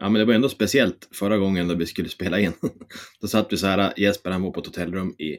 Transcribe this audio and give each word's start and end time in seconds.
Ja, 0.00 0.08
men 0.08 0.18
det 0.18 0.24
var 0.24 0.34
ändå 0.34 0.48
speciellt 0.48 1.08
förra 1.12 1.38
gången 1.38 1.68
då 1.68 1.74
vi 1.74 1.86
skulle 1.86 2.08
spela 2.08 2.40
in. 2.40 2.52
Då 3.20 3.28
satt 3.28 3.52
vi 3.52 3.56
så 3.56 3.66
här, 3.66 3.92
Jesper 3.96 4.30
han 4.30 4.42
var 4.42 4.50
på 4.50 4.60
ett 4.60 4.66
hotellrum 4.66 5.14
i 5.18 5.38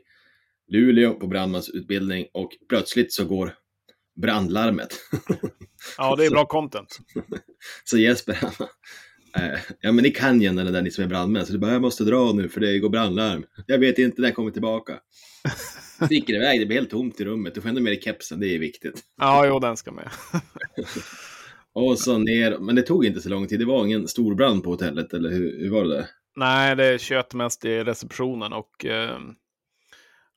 Luleå 0.67 1.13
på 1.13 1.27
brandmansutbildning 1.27 2.27
och 2.33 2.51
plötsligt 2.69 3.13
så 3.13 3.25
går 3.25 3.53
brandlarmet. 4.21 4.89
Ja, 5.97 6.15
det 6.15 6.25
är 6.25 6.29
bra 6.29 6.45
content. 6.45 6.99
Så 7.83 7.97
Jesper, 7.97 8.33
han 8.33 8.67
eh, 9.35 9.59
ja 9.81 9.91
men 9.91 10.03
ni 10.03 10.11
kan 10.11 10.41
ju 10.41 10.49
den 10.49 10.73
där 10.73 10.81
ni 10.81 10.91
som 10.91 11.03
är 11.03 11.07
brandmän, 11.07 11.45
så 11.45 11.53
du 11.53 11.59
bara, 11.59 11.71
jag 11.71 11.81
måste 11.81 12.03
dra 12.03 12.33
nu 12.33 12.49
för 12.49 12.61
det 12.61 12.79
går 12.79 12.89
brandlarm. 12.89 13.45
Jag 13.67 13.77
vet 13.77 13.97
inte 13.97 14.21
när 14.21 14.27
jag 14.27 14.35
kommer 14.35 14.51
tillbaka. 14.51 14.99
Sticker 16.05 16.33
iväg, 16.33 16.59
det 16.59 16.65
blir 16.65 16.77
helt 16.77 16.89
tomt 16.89 17.19
i 17.19 17.25
rummet. 17.25 17.55
Du 17.55 17.61
får 17.61 17.69
ändå 17.69 17.81
med 17.81 17.91
dig 17.93 18.01
kepsen, 18.01 18.39
det 18.39 18.55
är 18.55 18.59
viktigt. 18.59 19.03
Ja, 19.17 19.45
jo, 19.45 19.59
den 19.59 19.77
ska 19.77 19.91
med. 19.91 20.09
Och 21.73 21.99
så 21.99 22.17
ner, 22.17 22.57
men 22.57 22.75
det 22.75 22.81
tog 22.81 23.05
inte 23.05 23.21
så 23.21 23.29
lång 23.29 23.47
tid. 23.47 23.59
Det 23.59 23.65
var 23.65 23.85
ingen 23.85 24.07
stor 24.07 24.35
brand 24.35 24.63
på 24.63 24.69
hotellet, 24.69 25.13
eller 25.13 25.29
hur, 25.29 25.59
hur 25.59 25.69
var 25.71 25.85
det? 25.85 26.07
Nej, 26.35 26.75
det 26.75 27.01
tjöt 27.01 27.33
mest 27.33 27.65
i 27.65 27.83
receptionen 27.83 28.53
och 28.53 28.85
eh, 28.85 29.17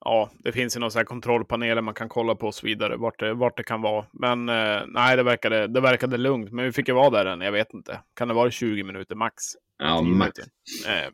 ja, 0.05 0.31
det 0.39 0.53
finns 0.53 0.77
ju 0.77 0.81
några 0.81 0.91
så 0.91 0.99
här 0.99 1.05
kontrollpaneler 1.05 1.83
man 1.83 1.95
kan 1.95 2.09
kolla 2.09 2.35
på 2.35 2.47
och 2.47 2.55
så 2.55 2.67
vidare, 2.67 2.97
vart 2.97 3.19
det, 3.19 3.35
vart 3.35 3.57
det 3.57 3.63
kan 3.63 3.83
vara. 3.83 4.07
Men 4.13 4.49
eh, 4.49 4.83
nej, 4.87 5.17
det 5.17 5.23
verkade, 5.23 5.67
det 5.67 5.81
verkade 5.81 6.17
lugnt. 6.17 6.53
Men 6.53 6.65
vi 6.65 6.73
fick 6.73 6.89
ju 6.89 6.95
vara 6.95 7.11
där 7.11 7.27
än, 7.27 7.41
jag 7.41 7.53
vet 7.53 7.75
inte. 7.75 8.01
Kan 8.17 8.29
det 8.29 8.35
vara 8.35 8.51
20 8.51 8.83
minuter 8.85 9.15
max? 9.15 9.35
Ja, 9.79 9.99
10 10.01 10.09
max. 10.15 10.39
Eh, 10.87 11.11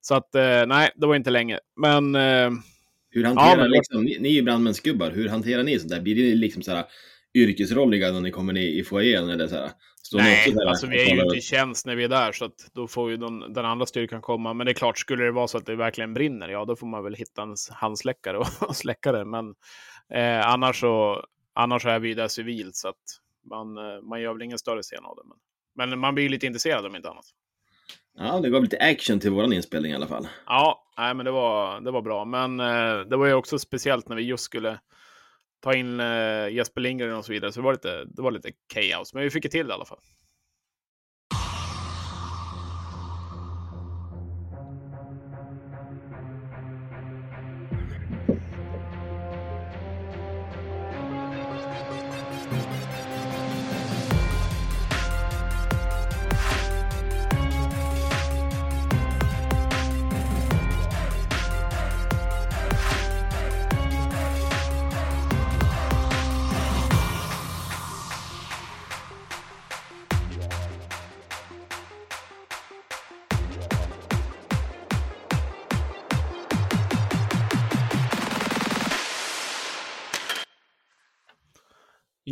så 0.00 0.14
att 0.14 0.34
eh, 0.34 0.66
nej, 0.66 0.90
det 0.96 1.06
var 1.06 1.14
inte 1.16 1.30
länge. 1.30 1.58
Men 1.80 2.14
eh, 2.14 2.50
Hur 3.10 3.24
hanterar 3.24 3.56
men- 3.56 3.70
liksom, 3.70 4.04
ni, 4.04 4.18
ni 4.20 4.28
är 4.28 4.32
ju 4.32 4.42
brandmänsgubbar, 4.42 5.10
hur 5.10 5.28
hanterar 5.28 5.62
ni 5.62 5.78
sånt 5.78 5.90
där? 5.90 6.00
Blir 6.00 6.14
det 6.14 6.34
liksom 6.36 6.62
så 6.62 6.70
här 6.74 6.84
yrkesrolliga 7.36 8.12
när 8.12 8.20
ni 8.20 8.30
kommer 8.30 8.52
ner 8.52 8.68
i 8.68 8.84
foajén 8.84 9.30
eller 9.30 9.48
så 9.48 9.54
här? 9.54 9.70
Står 10.02 10.18
ni 10.18 10.24
Nej, 10.24 10.52
så 10.52 10.58
här 10.60 10.66
alltså 10.66 10.86
vi 10.86 11.02
är 11.02 11.14
ju 11.14 11.22
inte 11.22 11.36
i 11.36 11.40
tjänst 11.40 11.86
när 11.86 11.96
vi 11.96 12.04
är 12.04 12.08
där, 12.08 12.32
så 12.32 12.44
att 12.44 12.70
då 12.72 12.88
får 12.88 13.10
ju 13.10 13.16
den, 13.16 13.52
den 13.52 13.64
andra 13.64 13.86
styrkan 13.86 14.22
komma. 14.22 14.54
Men 14.54 14.64
det 14.64 14.72
är 14.72 14.74
klart, 14.74 14.98
skulle 14.98 15.24
det 15.24 15.32
vara 15.32 15.48
så 15.48 15.58
att 15.58 15.66
det 15.66 15.76
verkligen 15.76 16.14
brinner, 16.14 16.48
ja, 16.48 16.64
då 16.64 16.76
får 16.76 16.86
man 16.86 17.04
väl 17.04 17.14
hitta 17.14 17.42
en 17.42 17.56
handsläckare 17.70 18.38
och, 18.38 18.46
och 18.68 18.76
släcka 18.76 19.12
det. 19.12 19.24
Men 19.24 19.54
eh, 20.14 20.48
annars, 20.48 20.80
så, 20.80 21.24
annars 21.54 21.86
är 21.86 21.98
vi 21.98 22.14
där 22.14 22.28
civilt, 22.28 22.76
så 22.76 22.88
att 22.88 23.04
man, 23.50 23.76
eh, 23.76 24.02
man 24.02 24.20
gör 24.20 24.32
väl 24.32 24.42
ingen 24.42 24.58
större 24.58 24.82
scen 24.82 25.04
av 25.04 25.16
det. 25.16 25.22
Men, 25.76 25.90
men 25.90 25.98
man 25.98 26.14
blir 26.14 26.24
ju 26.24 26.30
lite 26.30 26.46
intresserad 26.46 26.86
om 26.86 26.96
inte 26.96 27.10
annat. 27.10 27.26
Ja, 28.18 28.40
det 28.40 28.50
gav 28.50 28.62
lite 28.62 28.78
action 28.78 29.20
till 29.20 29.30
våran 29.30 29.52
inspelning 29.52 29.92
i 29.92 29.94
alla 29.94 30.06
fall. 30.06 30.28
Ja, 30.46 30.92
nej, 30.98 31.14
men 31.14 31.24
det 31.24 31.32
var, 31.32 31.80
det 31.80 31.90
var 31.90 32.02
bra. 32.02 32.24
Men 32.24 32.60
eh, 32.60 33.00
det 33.00 33.16
var 33.16 33.26
ju 33.26 33.34
också 33.34 33.58
speciellt 33.58 34.08
när 34.08 34.16
vi 34.16 34.22
just 34.22 34.44
skulle 34.44 34.78
ta 35.60 35.74
in 35.74 36.00
eh, 36.00 36.48
Jesper 36.48 36.80
Lindgren 36.80 37.14
och 37.16 37.24
så 37.24 37.32
vidare. 37.32 37.52
Så 37.52 37.60
det 37.60 37.64
var 37.64 37.72
lite, 37.72 38.04
det 38.04 38.22
var 38.22 38.30
lite 38.30 38.52
kaos. 38.74 39.14
Men 39.14 39.22
vi 39.22 39.30
fick 39.30 39.42
det 39.42 39.48
till 39.48 39.66
det 39.66 39.72
i 39.72 39.74
alla 39.74 39.84
fall. 39.84 40.00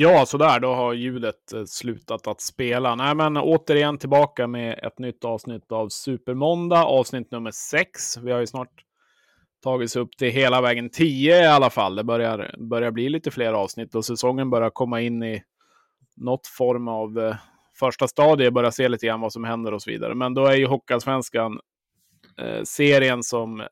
Ja, 0.05 0.27
sådär, 0.27 0.61
då 0.61 0.75
har 0.75 0.93
ljudet 0.93 1.53
eh, 1.53 1.65
slutat 1.65 2.27
att 2.27 2.41
spela. 2.41 2.95
Nej, 2.95 3.15
men 3.15 3.37
återigen 3.37 3.99
tillbaka 3.99 4.47
med 4.47 4.79
ett 4.83 4.99
nytt 4.99 5.25
avsnitt 5.25 5.73
av 5.73 5.89
Supermåndag, 5.89 6.85
avsnitt 6.85 7.31
nummer 7.31 7.51
sex. 7.51 8.17
Vi 8.17 8.33
har 8.33 8.41
ju 8.41 8.47
snart 8.47 8.85
tagit 9.63 9.91
sig 9.91 10.03
upp 10.03 10.17
till 10.19 10.31
hela 10.31 10.61
vägen 10.61 10.91
10 10.91 11.43
i 11.43 11.47
alla 11.47 11.71
fall. 11.71 11.97
Det 11.97 12.05
börjar, 12.05 12.55
börjar 12.59 12.91
bli 12.91 13.09
lite 13.09 13.31
fler 13.31 13.53
avsnitt 13.53 13.95
och 13.95 14.05
säsongen 14.05 14.51
börjar 14.51 14.71
komma 14.71 15.01
in 15.01 15.23
i 15.23 15.43
något 16.17 16.47
form 16.47 16.89
av 16.89 17.19
eh, 17.19 17.37
första 17.79 18.09
stadie, 18.09 18.51
börjar 18.51 18.71
se 18.71 18.89
lite 18.89 19.07
grann 19.07 19.21
vad 19.21 19.33
som 19.33 19.45
händer 19.45 19.75
och 19.75 19.83
så 19.83 19.91
vidare. 19.91 20.15
Men 20.15 20.35
då 20.35 20.47
är 20.47 20.57
ju 20.57 20.67
Hockeyallsvenskan 20.67 21.61
eh, 22.39 22.63
serien 22.65 23.23
som 23.23 23.63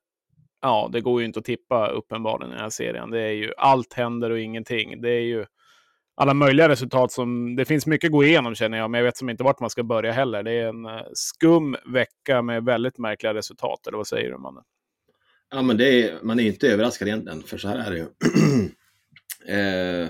ja, 0.62 0.88
det 0.92 1.00
går 1.00 1.20
ju 1.20 1.26
inte 1.26 1.38
att 1.38 1.44
tippa 1.44 1.86
uppenbarligen 1.86 2.50
i 2.50 2.54
den 2.54 2.62
här 2.62 2.70
serien. 2.70 3.10
Det 3.10 3.20
är 3.20 3.32
ju 3.32 3.52
allt 3.56 3.92
händer 3.92 4.30
och 4.30 4.40
ingenting. 4.40 5.00
Det 5.02 5.10
är 5.10 5.24
ju 5.24 5.44
alla 6.14 6.34
möjliga 6.34 6.68
resultat 6.68 7.12
som... 7.12 7.56
Det 7.56 7.64
finns 7.64 7.86
mycket 7.86 8.08
att 8.08 8.12
gå 8.12 8.24
igenom 8.24 8.54
känner 8.54 8.78
jag, 8.78 8.90
men 8.90 8.98
jag 8.98 9.04
vet 9.04 9.16
som 9.16 9.30
inte 9.30 9.44
vart 9.44 9.60
man 9.60 9.70
ska 9.70 9.82
börja 9.82 10.12
heller. 10.12 10.42
Det 10.42 10.52
är 10.52 10.68
en 10.68 10.84
eh, 10.84 11.02
skum 11.12 11.76
vecka 11.86 12.42
med 12.42 12.64
väldigt 12.64 12.98
märkliga 12.98 13.34
resultat, 13.34 13.86
eller 13.86 13.96
vad 13.96 14.06
säger 14.06 14.30
du, 14.30 14.38
mannen? 14.38 14.62
Ja, 15.50 15.62
men 15.62 15.76
det 15.76 16.02
är, 16.02 16.18
man 16.22 16.40
är 16.40 16.44
inte 16.44 16.68
överraskad 16.68 17.08
egentligen, 17.08 17.42
för 17.42 17.58
så 17.58 17.68
här 17.68 17.78
är 17.78 17.90
det 17.90 17.96
ju. 17.96 18.04
eh, 19.54 20.08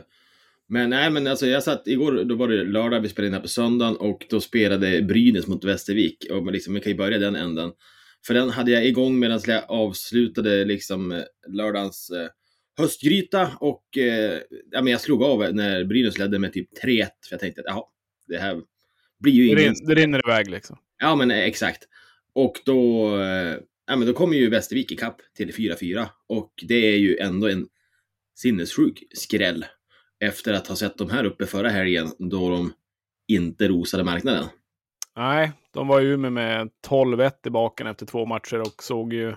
men 0.68 0.90
nej, 0.90 1.10
men 1.10 1.26
alltså 1.26 1.46
jag 1.46 1.62
satt 1.62 1.86
igår, 1.86 2.24
då 2.24 2.34
var 2.34 2.48
det 2.48 2.64
lördag, 2.64 3.00
vi 3.00 3.08
spelade 3.08 3.28
in 3.28 3.34
här 3.34 3.40
på 3.40 3.48
söndagen 3.48 3.96
och 3.96 4.26
då 4.30 4.40
spelade 4.40 5.02
Brynäs 5.02 5.46
mot 5.46 5.64
Västervik. 5.64 6.26
Och 6.30 6.44
man 6.44 6.52
liksom, 6.52 6.74
vi 6.74 6.80
kan 6.80 6.92
ju 6.92 6.98
börja 6.98 7.18
den 7.18 7.36
änden. 7.36 7.72
För 8.26 8.34
den 8.34 8.50
hade 8.50 8.70
jag 8.70 8.86
igång 8.86 9.18
medan 9.18 9.40
jag 9.46 9.64
avslutade 9.68 10.64
liksom 10.64 11.22
lördagens 11.48 12.10
eh, 12.10 12.28
höstgryta 12.78 13.50
och 13.60 13.98
eh, 13.98 14.40
ja, 14.70 14.82
men 14.82 14.86
jag 14.86 15.00
slog 15.00 15.22
av 15.22 15.54
när 15.54 15.84
Brynäs 15.84 16.18
ledde 16.18 16.38
med 16.38 16.52
typ 16.52 16.68
3-1. 16.84 17.06
För 17.06 17.08
jag 17.30 17.40
tänkte 17.40 17.60
att 17.60 17.66
jaha, 17.68 17.84
det 18.26 18.38
här 18.38 18.62
blir 19.18 19.32
ju 19.32 19.54
Det, 19.54 19.62
ingen 19.62 19.74
det 19.86 19.94
rinner 19.94 20.20
iväg 20.28 20.50
liksom. 20.50 20.78
Ja, 20.98 21.16
men 21.16 21.30
eh, 21.30 21.38
exakt. 21.38 21.88
Och 22.32 22.60
då, 22.64 23.06
eh, 23.20 23.56
ja, 23.86 23.96
men 23.96 24.06
då 24.06 24.12
kommer 24.12 24.36
ju 24.36 24.50
Västervik 24.50 24.92
ikapp 24.92 25.20
till 25.36 25.54
4-4. 25.54 26.06
Och 26.26 26.52
det 26.68 26.74
är 26.94 26.98
ju 26.98 27.16
ändå 27.16 27.48
en 27.48 27.68
sinnessjuk 28.34 29.02
skräll. 29.14 29.64
Efter 30.20 30.52
att 30.54 30.66
ha 30.66 30.76
sett 30.76 30.98
de 30.98 31.10
här 31.10 31.24
uppe 31.24 31.46
förra 31.46 31.68
helgen 31.68 32.08
då 32.18 32.50
de 32.50 32.72
inte 33.28 33.68
rosade 33.68 34.04
marknaden. 34.04 34.44
Nej, 35.16 35.52
de 35.72 35.88
var 35.88 36.00
ju 36.00 36.16
med 36.16 36.32
med 36.32 36.70
12-1 36.88 37.32
i 37.46 37.50
baken 37.50 37.86
efter 37.86 38.06
två 38.06 38.26
matcher 38.26 38.60
och 38.60 38.82
såg 38.82 39.12
ju 39.12 39.34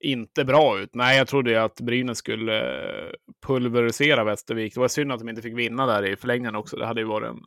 inte 0.00 0.44
bra 0.44 0.80
ut. 0.80 0.94
Nej, 0.94 1.18
jag 1.18 1.28
trodde 1.28 1.50
ju 1.50 1.56
att 1.56 1.80
Brynäs 1.80 2.18
skulle 2.18 2.58
eh, 3.06 3.10
pulverisera 3.46 4.24
Västervik. 4.24 4.74
Det 4.74 4.80
var 4.80 4.88
synd 4.88 5.12
att 5.12 5.18
de 5.18 5.28
inte 5.28 5.42
fick 5.42 5.58
vinna 5.58 5.86
där 5.86 6.06
i 6.06 6.16
förlängningen 6.16 6.56
också. 6.56 6.76
Det 6.76 6.86
hade 6.86 7.00
ju 7.00 7.06
varit 7.06 7.28
en, 7.28 7.40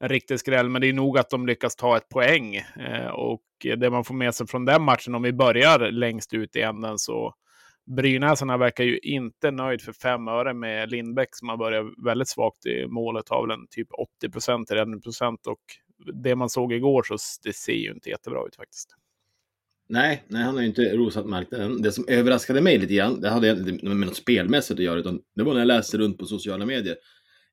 en 0.00 0.08
riktig 0.08 0.40
skräll, 0.40 0.68
men 0.68 0.80
det 0.80 0.88
är 0.88 0.92
nog 0.92 1.18
att 1.18 1.30
de 1.30 1.46
lyckas 1.46 1.76
ta 1.76 1.96
ett 1.96 2.08
poäng. 2.08 2.56
Eh, 2.56 3.06
och 3.06 3.42
det 3.76 3.90
man 3.90 4.04
får 4.04 4.14
med 4.14 4.34
sig 4.34 4.46
från 4.46 4.64
den 4.64 4.82
matchen, 4.82 5.14
om 5.14 5.22
vi 5.22 5.32
börjar 5.32 5.90
längst 5.90 6.34
ut 6.34 6.56
i 6.56 6.60
änden, 6.60 6.98
så 6.98 7.34
Brynäsarna 7.96 8.56
verkar 8.56 8.84
ju 8.84 8.98
inte 8.98 9.50
nöjd 9.50 9.82
för 9.82 9.92
fem 9.92 10.28
öre 10.28 10.54
med 10.54 10.90
Lindbäck 10.90 11.28
som 11.32 11.48
har 11.48 11.56
börjat 11.56 11.86
väldigt 12.04 12.28
svagt 12.28 12.66
i 12.66 12.86
målet, 12.86 13.28
har 13.28 13.46
väl 13.46 13.58
en 13.58 13.66
typ 13.70 13.88
80 14.18 14.30
procent, 14.30 14.68
procent 15.02 15.46
och 15.46 15.60
det 16.22 16.36
man 16.36 16.50
såg 16.50 16.72
igår 16.72 17.02
så 17.02 17.16
det 17.42 17.52
ser 17.52 17.72
ju 17.72 17.92
inte 17.92 18.10
jättebra 18.10 18.46
ut 18.46 18.56
faktiskt. 18.56 18.94
Nej, 19.88 20.24
nej, 20.28 20.42
han 20.42 20.54
har 20.54 20.60
ju 20.60 20.68
inte 20.68 20.96
rosat 20.96 21.26
marknaden. 21.26 21.82
Det 21.82 21.92
som 21.92 22.04
överraskade 22.08 22.60
mig 22.60 22.78
lite 22.78 22.94
grann, 22.94 23.20
det 23.20 23.28
hade 23.28 23.50
inte 23.50 23.84
med 23.86 23.96
något 23.96 24.16
spelmässigt 24.16 24.80
att 24.80 24.84
göra, 24.84 24.98
utan 24.98 25.20
det 25.36 25.42
var 25.42 25.52
när 25.52 25.60
jag 25.60 25.66
läste 25.66 25.98
runt 25.98 26.18
på 26.18 26.26
sociala 26.26 26.66
medier. 26.66 26.96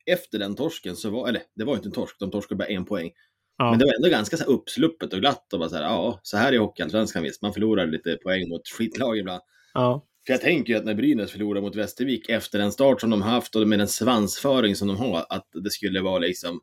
Efter 0.05 0.39
den 0.39 0.55
torsken 0.55 0.95
så 0.95 1.09
var, 1.09 1.27
eller 1.27 1.41
det 1.55 1.63
var 1.63 1.75
inte 1.75 1.87
en 1.87 1.91
torsk, 1.91 2.15
de 2.19 2.31
torskade 2.31 2.57
bara 2.57 2.67
en 2.67 2.85
poäng. 2.85 3.11
Ja. 3.57 3.69
Men 3.69 3.79
det 3.79 3.85
var 3.85 3.93
ändå 3.93 4.09
ganska 4.09 4.37
så 4.37 4.43
uppsluppet 4.43 5.13
och 5.13 5.19
glatt 5.19 5.53
och 5.53 5.59
bara 5.59 5.69
så 5.69 5.75
här, 5.75 5.83
ja, 5.83 6.19
så 6.23 6.37
här 6.37 6.53
är 6.53 6.59
Hockeyallsvenskan 6.59 7.23
visst. 7.23 7.41
Man 7.41 7.53
förlorar 7.53 7.87
lite 7.87 8.15
poäng 8.15 8.49
mot 8.49 8.67
skitlag 8.67 9.17
ibland. 9.17 9.41
Ja. 9.73 10.05
För 10.25 10.33
jag 10.33 10.41
tänker 10.41 10.73
ju 10.73 10.79
att 10.79 10.85
när 10.85 10.93
Brynäs 10.93 11.31
förlorar 11.31 11.61
mot 11.61 11.75
Västervik 11.75 12.29
efter 12.29 12.59
den 12.59 12.71
start 12.71 13.01
som 13.01 13.09
de 13.09 13.21
haft 13.21 13.55
och 13.55 13.67
med 13.67 13.79
den 13.79 13.87
svansföring 13.87 14.75
som 14.75 14.87
de 14.87 14.97
har, 14.97 15.25
att 15.29 15.47
det 15.63 15.71
skulle 15.71 16.01
vara 16.01 16.19
liksom 16.19 16.61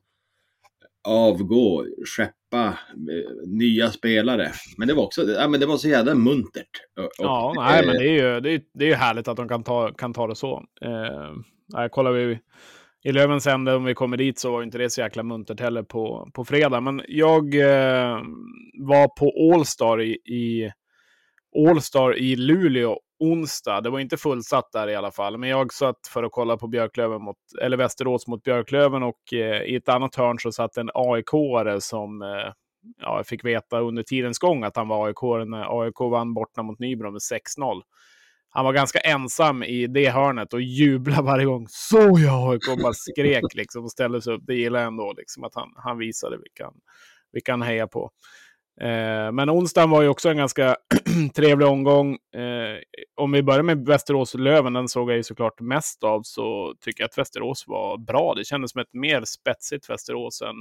avgå, 1.08 1.86
skeppa 2.04 2.66
eh, 2.66 3.46
nya 3.46 3.90
spelare. 3.90 4.48
Men 4.78 4.88
det 4.88 4.94
var 4.94 5.02
också, 5.02 5.22
ja 5.22 5.48
men 5.48 5.60
det 5.60 5.66
var 5.66 5.76
så 5.76 5.88
jävla 5.88 6.14
muntert. 6.14 6.70
Och, 6.96 7.04
och, 7.04 7.12
Ja, 7.18 7.52
nej, 7.56 7.80
eh, 7.80 7.86
men 7.86 7.96
det 7.96 8.08
är 8.08 8.12
ju 8.12 8.40
det 8.40 8.50
är, 8.50 8.62
det 8.74 8.90
är 8.90 8.94
härligt 8.94 9.28
att 9.28 9.36
de 9.36 9.48
kan 9.48 9.64
ta, 9.64 9.92
kan 9.92 10.12
ta 10.12 10.26
det 10.26 10.36
så. 10.36 10.64
Eh, 10.82 11.32
nej, 11.72 11.88
kollar 11.90 12.12
vi 12.12 12.38
i 13.04 13.12
Lövens 13.12 13.46
ände, 13.46 13.74
om 13.74 13.84
vi 13.84 13.94
kommer 13.94 14.16
dit, 14.16 14.38
så 14.38 14.52
var 14.52 14.62
inte 14.62 14.78
det 14.78 14.90
så 14.90 15.00
jäkla 15.00 15.22
muntert 15.22 15.60
heller 15.60 15.82
på, 15.82 16.30
på 16.34 16.44
fredag. 16.44 16.80
Men 16.80 17.02
jag 17.08 17.54
eh, 17.54 18.18
var 18.78 19.08
på 19.08 19.54
Allstar 19.54 20.00
i, 20.02 20.12
i 20.12 20.72
Allstar 21.68 22.18
i 22.18 22.36
Luleå 22.36 22.98
onsdag. 23.20 23.80
Det 23.80 23.90
var 23.90 24.00
inte 24.00 24.16
fullsatt 24.16 24.72
där 24.72 24.88
i 24.88 24.94
alla 24.94 25.10
fall, 25.10 25.38
men 25.38 25.48
jag 25.48 25.72
satt 25.72 26.06
för 26.12 26.22
att 26.22 26.32
kolla 26.32 26.56
på 26.56 26.68
Björklöven 26.68 27.22
mot, 27.22 27.36
eller 27.62 27.76
Västerås 27.76 28.26
mot 28.26 28.42
Björklöven 28.42 29.02
och 29.02 29.32
eh, 29.32 29.62
i 29.62 29.76
ett 29.76 29.88
annat 29.88 30.14
hörn 30.14 30.38
så 30.38 30.52
satt 30.52 30.76
en 30.76 30.90
AIK-are 30.94 31.80
som 31.80 32.22
eh, 32.22 32.52
ja, 32.98 33.16
jag 33.16 33.26
fick 33.26 33.44
veta 33.44 33.80
under 33.80 34.02
tidens 34.02 34.38
gång 34.38 34.64
att 34.64 34.76
han 34.76 34.88
var 34.88 35.06
AIK 35.06 35.48
när 35.48 35.82
AIK 35.82 36.00
vann 36.00 36.34
borta 36.34 36.62
mot 36.62 36.78
Nybro 36.78 37.10
med 37.10 37.20
6-0. 37.58 37.82
Han 38.52 38.64
var 38.64 38.72
ganska 38.72 38.98
ensam 38.98 39.62
i 39.62 39.86
det 39.86 40.10
hörnet 40.10 40.52
och 40.52 40.60
jublade 40.60 41.22
varje 41.22 41.44
gång. 41.44 41.66
Så 41.68 42.16
ja, 42.18 42.50
AIK 42.52 42.82
bara 42.82 42.92
skrek 42.92 43.54
liksom 43.54 43.84
och 43.84 43.90
ställde 43.90 44.22
sig 44.22 44.34
upp. 44.34 44.42
Det 44.46 44.54
gillar 44.54 44.80
jag 44.80 44.86
ändå, 44.86 45.14
liksom, 45.16 45.44
att 45.44 45.54
han, 45.54 45.68
han 45.76 45.98
visade 45.98 46.36
vilka, 46.36 46.70
vilka 47.32 47.52
han 47.52 47.62
hejar 47.62 47.86
på. 47.86 48.10
Eh, 48.80 49.32
men 49.32 49.50
onsdagen 49.50 49.90
var 49.90 50.02
ju 50.02 50.08
också 50.08 50.28
en 50.28 50.36
ganska 50.36 50.76
trevlig 51.34 51.68
omgång. 51.68 52.12
Eh, 52.14 52.78
om 53.14 53.32
vi 53.32 53.42
börjar 53.42 53.62
med 53.62 53.86
Västerås-Löven, 53.86 54.72
den 54.72 54.88
såg 54.88 55.10
jag 55.10 55.16
ju 55.16 55.22
såklart 55.22 55.60
mest 55.60 56.04
av, 56.04 56.22
så 56.22 56.74
tycker 56.80 57.02
jag 57.02 57.08
att 57.08 57.18
Västerås 57.18 57.64
var 57.66 57.98
bra. 57.98 58.34
Det 58.34 58.44
kändes 58.44 58.70
som 58.70 58.80
ett 58.80 58.92
mer 58.92 59.24
spetsigt 59.24 59.90
Västerås 59.90 60.42
än 60.42 60.56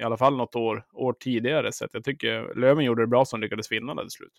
i 0.00 0.02
alla 0.02 0.16
fall 0.16 0.36
något 0.36 0.56
år, 0.56 0.84
år 0.92 1.12
tidigare. 1.12 1.72
Så 1.72 1.86
jag 1.92 2.04
tycker 2.04 2.54
Löven 2.60 2.84
gjorde 2.84 3.02
det 3.02 3.06
bra 3.06 3.24
som 3.24 3.40
lyckades 3.40 3.72
vinna 3.72 3.94
det 3.94 4.02
till 4.02 4.10
slut. 4.10 4.32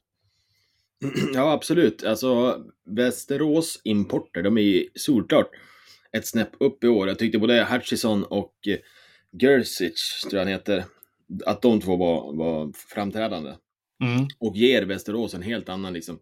Ja, 1.33 1.51
absolut. 1.51 2.03
Alltså, 2.03 2.62
Västerås 2.85 3.81
importer, 3.83 4.44
de 4.44 4.57
är 4.57 4.62
ju 4.62 4.88
solklart 4.95 5.50
ett 6.18 6.27
snäpp 6.27 6.51
upp 6.59 6.83
i 6.83 6.88
år. 6.88 7.07
Jag 7.07 7.19
tyckte 7.19 7.39
både 7.39 7.68
Hutchison 7.71 8.23
och 8.23 8.53
Gersic, 9.41 10.21
tror 10.21 10.33
jag 10.33 10.39
han 10.39 10.47
heter, 10.47 10.83
att 11.45 11.62
de 11.62 11.81
två 11.81 11.95
var, 11.95 12.33
var 12.33 12.72
framträdande. 12.74 13.50
Mm. 14.04 14.28
Och 14.39 14.56
ger 14.56 14.81
Västerås 14.81 15.33
en 15.33 15.42
helt 15.42 15.69
annan 15.69 15.94
liksom, 15.94 16.19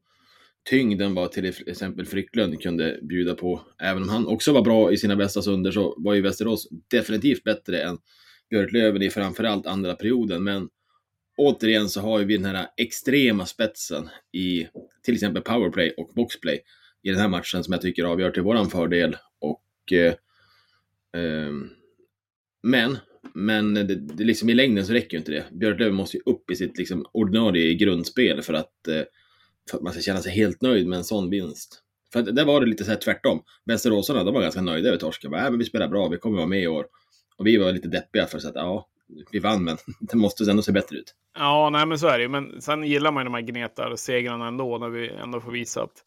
tyngd 0.70 1.02
än 1.02 1.16
vad 1.16 1.32
till 1.32 1.46
exempel 1.46 2.06
Frycklund 2.06 2.62
kunde 2.62 3.00
bjuda 3.02 3.36
på. 3.36 3.62
Även 3.82 4.04
om 4.04 4.10
han 4.10 4.28
också 4.28 4.54
var 4.54 4.62
bra 4.62 4.92
i 4.92 4.98
sina 4.98 5.16
bästa 5.16 5.42
stunder 5.42 5.72
så 5.72 5.96
var 5.98 6.14
ju 6.14 6.22
Västerås 6.22 6.68
definitivt 6.92 7.44
bättre 7.44 7.82
än 7.82 7.98
Björklöven 8.50 9.02
i 9.02 9.10
framförallt 9.10 9.68
andra 9.68 9.96
perioden. 9.96 10.44
Men 10.44 10.70
återigen 11.38 11.90
så 11.90 12.02
har 12.02 12.20
vi 12.20 12.38
den 12.38 12.56
här 12.56 12.68
extrema 12.78 13.46
spetsen 13.46 14.10
i 14.32 14.68
till 15.04 15.14
exempel 15.14 15.42
powerplay 15.42 15.94
och 15.98 16.12
boxplay 16.16 16.62
i 17.04 17.10
den 17.10 17.20
här 17.20 17.28
matchen 17.28 17.64
som 17.64 17.72
jag 17.72 17.82
tycker 17.82 18.04
avgör 18.04 18.32
till 18.32 18.44
våran 18.44 18.70
fördel. 18.70 19.18
Och, 19.40 19.94
eh, 19.94 20.14
eh, 21.22 21.54
men 22.64 22.98
men 23.34 23.74
det, 23.74 23.96
det 23.96 24.24
liksom 24.24 24.50
i 24.50 24.54
längden 24.54 24.86
så 24.86 24.94
räcker 24.94 25.14
ju 25.14 25.18
inte 25.18 25.32
det. 25.32 25.46
Björklöven 25.52 25.96
måste 25.96 26.18
ju 26.18 26.24
upp 26.26 26.52
i 26.52 26.56
sitt 26.56 26.78
liksom 26.78 27.06
ordinarie 27.12 27.74
grundspel 27.74 28.42
för 28.42 28.54
att, 28.54 28.88
eh, 28.88 29.02
för 29.70 29.78
att 29.78 29.84
man 29.84 29.94
ska 29.94 30.02
känna 30.02 30.20
sig 30.20 30.32
helt 30.32 30.62
nöjd 30.62 30.88
med 30.88 30.98
en 30.98 31.04
sån 31.04 31.30
vinst. 31.30 31.84
För 32.14 32.22
där 32.22 32.46
var 32.46 32.62
det 32.62 32.68
lite 32.68 32.84
så 32.84 32.92
här 32.92 32.98
tvärtom. 32.98 33.44
Västeråsarna, 33.66 34.24
de 34.24 34.34
var 34.34 34.42
ganska 34.42 34.62
nöjda 34.62 34.88
över 34.88 34.98
torsken. 34.98 35.34
Äh, 35.34 35.44
men 35.44 35.58
vi 35.58 35.66
spelar 35.66 35.88
bra, 35.88 36.08
vi 36.08 36.18
kommer 36.18 36.38
vara 36.38 36.48
med 36.48 36.62
i 36.62 36.68
år. 36.68 36.86
Och 37.38 37.48
vi 37.48 37.58
var 37.58 37.72
lite 37.72 37.88
deppiga 37.88 38.26
för 38.26 38.38
att 38.38 38.56
ja, 38.56 38.88
vi 39.32 39.40
vann, 39.40 39.64
men 39.64 39.78
det 40.00 40.18
måste 40.18 40.52
ändå 40.52 40.64
se 40.64 40.72
bättre 40.72 40.98
ut. 40.98 41.16
Ja, 41.38 41.70
nej 41.70 41.86
men 41.86 42.00
så 42.00 42.08
är 42.08 42.18
det 42.18 42.24
ju. 42.24 42.30
Men 42.30 42.62
sen 42.62 42.84
gillar 42.84 43.12
man 43.12 43.22
ju 43.22 43.26
de 43.26 43.34
här 43.34 43.42
gnetar-segrarna 43.42 44.48
ändå, 44.48 44.78
när 44.78 44.90
vi 44.90 45.10
ändå 45.10 45.42
får 45.42 45.52
visa 45.52 45.84
att... 45.84 46.04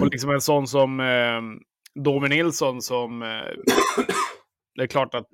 Och 0.00 0.06
liksom 0.12 0.30
en 0.30 0.40
sån 0.40 0.66
som 0.66 1.00
eh, 1.00 1.40
Domen 2.02 2.30
Nilsson 2.30 2.82
som... 2.82 3.22
Eh, 3.22 3.28
det 4.74 4.82
är 4.82 4.86
klart 4.86 5.14
att 5.14 5.28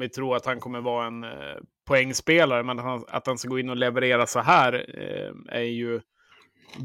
vi 0.00 0.08
tror 0.08 0.36
att 0.36 0.46
han 0.46 0.60
kommer 0.60 0.80
vara 0.80 1.06
en 1.06 1.24
eh, 1.24 1.56
poängspelare, 1.86 2.62
men 2.62 2.78
att 2.78 2.84
han, 2.84 3.04
att 3.08 3.26
han 3.26 3.38
ska 3.38 3.48
gå 3.48 3.58
in 3.58 3.70
och 3.70 3.76
leverera 3.76 4.26
så 4.26 4.40
här 4.40 4.72
eh, 4.98 5.58
är 5.58 5.62
ju 5.62 6.00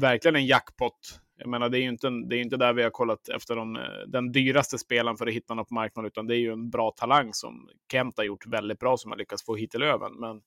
verkligen 0.00 0.36
en 0.36 0.46
jackpot. 0.46 1.20
Jag 1.36 1.48
menar, 1.48 1.68
det 1.68 1.78
är 1.78 1.82
ju 1.82 1.88
inte, 1.88 2.08
det 2.28 2.36
är 2.36 2.40
inte 2.40 2.56
där 2.56 2.72
vi 2.72 2.82
har 2.82 2.90
kollat 2.90 3.28
efter 3.28 3.56
de, 3.56 3.76
eh, 3.76 3.82
den 4.06 4.32
dyraste 4.32 4.78
spelaren 4.78 5.16
för 5.16 5.26
att 5.26 5.34
hitta 5.34 5.54
något 5.54 5.68
på 5.68 5.74
marknaden, 5.74 6.06
utan 6.06 6.26
det 6.26 6.36
är 6.36 6.38
ju 6.38 6.52
en 6.52 6.70
bra 6.70 6.90
talang 6.90 7.32
som 7.32 7.68
Kent 7.92 8.16
har 8.16 8.24
gjort 8.24 8.46
väldigt 8.46 8.78
bra, 8.78 8.96
som 8.96 9.10
har 9.10 9.18
lyckats 9.18 9.44
få 9.44 9.56
hit 9.56 9.70
till 9.70 9.80
Löven. 9.80 10.12
Men 10.12 10.40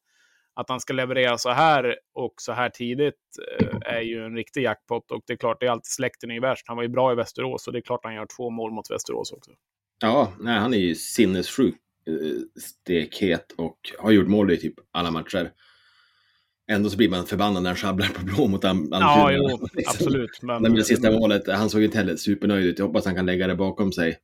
att 0.54 0.70
han 0.70 0.80
ska 0.80 0.94
leverera 0.94 1.38
så 1.38 1.50
här 1.50 1.96
och 2.14 2.34
så 2.38 2.52
här 2.52 2.70
tidigt 2.70 3.16
eh, 3.60 3.78
är 3.82 4.02
ju 4.02 4.26
en 4.26 4.36
riktig 4.36 4.64
jackpot. 4.64 5.12
Och 5.12 5.22
det 5.28 5.34
är 5.34 5.38
klart, 5.38 5.60
det 5.60 5.66
är 5.66 5.72
alltid 5.72 5.92
släkten 5.92 6.32
i 6.32 6.40
värst. 6.40 6.68
Han 6.68 6.78
var 6.78 6.84
ju 6.84 6.90
bra 6.90 7.12
i 7.12 7.16
Västerås 7.16 7.68
och 7.68 7.74
det 7.74 7.80
är 7.80 7.82
klart 7.82 8.00
han 8.04 8.16
gör 8.16 8.28
två 8.38 8.50
mål 8.50 8.72
mot 8.72 8.92
Västerås 8.92 9.32
också. 9.32 9.52
Ja, 10.02 10.34
nej, 10.40 10.60
han 10.60 10.74
är 10.74 10.78
ju 10.78 10.96
sinnessjuk 10.96 11.76
eh, 12.08 12.62
stekhet 12.62 13.52
och 13.58 13.78
har 14.00 14.12
gjort 14.12 14.28
mål 14.28 14.52
i 14.52 14.58
typ 14.58 14.74
alla 14.92 15.12
matcher. 15.12 15.52
Ändå 16.72 16.90
så 16.90 16.98
blir 16.98 17.10
man 17.10 17.26
förbannad 17.26 17.64
när 17.64 17.70
han 17.70 17.78
sjabblar 17.78 18.08
på 18.08 18.26
blå 18.26 18.48
mot 18.48 18.66
Almtuna. 18.66 19.00
Ja, 19.00 19.32
jo, 19.32 19.68
liksom. 19.74 19.94
absolut. 19.96 20.42
Men, 20.42 20.62
men 20.62 20.74
det 20.74 20.84
sista 20.84 21.12
målet, 21.12 21.48
han 21.48 21.70
såg 21.70 21.84
inte 21.84 21.98
heller 21.98 22.16
supernöjd 22.16 22.66
ut. 22.66 22.80
Jag 22.80 22.88
hoppas 22.88 23.06
han 23.06 23.16
kan 23.16 23.26
lägga 23.26 23.48
det 23.48 23.56
bakom 23.56 23.92
sig. 23.92 24.18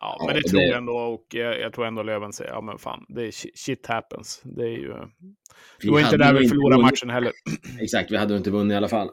Ja, 0.00 0.24
men 0.26 0.36
det 0.36 0.48
tror 0.48 0.62
jag 0.62 0.78
ändå 0.78 0.92
och 0.92 1.26
jag, 1.34 1.60
jag 1.60 1.72
tror 1.72 1.86
ändå 1.86 2.02
Löven 2.02 2.32
säger, 2.32 2.50
ja 2.50 2.60
men 2.60 2.78
fan, 2.78 3.04
det 3.08 3.26
är 3.26 3.30
shit 3.54 3.86
happens. 3.86 4.40
Det 4.44 4.62
är 4.62 4.78
ju... 4.78 4.94
Det 5.82 5.90
var 5.90 6.00
inte 6.00 6.16
där 6.16 6.34
vi 6.34 6.48
förlorade 6.48 6.82
matchen 6.82 7.10
heller. 7.10 7.32
Exakt, 7.80 8.10
vi 8.10 8.16
hade 8.16 8.36
inte 8.36 8.50
vunnit 8.50 8.74
i 8.74 8.76
alla 8.76 8.88
fall. 8.88 9.10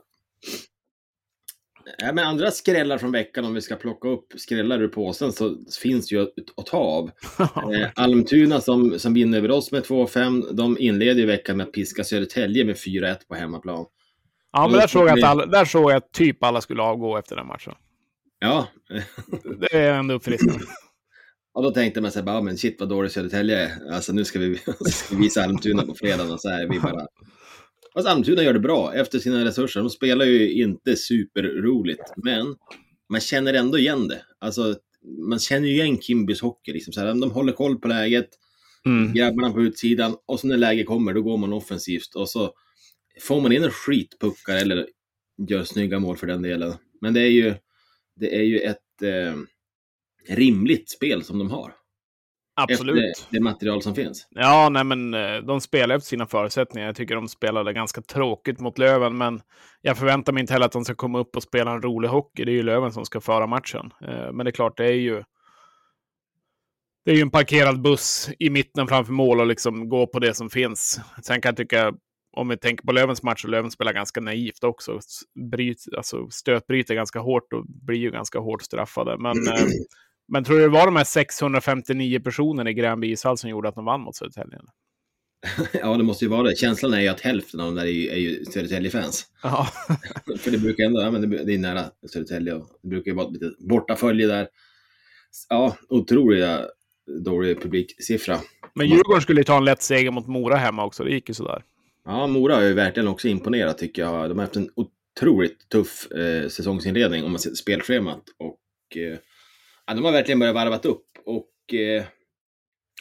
Ja, 1.97 2.11
men 2.13 2.25
andra 2.25 2.51
skrällar 2.51 2.97
från 2.97 3.11
veckan, 3.11 3.45
om 3.45 3.53
vi 3.53 3.61
ska 3.61 3.75
plocka 3.75 4.07
upp 4.07 4.33
skrällar 4.35 4.81
ur 4.81 4.87
påsen, 4.87 5.31
så 5.31 5.57
finns 5.81 6.11
ju 6.11 6.21
att 6.21 6.65
ta 6.65 6.77
av. 6.77 7.11
eh, 7.39 7.89
Almtuna 7.95 8.61
som, 8.61 8.99
som 8.99 9.13
vinner 9.13 9.37
över 9.37 9.51
oss 9.51 9.71
med 9.71 9.83
2-5, 9.83 10.53
de 10.53 10.77
inleder 10.79 11.19
ju 11.21 11.25
veckan 11.25 11.57
med 11.57 11.67
att 11.67 11.73
piska 11.73 12.03
Södertälje 12.03 12.65
med 12.65 12.75
4-1 12.75 13.15
på 13.27 13.35
hemmaplan. 13.35 13.85
Ja, 14.51 14.67
men 14.67 14.79
där 14.79 14.87
såg, 14.87 15.07
jag 15.07 15.19
att 15.19 15.25
alla, 15.25 15.45
där 15.45 15.65
såg 15.65 15.91
jag 15.91 15.97
att 15.97 16.11
typ 16.11 16.43
alla 16.43 16.61
skulle 16.61 16.81
avgå 16.81 17.17
efter 17.17 17.35
den 17.35 17.47
matchen. 17.47 17.73
Ja. 18.39 18.67
det 19.59 19.77
är 19.77 19.93
ändå 19.93 20.13
uppfriskande. 20.13 20.59
Och 21.53 21.63
då 21.63 21.71
tänkte 21.71 22.01
man 22.01 22.11
sig 22.11 22.23
bara, 22.23 22.41
men 22.41 22.57
shit 22.57 22.79
vad 22.79 22.89
dålig 22.89 23.11
Södertälje 23.11 23.59
är. 23.59 23.93
Alltså 23.93 24.13
nu 24.13 24.25
ska 24.25 24.39
vi, 24.39 24.57
ska 24.57 25.15
vi 25.15 25.23
visa 25.23 25.43
Almtuna 25.43 25.83
på 25.85 25.95
fredagen 25.95 26.31
och 26.31 26.41
så 26.41 26.49
här 26.49 26.67
vi 26.69 26.79
bara 26.79 27.07
Fast 27.95 28.07
Almtuna 28.07 28.43
gör 28.43 28.53
det 28.53 28.59
bra 28.59 28.93
efter 28.93 29.19
sina 29.19 29.45
resurser. 29.45 29.79
De 29.79 29.89
spelar 29.89 30.25
ju 30.25 30.51
inte 30.51 30.95
superroligt, 30.95 32.13
men 32.23 32.55
man 33.09 33.21
känner 33.21 33.53
ändå 33.53 33.77
igen 33.77 34.07
det. 34.07 34.21
Alltså, 34.39 34.75
man 35.29 35.39
känner 35.39 35.67
ju 35.67 35.73
igen 35.73 36.01
Kimbys 36.01 36.41
hockey. 36.41 36.73
Liksom. 36.73 36.93
Så 36.93 36.99
här, 36.99 37.07
de 37.07 37.31
håller 37.31 37.53
koll 37.53 37.79
på 37.79 37.87
läget, 37.87 38.29
mm. 38.85 39.13
grabbarna 39.13 39.53
på 39.53 39.61
utsidan, 39.61 40.15
och 40.25 40.39
så 40.39 40.47
när 40.47 40.57
läget 40.57 40.87
kommer, 40.87 41.13
då 41.13 41.21
går 41.21 41.37
man 41.37 41.53
offensivt. 41.53 42.15
Och 42.15 42.29
så 42.29 42.53
får 43.21 43.41
man 43.41 43.51
in 43.51 43.63
en 43.63 43.71
skitpuckar 43.71 44.55
eller 44.55 44.87
gör 45.47 45.63
snygga 45.63 45.99
mål 45.99 46.17
för 46.17 46.27
den 46.27 46.41
delen. 46.41 46.73
Men 47.01 47.13
det 47.13 47.21
är 47.21 47.31
ju, 47.31 47.53
det 48.15 48.35
är 48.35 48.43
ju 48.43 48.59
ett 48.59 49.01
eh, 49.01 49.35
rimligt 50.35 50.89
spel 50.89 51.23
som 51.23 51.37
de 51.37 51.49
har. 51.49 51.73
Absolut. 52.55 53.17
Efter 53.17 53.27
det 53.29 53.39
material 53.39 53.81
som 53.81 53.95
finns. 53.95 54.27
Ja, 54.29 54.69
nej, 54.69 54.83
men 54.83 55.13
eh, 55.13 55.37
de 55.37 55.61
spelar 55.61 55.95
efter 55.95 56.07
sina 56.07 56.25
förutsättningar. 56.25 56.87
Jag 56.87 56.95
tycker 56.95 57.15
de 57.15 57.27
spelade 57.27 57.73
ganska 57.73 58.01
tråkigt 58.01 58.59
mot 58.59 58.77
Löven, 58.77 59.17
men 59.17 59.41
jag 59.81 59.97
förväntar 59.97 60.33
mig 60.33 60.41
inte 60.41 60.53
heller 60.53 60.65
att 60.65 60.71
de 60.71 60.85
ska 60.85 60.95
komma 60.95 61.19
upp 61.19 61.35
och 61.35 61.43
spela 61.43 61.71
en 61.71 61.81
rolig 61.81 62.09
hockey. 62.09 62.45
Det 62.45 62.51
är 62.51 62.55
ju 62.55 62.63
Löven 62.63 62.91
som 62.91 63.05
ska 63.05 63.21
föra 63.21 63.47
matchen. 63.47 63.91
Eh, 64.01 64.31
men 64.33 64.37
det 64.37 64.49
är 64.49 64.51
klart, 64.51 64.77
det 64.77 64.85
är 64.85 64.91
ju 64.91 65.23
det 67.05 67.11
är 67.11 67.15
ju 67.15 67.21
en 67.21 67.31
parkerad 67.31 67.81
buss 67.81 68.29
i 68.39 68.49
mitten 68.49 68.87
framför 68.87 69.13
mål 69.13 69.39
och 69.39 69.47
liksom 69.47 69.89
gå 69.89 70.07
på 70.07 70.19
det 70.19 70.33
som 70.33 70.49
finns. 70.49 70.99
Sen 71.23 71.41
kan 71.41 71.49
jag 71.49 71.57
tycka, 71.57 71.93
om 72.37 72.47
vi 72.47 72.57
tänker 72.57 72.85
på 72.85 72.91
Lövens 72.91 73.23
match, 73.23 73.41
så 73.41 73.47
Löven 73.47 73.71
spelar 73.71 73.93
ganska 73.93 74.21
naivt 74.21 74.63
också. 74.63 74.99
Bryt, 75.51 75.85
alltså 75.97 76.29
stötbryter 76.29 76.95
ganska 76.95 77.19
hårt 77.19 77.53
och 77.53 77.65
blir 77.67 77.99
ju 77.99 78.11
ganska 78.11 78.39
hårt 78.39 78.61
straffade. 78.61 79.17
Men 79.17 79.47
eh, 79.47 79.65
Men 80.27 80.43
tror 80.43 80.57
du 80.57 80.61
det 80.61 80.69
var 80.69 80.85
de 80.85 80.95
här 80.95 81.03
659 81.03 82.19
personerna 82.19 82.69
i 82.69 82.73
Gränby 82.73 83.11
ishall 83.11 83.37
som 83.37 83.49
gjorde 83.49 83.69
att 83.69 83.75
de 83.75 83.85
vann 83.85 84.01
mot 84.01 84.15
Södertälje? 84.15 84.59
ja, 85.73 85.97
det 85.97 86.03
måste 86.03 86.25
ju 86.25 86.29
vara 86.29 86.43
det. 86.43 86.55
Känslan 86.55 86.93
är 86.93 87.01
ju 87.01 87.07
att 87.07 87.21
hälften 87.21 87.59
av 87.59 87.65
de 87.65 87.75
där 87.75 87.85
är 87.85 87.91
ju, 87.91 88.09
är 88.09 88.17
ju 88.17 88.45
Södertälje-fans. 88.45 89.25
Ja. 89.43 89.67
För 90.39 90.51
det 90.51 90.57
brukar 90.57 90.83
ändå, 90.83 91.01
ja, 91.01 91.11
men 91.11 91.29
det, 91.29 91.43
det 91.43 91.53
är 91.53 91.57
nära 91.57 91.83
Södertälje 92.11 92.53
och 92.53 92.69
det 92.81 92.87
brukar 92.87 93.11
ju 93.11 93.17
vara 93.17 93.27
lite 93.27 93.51
bortafölje 93.59 94.27
där. 94.27 94.47
Ja, 95.49 95.77
otroliga 95.89 96.65
dålig 97.25 97.61
publiksiffra. 97.61 98.39
Men 98.73 98.87
Djurgården 98.87 99.21
skulle 99.21 99.39
ju 99.39 99.43
ta 99.43 99.57
en 99.57 99.65
lätt 99.65 99.81
seger 99.81 100.11
mot 100.11 100.27
Mora 100.27 100.55
hemma 100.55 100.85
också, 100.85 101.03
det 101.03 101.11
gick 101.11 101.29
ju 101.29 101.33
sådär. 101.33 101.63
Ja, 102.05 102.27
Mora 102.27 102.55
har 102.55 102.61
ju 102.61 102.73
verkligen 102.73 103.07
också 103.07 103.27
imponerat 103.27 103.77
tycker 103.77 104.01
jag. 104.01 104.29
De 104.29 104.37
har 104.37 104.45
haft 104.45 104.55
en 104.55 104.69
otroligt 104.75 105.69
tuff 105.69 106.11
eh, 106.11 106.47
säsongsinledning 106.47 107.23
om 107.23 107.31
man 107.31 107.39
ser 107.39 107.51
spelschemat. 107.51 108.23
Och 108.37 108.97
eh, 108.97 109.17
Ja, 109.87 109.93
de 109.93 110.05
har 110.05 110.11
verkligen 110.11 110.39
börjat 110.39 110.55
varvat 110.55 110.85
upp 110.85 111.05
och 111.25 111.73
eh, 111.73 112.03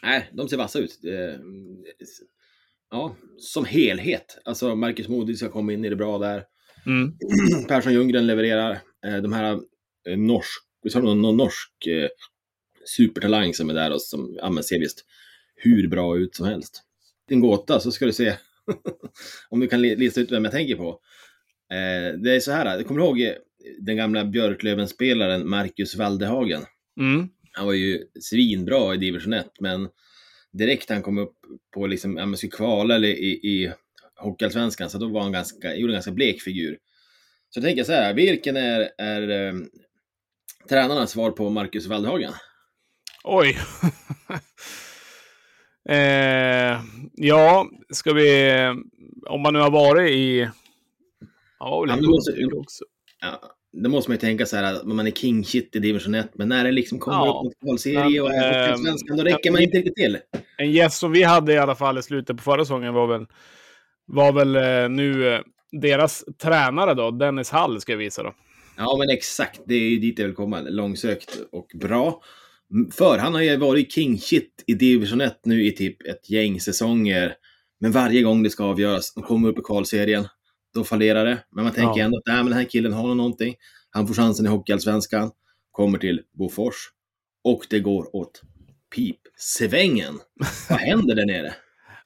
nej, 0.02 0.30
de 0.32 0.48
ser 0.48 0.56
vassa 0.56 0.78
ut. 0.78 1.04
Eh, 1.04 1.40
ja, 2.90 3.16
som 3.38 3.64
helhet. 3.64 4.38
Alltså 4.44 4.74
Marcus 4.74 5.08
Modig 5.08 5.38
ska 5.38 5.48
komma 5.48 5.72
in 5.72 5.84
i 5.84 5.88
det 5.88 5.96
bra 5.96 6.18
där. 6.18 6.44
Mm. 6.86 7.12
Persson 7.68 7.92
Ljunggren 7.92 8.26
levererar. 8.26 8.80
Eh, 9.06 9.16
de 9.16 9.32
här 9.32 9.60
eh, 10.08 10.16
norsk, 10.16 10.62
vi 10.82 10.90
har 10.94 11.02
någon, 11.02 11.22
någon 11.22 11.36
norsk 11.36 11.86
eh, 11.86 12.08
supertalang 12.96 13.54
som 13.54 13.70
är 13.70 13.74
där 13.74 13.92
och 13.92 14.02
som 14.02 14.38
ja, 14.40 14.62
ser 14.62 14.78
visst 14.78 15.04
hur 15.56 15.88
bra 15.88 16.18
ut 16.18 16.34
som 16.34 16.46
helst. 16.46 16.82
Din 17.28 17.40
gåta 17.40 17.80
så 17.80 17.92
ska 17.92 18.06
du 18.06 18.12
se 18.12 18.34
om 19.48 19.60
du 19.60 19.68
kan 19.68 19.82
lista 19.82 20.20
ut 20.20 20.32
vem 20.32 20.44
jag 20.44 20.52
tänker 20.52 20.76
på. 20.76 20.88
Eh, 21.70 22.18
det 22.18 22.36
är 22.36 22.40
så 22.40 22.52
här, 22.52 22.82
kommer 22.82 23.00
du 23.00 23.06
ihåg 23.06 23.20
eh, 23.20 23.32
den 23.80 23.96
gamla 23.96 24.24
Björklöven-spelaren 24.24 25.48
Marcus 25.48 25.96
Waldehagen? 25.96 26.62
Mm. 27.00 27.28
Han 27.52 27.66
var 27.66 27.72
ju 27.72 28.04
svinbra 28.20 28.94
i 28.94 28.96
division 28.96 29.32
1, 29.32 29.46
men 29.60 29.88
direkt 30.52 30.90
han 30.90 31.02
kom 31.02 31.18
upp 31.18 31.36
på 31.74 31.86
liksom, 31.86 32.16
ja 32.16 32.36
skulle 32.36 32.52
kvala 32.52 32.94
eller 32.94 33.08
i, 33.08 33.30
i 33.32 33.72
Hockeyallsvenskan, 34.16 34.90
så 34.90 34.98
då 34.98 35.08
var 35.08 35.22
han 35.22 35.32
ganska, 35.32 35.74
gjorde 35.74 35.92
en 35.92 35.96
ganska 35.96 36.12
blek 36.12 36.42
figur. 36.42 36.78
Så 37.48 37.58
jag 37.58 37.64
tänker 37.64 37.84
så 37.84 37.92
här, 37.92 38.14
vilken 38.14 38.56
är, 38.56 38.90
är 38.98 39.48
um, 39.48 39.70
tränarnas 40.68 41.10
svar 41.10 41.30
på 41.30 41.50
Marcus 41.50 41.86
Waldhagen? 41.86 42.32
Oj. 43.24 43.58
eh, 45.88 46.80
ja, 47.12 47.70
ska 47.90 48.12
vi... 48.12 48.52
Om 49.26 49.40
man 49.40 49.52
nu 49.52 49.58
har 49.58 49.70
varit 49.70 50.10
i... 50.10 50.50
Ja, 51.58 51.84
ja, 51.88 51.96
måste, 51.96 52.44
också. 52.52 52.84
Ja, 53.20 53.56
det 53.82 53.88
måste 53.88 54.10
man 54.10 54.14
ju 54.14 54.20
tänka 54.20 54.46
så 54.46 54.56
här, 54.56 54.74
att 54.74 54.86
man 54.86 55.06
är 55.06 55.10
king 55.10 55.44
shit 55.44 55.76
i 55.76 55.78
division 55.78 56.14
1, 56.14 56.30
men 56.34 56.48
när 56.48 56.64
det 56.64 56.72
liksom 56.72 56.98
kommer 56.98 57.26
ja, 57.26 57.30
upp 57.30 57.44
mot 57.44 57.60
kvalserie 57.60 58.20
och 58.20 58.34
äh, 58.34 58.76
svenskan, 58.76 59.16
då 59.16 59.22
räcker 59.22 59.50
man 59.50 59.62
inte 59.62 59.78
riktigt 59.78 59.96
till. 59.96 60.18
En 60.58 60.72
gäst 60.72 60.98
som 60.98 61.12
vi 61.12 61.22
hade 61.22 61.52
i 61.52 61.58
alla 61.58 61.74
fall 61.74 61.98
i 61.98 62.02
slutet 62.02 62.36
på 62.36 62.42
förra 62.42 62.64
säsongen 62.64 62.94
var 62.94 63.06
väl, 63.06 63.26
var 64.06 64.32
väl 64.32 64.56
eh, 64.56 64.88
nu 64.88 65.34
eh, 65.34 65.40
deras 65.72 66.24
tränare 66.42 66.94
då, 66.94 67.10
Dennis 67.10 67.50
Hall 67.50 67.80
ska 67.80 67.92
jag 67.92 67.98
visa 67.98 68.22
då. 68.22 68.34
Ja, 68.76 68.96
men 68.98 69.10
exakt. 69.10 69.60
Det 69.66 69.74
är 69.74 69.90
ju 69.90 69.98
dit 69.98 70.18
jag 70.18 70.26
vill 70.26 70.34
komma. 70.34 70.60
Långsökt 70.60 71.38
och 71.52 71.66
bra. 71.74 72.22
För 72.92 73.18
han 73.18 73.34
har 73.34 73.42
ju 73.42 73.56
varit 73.56 73.92
king 73.92 74.18
shit 74.18 74.64
i 74.66 74.74
division 74.74 75.20
1 75.20 75.40
nu 75.44 75.64
i 75.64 75.72
typ 75.72 76.02
ett 76.02 76.30
gäng 76.30 76.60
säsonger. 76.60 77.34
Men 77.80 77.92
varje 77.92 78.22
gång 78.22 78.42
det 78.42 78.50
ska 78.50 78.64
avgöras, 78.64 79.14
de 79.14 79.22
kommer 79.22 79.48
upp 79.48 79.58
i 79.58 79.62
kvalserien, 79.62 80.28
då 80.74 80.84
fallerar 80.84 81.24
det. 81.24 81.38
Men 81.52 81.64
man 81.64 81.72
tänker 81.72 82.00
ja. 82.00 82.04
ändå 82.04 82.18
att 82.18 82.26
men 82.26 82.44
den 82.44 82.54
här 82.54 82.64
killen 82.64 82.92
har 82.92 83.14
någonting. 83.14 83.54
Han 83.90 84.06
får 84.06 84.14
chansen 84.14 84.46
i 84.46 84.48
Hockeyallsvenskan, 84.48 85.30
kommer 85.70 85.98
till 85.98 86.22
Bofors 86.38 86.74
och 87.44 87.66
det 87.70 87.80
går 87.80 88.16
åt 88.16 88.42
pipsvängen. 88.94 90.20
Vad 90.70 90.78
händer 90.78 91.14
där 91.14 91.26
nere? 91.26 91.54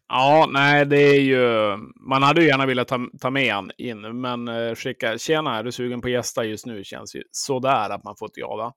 Ja, 0.09 0.49
nej, 0.53 0.87
det 0.87 1.01
är 1.01 1.21
ju... 1.21 1.77
Man 2.09 2.23
hade 2.23 2.41
ju 2.41 2.47
gärna 2.47 2.67
velat 2.67 2.89
ta, 2.89 3.01
ta 3.21 3.31
med 3.31 3.55
han 3.55 3.71
in, 3.79 4.21
men 4.21 4.49
eh, 4.49 4.75
skicka 4.75 5.19
“Tjena, 5.19 5.59
är 5.59 5.63
du 5.63 5.73
sugen 5.73 6.01
på 6.01 6.09
gästa 6.09 6.45
just 6.45 6.67
nu?” 6.67 6.85
känns 6.85 7.17
ju 7.17 7.23
sådär 7.31 7.91
att 7.91 8.05
man 8.05 8.17
får 8.17 8.27
ett 8.27 8.33
ja. 8.35 8.57
Då. 8.57 8.73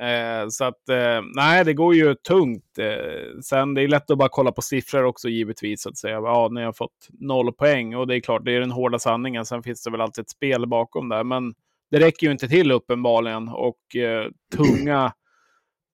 Eh, 0.00 0.48
så 0.48 0.64
att, 0.64 0.88
eh, 0.88 1.20
nej, 1.34 1.64
det 1.64 1.74
går 1.74 1.94
ju 1.94 2.14
tungt. 2.14 2.78
Eh, 2.78 3.40
sen 3.42 3.74
det 3.74 3.82
är 3.82 3.88
lätt 3.88 4.10
att 4.10 4.18
bara 4.18 4.28
kolla 4.28 4.52
på 4.52 4.62
siffror 4.62 5.04
också 5.04 5.28
givetvis, 5.28 5.82
så 5.82 5.88
att 5.88 5.96
säga. 5.96 6.14
Ja, 6.14 6.48
ni 6.52 6.62
har 6.62 6.72
fått 6.72 7.08
noll 7.20 7.52
poäng 7.52 7.94
och 7.94 8.06
det 8.06 8.16
är 8.16 8.20
klart, 8.20 8.44
det 8.44 8.52
är 8.52 8.60
den 8.60 8.70
hårda 8.70 8.98
sanningen. 8.98 9.46
Sen 9.46 9.62
finns 9.62 9.82
det 9.84 9.90
väl 9.90 10.00
alltid 10.00 10.22
ett 10.22 10.30
spel 10.30 10.66
bakom 10.66 11.08
där, 11.08 11.24
men 11.24 11.54
det 11.90 12.00
räcker 12.00 12.26
ju 12.26 12.32
inte 12.32 12.48
till 12.48 12.70
uppenbarligen 12.72 13.48
och 13.48 13.96
eh, 13.96 14.26
tunga 14.56 15.12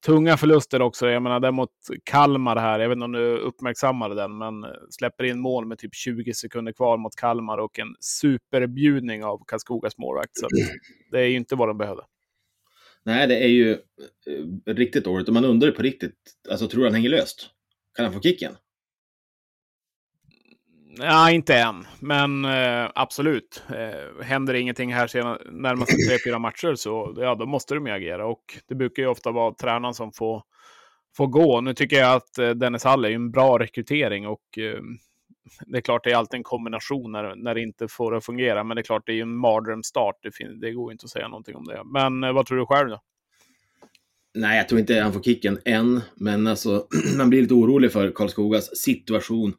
tunga 0.05 0.37
förluster 0.37 0.83
också. 0.83 1.09
Jag 1.09 1.23
menar, 1.23 1.41
däremot 1.41 1.71
Kalmar 2.05 2.57
här, 2.57 2.81
jag 2.81 2.89
vet 2.89 2.97
inte 2.97 3.05
om 3.05 3.13
du 3.13 3.37
uppmärksammade 3.37 4.15
den, 4.15 4.39
men 4.39 4.65
eh, 4.65 4.71
släpper 4.91 5.25
in 5.25 5.41
mål 5.41 5.67
med 5.67 5.79
typ 5.79 5.95
20 5.95 6.35
sekunder 6.35 6.73
kvar 6.73 6.97
mot 6.97 7.17
Kalmar 7.17 7.59
och 7.59 7.79
en 7.79 7.95
superbjudning 8.01 9.25
av 9.25 9.43
Karlskogas 9.47 9.99
målvakt. 9.99 10.31
Så 10.33 10.49
det 11.11 11.21
är 11.21 11.27
ju 11.27 11.37
inte 11.37 11.57
vad 11.57 11.69
de 11.69 11.79
behöver. 11.79 12.05
Nej, 13.05 13.27
det 13.27 13.45
är 13.45 13.49
ju 13.49 13.73
eh, 13.73 14.75
riktigt 14.75 15.05
dåligt. 15.05 15.29
Och 15.29 15.35
man 15.35 15.45
undrar 15.45 15.71
på 15.71 15.83
riktigt, 15.83 16.15
alltså 16.51 16.69
tror 16.69 16.81
du 16.81 16.87
han 16.87 16.95
hänger 16.95 17.09
löst? 17.09 17.51
Kan 17.97 18.05
han 18.05 18.15
få 18.15 18.21
kicken? 18.21 18.57
Nej, 20.99 21.35
inte 21.35 21.55
än, 21.55 21.87
men 22.01 22.45
eh, 22.45 22.91
absolut. 22.95 23.63
Eh, 23.69 24.25
händer 24.25 24.55
ingenting 24.55 24.95
här 24.95 25.11
närmaste 25.51 25.97
tre, 26.09 26.19
fyra 26.25 26.39
matcher 26.39 26.75
så 26.75 27.15
ja, 27.17 27.35
då 27.35 27.47
måste 27.47 27.75
de 27.75 27.87
ju 27.87 27.93
agera. 27.93 28.27
Och 28.27 28.45
det 28.69 28.75
brukar 28.75 29.03
ju 29.03 29.09
ofta 29.09 29.31
vara 29.31 29.55
tränaren 29.55 29.95
som 29.95 30.13
får, 30.13 30.43
får 31.17 31.27
gå. 31.27 31.61
Nu 31.61 31.75
tycker 31.75 31.97
jag 31.97 32.15
att 32.15 32.39
eh, 32.39 32.51
Dennis 32.51 32.85
Hall 32.85 33.05
är 33.05 33.11
en 33.11 33.31
bra 33.31 33.59
rekrytering 33.59 34.27
och 34.27 34.59
eh, 34.59 34.81
det 35.67 35.77
är 35.77 35.83
klart 35.83 36.05
det 36.05 36.11
är 36.11 36.17
alltid 36.17 36.39
en 36.39 36.45
kombination 36.45 37.13
när, 37.13 37.37
när 37.37 37.55
det 37.55 37.61
inte 37.61 37.89
får 37.89 38.17
att 38.17 38.25
fungera. 38.25 38.65
Men 38.65 38.75
det 38.75 38.81
är 38.81 38.83
klart 38.83 39.03
det 39.07 39.13
är 39.13 39.17
ju 39.17 39.23
en 39.23 39.37
mardrömsstart. 39.37 40.17
Det, 40.23 40.61
det 40.61 40.73
går 40.73 40.93
inte 40.93 41.05
att 41.05 41.11
säga 41.11 41.29
någonting 41.29 41.57
om 41.57 41.65
det. 41.65 41.83
Men 41.85 42.25
eh, 42.25 42.33
vad 42.33 42.47
tror 42.47 42.59
du 42.59 42.67
själv 42.67 42.89
då? 42.89 43.01
Nej, 44.35 44.57
jag 44.57 44.69
tror 44.69 44.81
inte 44.81 45.01
han 45.01 45.13
får 45.13 45.23
kicken 45.23 45.59
än, 45.65 46.01
men 46.15 46.47
alltså 46.47 46.87
man 47.19 47.31
blir 47.31 47.43
lite 47.43 47.55
orolig 47.55 47.93
för 47.93 48.11
Karlskogas 48.11 48.77
situation 48.77 49.55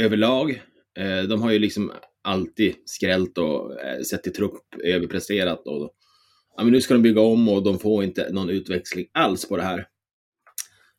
överlag. 0.00 0.62
Eh, 0.98 1.22
de 1.22 1.42
har 1.42 1.50
ju 1.50 1.58
liksom 1.58 1.92
alltid 2.22 2.74
skrällt 2.84 3.38
och 3.38 3.80
eh, 3.80 4.00
sett 4.00 4.22
till 4.22 4.32
trupp 4.32 4.52
överpresterat. 4.84 5.66
Och, 5.66 5.90
ja, 6.56 6.64
men 6.64 6.72
nu 6.72 6.80
ska 6.80 6.94
de 6.94 7.02
bygga 7.02 7.20
om 7.20 7.48
och 7.48 7.62
de 7.62 7.78
får 7.78 8.04
inte 8.04 8.32
någon 8.32 8.50
utväxling 8.50 9.06
alls 9.12 9.48
på 9.48 9.56
det 9.56 9.62
här. 9.62 9.86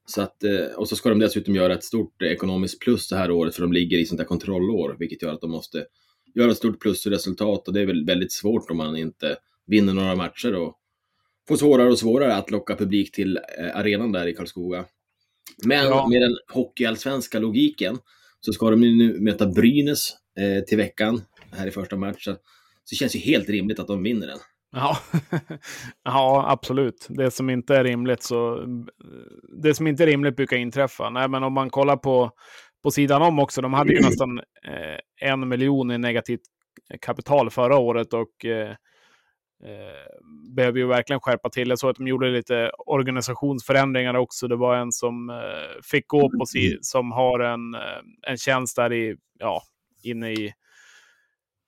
Så 0.05 0.21
att, 0.21 0.43
eh, 0.43 0.65
och 0.77 0.89
så 0.89 0.95
ska 0.95 1.09
de 1.09 1.19
dessutom 1.19 1.55
göra 1.55 1.74
ett 1.74 1.83
stort 1.83 2.21
ekonomiskt 2.21 2.79
plus 2.79 3.09
det 3.09 3.15
här 3.15 3.31
året 3.31 3.55
för 3.55 3.62
de 3.62 3.74
ligger 3.74 3.97
i 3.97 4.05
sånt 4.05 4.17
där 4.17 4.25
kontrollår, 4.25 4.95
vilket 5.00 5.21
gör 5.21 5.33
att 5.33 5.41
de 5.41 5.51
måste 5.51 5.85
göra 6.35 6.51
ett 6.51 6.57
stort 6.57 6.81
plusresultat 6.81 7.67
och 7.67 7.74
det 7.74 7.81
är 7.81 7.85
väl 7.85 8.05
väldigt 8.05 8.31
svårt 8.31 8.71
om 8.71 8.77
man 8.77 8.97
inte 8.97 9.38
vinner 9.67 9.93
några 9.93 10.15
matcher 10.15 10.55
och 10.55 10.79
får 11.47 11.55
svårare 11.55 11.91
och 11.91 12.00
svårare 12.00 12.35
att 12.35 12.51
locka 12.51 12.75
publik 12.75 13.12
till 13.12 13.39
arenan 13.74 14.12
där 14.12 14.27
i 14.27 14.33
Karlskoga. 14.33 14.85
Men 15.63 15.85
ja. 15.85 16.07
med 16.07 16.21
den 16.21 16.38
hockeyallsvenska 16.53 17.39
logiken 17.39 17.97
så 18.39 18.53
ska 18.53 18.69
de 18.69 18.81
nu 18.81 19.19
möta 19.19 19.45
Brynäs 19.47 20.13
eh, 20.39 20.63
till 20.63 20.77
veckan, 20.77 21.21
här 21.51 21.67
i 21.67 21.71
första 21.71 21.95
matchen. 21.95 22.35
Så 22.83 22.89
det 22.89 22.95
känns 22.95 23.15
ju 23.15 23.19
helt 23.19 23.50
rimligt 23.50 23.79
att 23.79 23.88
de 23.88 24.03
vinner 24.03 24.27
den. 24.27 24.39
Ja, 24.75 24.98
ja 26.03 26.46
absolut. 26.48 27.08
Det 27.10 27.32
som 27.32 27.50
inte 27.50 27.75
är 27.75 27.84
rimligt 27.84 28.24
så... 28.24 28.65
Det 29.63 29.75
som 29.75 29.88
inte 29.88 30.03
är 30.03 30.08
rimligt 30.08 30.36
brukar 30.36 30.58
inträffa. 30.58 31.10
Nej, 31.10 31.29
men 31.29 31.44
om 31.44 31.53
man 31.53 31.70
kollar 31.70 31.98
på, 31.98 32.32
på 32.84 32.91
sidan 32.91 33.22
om 33.22 33.39
också. 33.39 33.62
De 33.62 33.74
hade 33.74 33.94
ju 33.94 34.01
nästan 34.01 34.38
eh, 34.39 35.29
en 35.29 35.48
miljon 35.48 35.91
i 35.91 35.98
negativt 35.98 36.41
kapital 37.01 37.50
förra 37.50 37.77
året 37.77 38.13
och 38.13 38.46
eh, 38.46 38.75
Eh, 39.63 40.20
behöver 40.55 40.79
ju 40.79 40.88
verkligen 40.88 41.20
skärpa 41.20 41.50
till. 41.50 41.70
Jag 41.70 41.79
såg 41.79 41.89
att 41.89 41.98
de 41.98 42.08
gjorde 42.08 42.29
lite 42.32 42.72
organisationsförändringar 42.77 44.13
också. 44.13 44.48
Det 44.48 44.55
var 44.55 44.75
en 44.75 44.91
som 44.91 45.29
eh, 45.29 45.82
fick 45.91 46.08
gå 46.08 46.29
på 46.39 46.46
si 46.46 46.77
som 46.82 47.12
har 47.12 47.39
en, 47.39 47.74
eh, 47.74 48.29
en 48.32 48.38
tjänst 48.38 48.75
där 48.75 48.94
i, 48.94 49.15
ja, 49.39 49.62
inne 50.03 50.32
i, 50.32 50.53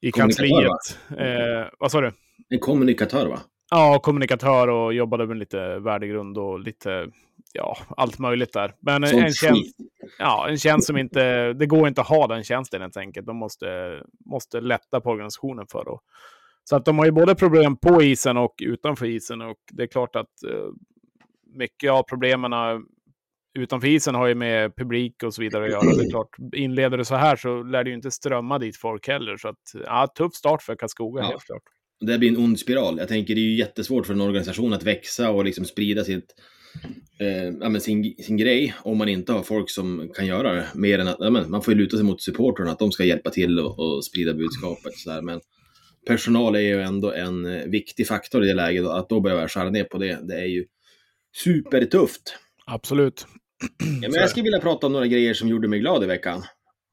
i 0.02 0.12
kansliet. 0.12 1.00
Eh, 1.18 1.68
vad 1.80 1.92
sa 1.92 2.02
du? 2.02 2.12
En 2.50 2.60
kommunikatör 2.60 3.28
va? 3.28 3.40
Ja, 3.70 4.00
kommunikatör 4.04 4.68
och 4.68 4.94
jobbade 4.94 5.28
med 5.28 5.38
lite 5.38 5.80
värdegrund 5.80 6.38
och 6.38 6.60
lite, 6.60 7.08
ja, 7.54 7.78
allt 7.98 8.20
möjligt 8.20 8.54
där. 8.54 8.76
Men 8.80 9.04
en, 9.04 9.24
en 9.24 9.34
tjänst, 9.34 9.76
ja, 10.20 10.50
en 10.50 10.58
tjänst 10.58 10.88
som 10.88 10.98
inte, 10.98 11.54
det 11.54 11.66
går 11.66 11.88
inte 11.88 12.02
att 12.02 12.08
ha 12.08 12.28
den 12.28 12.44
tjänsten 12.44 12.82
helt 12.82 12.98
enkelt. 12.98 13.28
De 13.28 13.38
måste, 13.38 14.02
måste 14.26 14.62
lätta 14.62 15.02
på 15.02 15.10
organisationen 15.10 15.66
för 15.72 15.94
att 15.94 16.02
så 16.70 16.76
att 16.76 16.86
de 16.86 16.98
har 16.98 17.06
ju 17.06 17.12
både 17.12 17.36
problem 17.36 17.78
på 17.78 18.02
isen 18.02 18.38
och 18.38 18.54
utanför 18.62 19.06
isen. 19.06 19.42
Och 19.42 19.58
det 19.72 19.84
är 19.84 19.88
klart 19.88 20.16
att 20.16 20.44
eh, 20.44 20.68
mycket 21.56 21.92
av 21.92 22.04
problemen 22.04 22.54
utanför 23.60 23.88
isen 23.88 24.16
har 24.16 24.28
ju 24.28 24.36
med 24.36 24.76
publik 24.76 25.24
och 25.24 25.34
så 25.34 25.42
vidare 25.42 25.66
att 25.66 25.72
göra. 25.72 25.96
Det 25.96 26.06
är 26.06 26.10
klart, 26.10 26.36
inleder 26.54 26.98
du 26.98 27.06
så 27.06 27.16
här 27.16 27.36
så 27.36 27.64
lär 27.64 27.84
det 27.84 27.90
ju 27.90 27.96
inte 27.96 28.12
strömma 28.12 28.60
dit 28.60 28.78
folk 28.78 29.08
heller. 29.08 29.38
Så 29.38 29.48
att, 29.48 29.76
ja, 29.86 30.08
tuff 30.18 30.34
start 30.34 30.62
för 30.62 30.76
Karlskoga, 30.76 31.22
ja. 31.22 31.28
helt 31.28 31.44
klart. 31.44 31.64
Det 32.00 32.18
blir 32.18 32.30
en 32.30 32.38
ond 32.38 32.60
spiral. 32.60 32.98
Jag 32.98 33.08
tänker 33.08 33.36
det 33.36 33.42
är 33.42 33.50
ju 33.50 33.58
jättesvårt 33.58 34.06
för 34.06 34.14
en 34.14 34.22
organisation 34.22 34.74
att 34.74 34.84
växa 34.84 35.30
och 35.30 35.46
liksom 35.46 35.66
sprida 35.66 36.04
sitt, 36.04 36.36
eh, 37.20 37.54
ja, 37.62 37.80
sin, 37.80 38.16
sin 38.20 38.38
grej 38.38 38.74
om 38.84 38.98
man 38.98 39.10
inte 39.10 39.34
har 39.34 39.44
folk 39.44 39.70
som 39.70 40.12
kan 40.16 40.26
göra 40.26 40.54
det. 40.54 40.68
Mer 40.76 41.00
än 41.00 41.08
att, 41.08 41.18
ja, 41.20 41.30
man 41.30 41.62
får 41.62 41.74
ju 41.74 41.80
luta 41.80 41.98
sig 41.98 42.06
mot 42.06 42.22
supportrarna, 42.22 42.72
att 42.72 42.80
de 42.80 42.92
ska 42.92 43.04
hjälpa 43.04 43.30
till 43.30 43.60
och, 43.60 43.80
och 43.80 44.06
sprida 44.06 44.34
budskapet. 44.34 44.94
Så 44.94 45.10
där. 45.10 45.22
Men 45.22 45.42
personal 46.08 46.56
är 46.56 46.60
ju 46.60 46.82
ändå 46.82 47.12
en 47.12 47.46
eh, 47.46 47.66
viktig 47.66 48.08
faktor 48.08 48.44
i 48.44 48.48
det 48.48 48.54
läget. 48.54 48.86
Att 48.86 49.10
då 49.10 49.20
börja 49.20 49.48
skära 49.48 49.70
ner 49.70 49.84
på 49.84 49.98
det, 49.98 50.20
det 50.28 50.36
är 50.36 50.46
ju 50.46 50.66
supertufft. 51.44 52.38
Absolut. 52.66 53.28
Ja, 54.02 54.10
men 54.10 54.22
jag 54.22 54.30
skulle 54.30 54.44
vilja 54.44 54.60
prata 54.60 54.88
om 54.88 54.94
några 54.94 55.08
grejer 55.08 55.34
som 55.34 55.48
gjorde 55.48 55.68
mig 55.68 55.80
glad 55.80 56.04
i 56.04 56.08
veckan. 56.08 56.44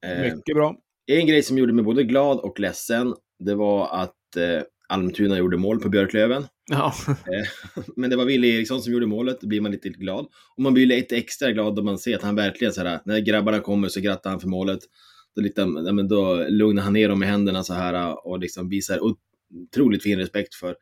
Eh, 0.05 0.21
Mycket 0.21 0.55
bra. 0.55 0.75
En 1.07 1.27
grej 1.27 1.43
som 1.43 1.57
gjorde 1.57 1.73
mig 1.73 1.85
både 1.85 2.03
glad 2.03 2.39
och 2.39 2.59
ledsen, 2.59 3.13
det 3.39 3.55
var 3.55 3.89
att 4.01 4.35
eh, 4.37 4.61
Almtuna 4.87 5.37
gjorde 5.37 5.57
mål 5.57 5.79
på 5.79 5.89
Björklöven. 5.89 6.47
Ja. 6.71 6.93
Eh, 7.07 7.83
men 7.95 8.09
det 8.09 8.15
var 8.15 8.25
Wille 8.25 8.47
Eriksson 8.47 8.81
som 8.81 8.93
gjorde 8.93 9.05
målet, 9.05 9.41
då 9.41 9.47
blir 9.47 9.61
man 9.61 9.71
lite 9.71 9.89
glad. 9.89 10.27
Och 10.55 10.63
man 10.63 10.73
blir 10.73 10.85
lite 10.85 11.17
extra 11.17 11.51
glad 11.51 11.75
då 11.75 11.83
man 11.83 11.97
ser 11.97 12.15
att 12.15 12.23
han 12.23 12.35
verkligen 12.35 12.73
så 12.73 12.83
här, 12.83 12.99
när 13.05 13.19
grabbarna 13.19 13.59
kommer 13.59 13.87
så 13.87 13.99
grattar 13.99 14.29
han 14.29 14.39
för 14.39 14.47
målet 14.47 14.79
då, 15.55 15.65
men 15.93 16.07
då 16.07 16.45
lugnar 16.49 16.83
han 16.83 16.93
ner 16.93 17.09
dem 17.09 17.19
med 17.19 17.27
händerna 17.27 17.63
så 17.63 17.73
här 17.73 18.27
och 18.27 18.39
liksom 18.39 18.69
visar 18.69 18.99
otroligt 19.03 20.03
fin 20.03 20.19
respekt 20.19 20.55
för, 20.55 20.75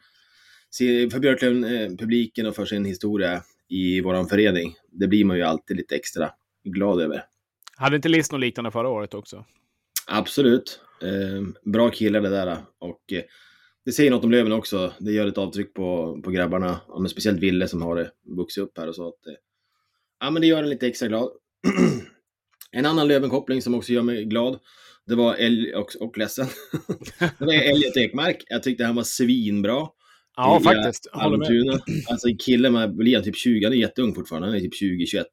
för 1.12 1.20
Björklöven-publiken 1.20 2.46
och 2.46 2.56
för 2.56 2.66
sin 2.66 2.86
historia 2.86 3.44
i 3.70 4.02
vår 4.02 4.30
förening. 4.30 4.76
Det 4.92 5.08
blir 5.08 5.26
man 5.26 5.38
ju 5.38 5.44
alltid 5.44 5.78
lite 5.78 5.96
extra 5.96 6.30
glad 6.64 7.02
över. 7.02 7.26
Hade 7.76 7.96
inte 7.96 8.10
List 8.10 8.32
något 8.32 8.42
liknande 8.42 8.72
förra 8.72 8.90
året 8.90 9.14
också? 9.14 9.46
Absolut. 10.08 10.80
Eh, 11.02 11.72
bra 11.72 11.90
killar 11.90 12.22
det 12.22 12.30
där. 12.30 12.58
Och 12.80 13.14
eh, 13.14 13.24
det 13.86 13.92
säger 13.92 14.12
något 14.12 14.24
om 14.24 14.32
Löven 14.32 14.52
också. 14.52 14.94
Det 15.00 15.12
gör 15.12 15.28
ett 15.28 15.38
avtryck 15.38 15.74
på, 15.74 16.22
på 16.24 16.32
grabbarna. 16.32 16.82
Ja, 16.88 17.00
men 17.00 17.10
speciellt 17.10 17.40
Ville 17.40 17.68
som 17.68 17.82
har 17.82 17.96
det 17.96 18.12
vuxit 18.38 18.64
upp 18.64 18.78
här 18.78 18.88
och 18.88 18.96
så. 18.96 19.08
Att, 19.08 19.28
eh, 19.28 19.34
ja, 20.20 20.32
men 20.32 20.42
det 20.42 20.48
gör 20.48 20.64
en 20.64 20.70
lite 20.70 20.88
extra 20.88 21.08
glad. 21.08 21.30
En 22.76 22.86
annan 22.86 23.08
Löven-koppling 23.08 23.62
som 23.62 23.76
också 23.76 23.94
gör 23.94 24.02
mig 24.02 24.26
glad, 24.26 24.60
det 25.08 25.16
var 25.16 25.36
El 25.36 25.74
och, 25.76 25.96
och 26.00 26.18
ledsen. 26.18 26.48
det 27.40 27.46
var 27.46 27.54
Elliot 27.54 27.98
Ekmark. 27.98 28.44
Jag 28.48 28.64
tyckte 28.64 28.86
han 28.86 28.96
var 28.96 29.04
svinbra. 29.04 29.88
Ja, 30.36 30.60
i 30.60 30.64
faktiskt. 30.64 31.10
Jag 31.14 31.20
håller 31.20 31.38
med. 31.38 31.82
Alltså 32.10 32.28
killen 32.40 32.74
med, 32.74 32.96
blir 32.96 33.22
typ 33.22 33.38
20, 33.38 33.64
han 33.64 33.74
är 33.74 33.78
jätteung 33.78 34.16
fortfarande, 34.16 34.48
han 34.48 34.58
är 34.58 34.60
typ 34.60 34.82
20-21. 34.82 35.24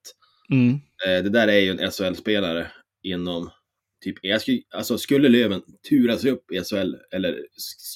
Mm. 0.52 0.70
Eh, 0.74 1.24
det 1.24 1.30
där 1.30 1.48
är 1.48 1.58
ju 1.58 1.70
en 1.70 1.90
SHL-spelare 1.90 2.66
inom 3.02 3.50
typ, 4.00 4.16
jag 4.22 4.40
skulle, 4.40 4.60
alltså 4.74 4.98
skulle 4.98 5.28
Löven 5.28 5.62
turas 5.88 6.24
upp 6.24 6.52
i 6.52 6.64
SHL 6.64 6.94
eller 7.12 7.38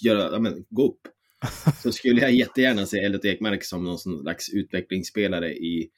göra, 0.03 0.33
ja, 0.33 0.39
men, 0.39 0.65
gå 0.71 0.87
upp, 0.89 1.01
så 1.83 1.93
skulle 1.93 2.21
jag 2.21 2.33
jättegärna 2.33 2.87
se 2.87 2.99
Elliot 2.99 3.25
Ekmark 3.25 3.65
som 3.65 3.85
någon 3.85 3.99
slags 3.99 4.49
utvecklingsspelare 4.53 5.53
i, 5.55 5.89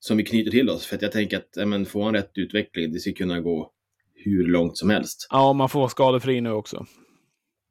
som 0.00 0.16
vi 0.16 0.24
knyter 0.24 0.50
till 0.50 0.70
oss. 0.70 0.86
För 0.86 0.96
att 0.96 1.02
jag 1.02 1.12
tänker 1.12 1.36
att, 1.36 1.48
ja, 1.56 1.66
men, 1.66 1.86
får 1.86 2.04
han 2.04 2.14
rätt 2.14 2.32
utveckling, 2.34 2.92
det 2.92 3.00
ska 3.00 3.12
kunna 3.12 3.40
gå 3.40 3.72
hur 4.14 4.46
långt 4.46 4.78
som 4.78 4.90
helst. 4.90 5.26
Ja, 5.30 5.52
man 5.52 5.68
får 5.68 5.78
vara 5.78 5.88
skadefri 5.90 6.40
nu 6.40 6.50
också. 6.50 6.86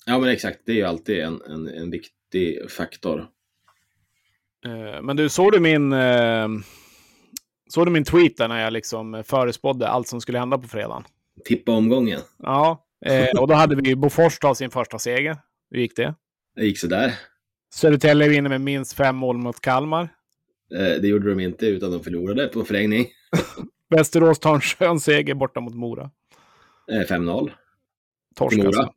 Ja, 0.06 0.20
men 0.20 0.30
exakt, 0.30 0.60
det 0.66 0.72
är 0.72 0.76
ju 0.76 0.84
alltid 0.84 1.20
en, 1.20 1.42
en, 1.42 1.68
en 1.68 1.92
viktig 1.92 2.72
faktor. 2.72 3.28
Eh, 4.66 5.02
Men 5.02 5.16
du, 5.16 5.30
såg 5.30 5.52
du 5.52 5.60
min... 5.60 5.94
eh, 5.94 6.48
Såg 7.70 7.86
du 7.88 7.92
min 7.92 8.04
tweet 8.04 8.38
där 8.38 8.48
när 8.48 8.64
jag 8.64 8.74
liksom 8.74 9.24
förespådde 9.28 9.88
allt 9.88 10.08
som 10.08 10.22
skulle 10.22 10.40
hända 10.40 10.58
på 10.58 10.68
fredagen? 10.68 11.04
Tippa 11.46 11.72
omgången. 11.72 12.20
Ja, 12.38 12.86
eh, 13.06 13.40
och 13.42 13.48
då 13.48 13.54
hade 13.54 13.76
vi 13.76 13.96
Bofors 13.96 14.40
ta 14.40 14.56
sin 14.56 14.70
första 14.72 15.00
seger. 15.00 15.38
Hur 15.72 15.80
gick 15.80 15.96
det? 15.96 16.16
Det 16.56 16.66
gick 16.66 16.80
sådär. 16.80 17.14
Södertälje 17.74 18.30
vinner 18.30 18.50
med 18.50 18.62
minst 18.62 18.94
fem 18.94 19.16
mål 19.16 19.38
mot 19.38 19.62
Kalmar. 19.62 20.04
Eh, 20.76 21.02
det 21.02 21.08
gjorde 21.08 21.30
de 21.30 21.40
inte, 21.40 21.66
utan 21.68 21.92
de 21.92 22.04
förlorade 22.04 22.48
på 22.48 22.64
förlängning. 22.64 23.08
Västerås 23.90 24.40
tar 24.40 24.56
en 24.56 24.62
skön 24.62 25.00
seger 25.00 25.34
borta 25.34 25.60
mot 25.60 25.74
Mora. 25.76 26.12
Eh, 26.92 27.02
5-0. 27.08 27.52
Torsk 28.36 28.60
alltså. 28.60 28.94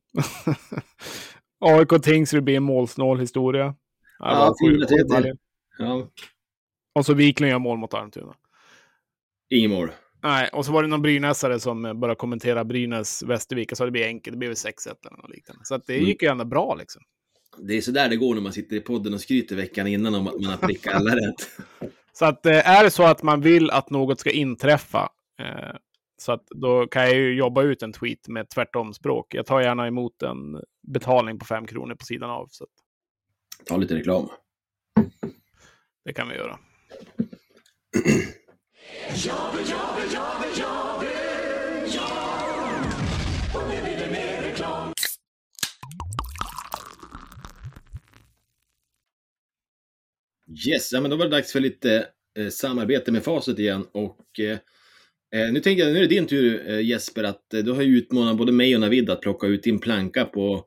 AIK 1.60 2.02
Tingsryd 2.02 2.44
blir 2.44 2.56
en 2.56 2.62
målsnål 2.62 3.20
historia. 3.20 3.74
Ja, 4.18 4.54
var 4.60 4.68
sju- 4.70 4.76
4-3 4.80 4.86
till. 4.86 4.96
sju 4.98 5.04
baljor. 5.04 5.36
Ja, 5.78 6.08
Och 6.94 7.06
så 7.06 7.14
Wiklund 7.14 7.50
gör 7.50 7.58
mål 7.58 7.78
mot 7.78 7.94
Almtuna. 7.94 8.34
inget 9.50 9.70
mål. 9.70 9.90
Nej, 10.22 10.48
och 10.52 10.66
så 10.66 10.72
var 10.72 10.82
det 10.82 10.88
någon 10.88 11.02
brynäsare 11.02 11.60
som 11.60 11.84
eh, 11.84 11.94
började 11.94 12.18
kommentera 12.18 12.64
Brynäs 12.64 13.22
Västervik 13.22 13.70
och 13.72 13.78
sa 13.78 13.84
det 13.84 13.90
blir 13.90 14.04
enkelt, 14.06 14.34
det 14.34 14.38
blir 14.38 14.48
väl 14.48 14.56
6-1 14.56 14.94
eller 15.06 15.16
något 15.16 15.30
liknande. 15.30 15.64
Så 15.64 15.74
att 15.74 15.86
det 15.86 15.94
Mm. 15.94 16.06
gick 16.06 16.22
ju 16.22 16.28
ändå 16.28 16.44
bra 16.44 16.74
liksom. 16.74 17.02
Det 17.58 17.76
är 17.76 17.80
sådär 17.80 18.08
det 18.08 18.16
går 18.16 18.34
när 18.34 18.42
man 18.42 18.52
sitter 18.52 18.76
i 18.76 18.80
podden 18.80 19.14
och 19.14 19.20
skryter 19.20 19.56
veckan 19.56 19.86
innan 19.86 20.14
om 20.14 20.26
att 20.28 20.40
man 20.40 20.50
har 20.50 20.56
prickat 20.56 20.94
alla 20.94 21.16
rätt. 21.16 21.50
Så 22.12 22.24
att 22.24 22.46
eh, 22.46 22.68
är 22.70 22.84
det 22.84 22.90
så 22.90 23.02
att 23.02 23.22
man 23.22 23.40
vill 23.40 23.70
att 23.70 23.90
något 23.90 24.20
ska 24.20 24.30
inträffa, 24.30 25.08
eh, 25.42 25.76
så 26.16 26.32
att 26.32 26.46
då 26.46 26.86
kan 26.86 27.02
jag 27.02 27.14
ju 27.14 27.34
jobba 27.34 27.62
ut 27.62 27.82
en 27.82 27.92
tweet 27.92 28.28
med 28.28 28.48
tvärtomspråk. 28.50 29.34
Jag 29.34 29.46
tar 29.46 29.60
gärna 29.60 29.86
emot 29.86 30.22
en 30.22 30.60
betalning 30.88 31.38
på 31.38 31.44
5 31.44 31.66
kronor 31.66 31.94
på 31.94 32.04
sidan 32.04 32.30
av. 32.30 32.46
Så 32.50 32.64
att 32.64 32.70
Ta 33.66 33.76
lite 33.76 33.94
reklam. 33.94 34.28
det 36.04 36.12
kan 36.12 36.28
vi 36.28 36.34
göra. 36.34 36.58
Yes, 50.66 50.92
ja, 50.92 51.00
men 51.00 51.10
då 51.10 51.16
var 51.16 51.24
det 51.24 51.30
dags 51.30 51.52
för 51.52 51.60
lite 51.60 52.06
eh, 52.38 52.48
samarbete 52.48 53.12
med 53.12 53.24
Facit 53.24 53.58
igen. 53.58 53.86
Och 53.92 54.40
eh, 54.40 54.58
eh, 55.40 55.52
nu 55.52 55.60
tänker 55.60 55.84
jag, 55.84 55.92
nu 55.92 55.98
är 55.98 56.02
det 56.02 56.14
din 56.14 56.26
tur 56.26 56.70
eh, 56.70 56.80
Jesper, 56.80 57.24
att 57.24 57.54
eh, 57.54 57.60
du 57.60 57.72
har 57.72 57.82
ju 57.82 57.98
utmanat 57.98 58.36
både 58.36 58.52
mig 58.52 58.74
och 58.74 58.80
Navid 58.80 59.10
att 59.10 59.20
plocka 59.20 59.46
ut 59.46 59.62
din 59.62 59.78
planka 59.78 60.24
på, 60.24 60.64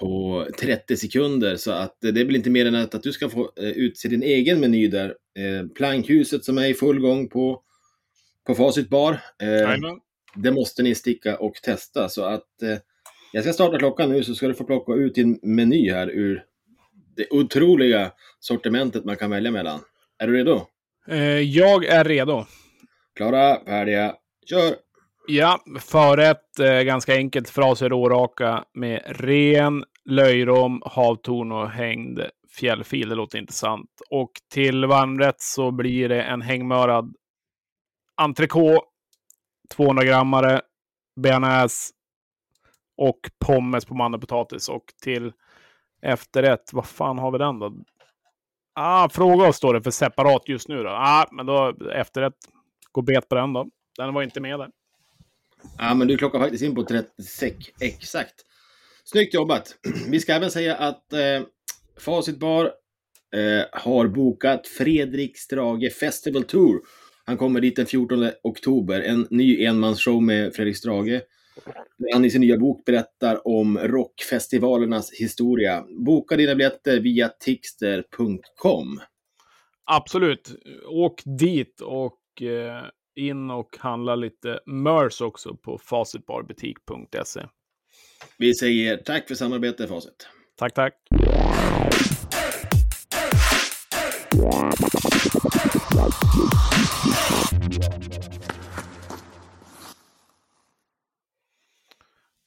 på 0.00 0.46
30 0.60 0.96
sekunder. 0.96 1.56
Så 1.56 1.72
att 1.72 2.04
eh, 2.04 2.12
det 2.12 2.24
blir 2.24 2.36
inte 2.36 2.50
mer 2.50 2.66
än 2.66 2.74
att, 2.74 2.94
att 2.94 3.02
du 3.02 3.12
ska 3.12 3.28
få 3.28 3.52
eh, 3.56 3.68
utse 3.68 4.08
din 4.08 4.22
egen 4.22 4.60
meny 4.60 4.88
där. 4.88 5.14
Eh, 5.38 5.66
plankhuset 5.66 6.44
som 6.44 6.58
är 6.58 6.66
i 6.66 6.74
full 6.74 7.00
gång 7.00 7.28
på, 7.28 7.62
på 8.46 8.54
Facit 8.54 8.88
bar. 8.88 9.12
Eh, 9.42 9.94
det 10.34 10.52
måste 10.52 10.82
ni 10.82 10.94
sticka 10.94 11.36
och 11.36 11.54
testa. 11.54 12.08
Så 12.08 12.24
att 12.24 12.62
eh, 12.62 12.78
jag 13.32 13.44
ska 13.44 13.52
starta 13.52 13.78
klockan 13.78 14.10
nu 14.10 14.24
så 14.24 14.34
ska 14.34 14.48
du 14.48 14.54
få 14.54 14.64
plocka 14.64 14.92
ut 14.92 15.14
din 15.14 15.38
meny 15.42 15.90
här 15.90 16.10
ur 16.10 16.44
det 17.16 17.26
otroliga 17.30 18.12
sortimentet 18.40 19.04
man 19.04 19.16
kan 19.16 19.30
välja 19.30 19.50
mellan. 19.50 19.80
Är 20.18 20.26
du 20.26 20.36
redo? 20.36 20.66
Jag 21.42 21.84
är 21.84 22.04
redo. 22.04 22.44
Klara, 23.16 23.64
färdiga, 23.64 24.14
kör! 24.50 24.74
Ja, 25.26 25.64
förrätt 25.80 26.58
eh, 26.60 26.80
ganska 26.80 27.14
enkelt 27.14 27.48
fraser 27.48 27.88
råraka 27.88 28.64
med 28.74 29.02
ren 29.06 29.84
löjrom, 30.04 30.82
havtorn 30.86 31.52
och 31.52 31.70
hängd 31.70 32.20
fjällfil. 32.54 33.08
Det 33.08 33.14
låter 33.14 33.38
intressant. 33.38 33.90
Och 34.10 34.30
till 34.52 34.86
varmrätt 34.86 35.40
så 35.40 35.70
blir 35.70 36.08
det 36.08 36.22
en 36.22 36.42
hängmörad 36.42 37.14
entrecote, 38.14 38.86
200 39.70 40.04
grammare, 40.04 40.60
bearnaise 41.20 41.92
och 42.96 43.20
pommes 43.46 43.84
på 43.84 43.94
mandelpotatis. 43.94 44.68
Och 44.68 44.84
till 45.02 45.32
efterrätt, 46.02 46.72
vad 46.72 46.86
fan 46.86 47.18
har 47.18 47.30
vi 47.30 47.38
den 47.38 47.58
då? 47.58 47.74
Ah, 48.74 49.08
fråga 49.08 49.48
oss 49.48 49.56
står 49.56 49.74
det 49.74 49.82
för 49.82 49.90
separat 49.90 50.42
just 50.48 50.68
nu 50.68 50.82
då. 50.82 50.90
Ah, 50.90 51.26
men 51.32 51.46
då 51.46 51.76
efterrätt, 51.94 52.36
gå 52.92 53.02
bet 53.02 53.28
på 53.28 53.34
den 53.34 53.52
då. 53.52 53.68
Den 53.96 54.14
var 54.14 54.22
inte 54.22 54.40
med 54.40 54.58
där. 54.58 54.70
Ja, 55.78 55.94
men 55.94 56.08
du 56.08 56.16
klockar 56.16 56.38
faktiskt 56.38 56.64
in 56.64 56.74
på 56.74 56.84
36 56.84 57.56
exakt. 57.80 58.34
Snyggt 59.04 59.34
jobbat! 59.34 59.76
Vi 60.08 60.20
ska 60.20 60.32
även 60.32 60.50
säga 60.50 60.76
att 60.76 61.12
eh, 61.12 61.40
Facit 61.96 62.38
Bar 62.38 62.64
eh, 63.34 63.64
har 63.72 64.08
bokat 64.08 64.66
Fredrik 64.66 65.38
Strage 65.38 65.90
Festival 65.90 66.44
Tour. 66.44 66.80
Han 67.24 67.36
kommer 67.36 67.60
dit 67.60 67.76
den 67.76 67.86
14 67.86 68.30
oktober. 68.42 69.00
En 69.00 69.26
ny 69.30 69.64
enmansshow 69.64 70.22
med 70.22 70.54
Fredrik 70.54 70.76
Strage. 70.76 71.20
Han 72.12 72.24
i 72.24 72.30
sin 72.30 72.40
nya 72.40 72.58
bok 72.58 72.84
berättar 72.84 73.48
om 73.48 73.78
rockfestivalernas 73.78 75.12
historia. 75.12 75.84
Boka 76.06 76.36
dina 76.36 76.54
biljetter 76.54 77.00
via 77.00 77.28
tixter.com. 77.28 79.00
Absolut. 79.84 80.54
Åk 80.86 81.22
dit 81.24 81.80
och 81.80 82.42
eh, 82.42 82.84
in 83.16 83.50
och 83.50 83.76
handla 83.78 84.14
lite 84.14 84.60
mörs 84.66 85.20
också 85.20 85.56
på 85.56 85.78
facitbarbutik.se. 85.78 87.40
Vi 88.38 88.54
säger 88.54 88.96
tack 88.96 89.28
för 89.28 89.34
samarbetet 89.34 89.88
Facit. 89.88 90.28
Tack, 90.56 90.74
tack. 90.74 90.94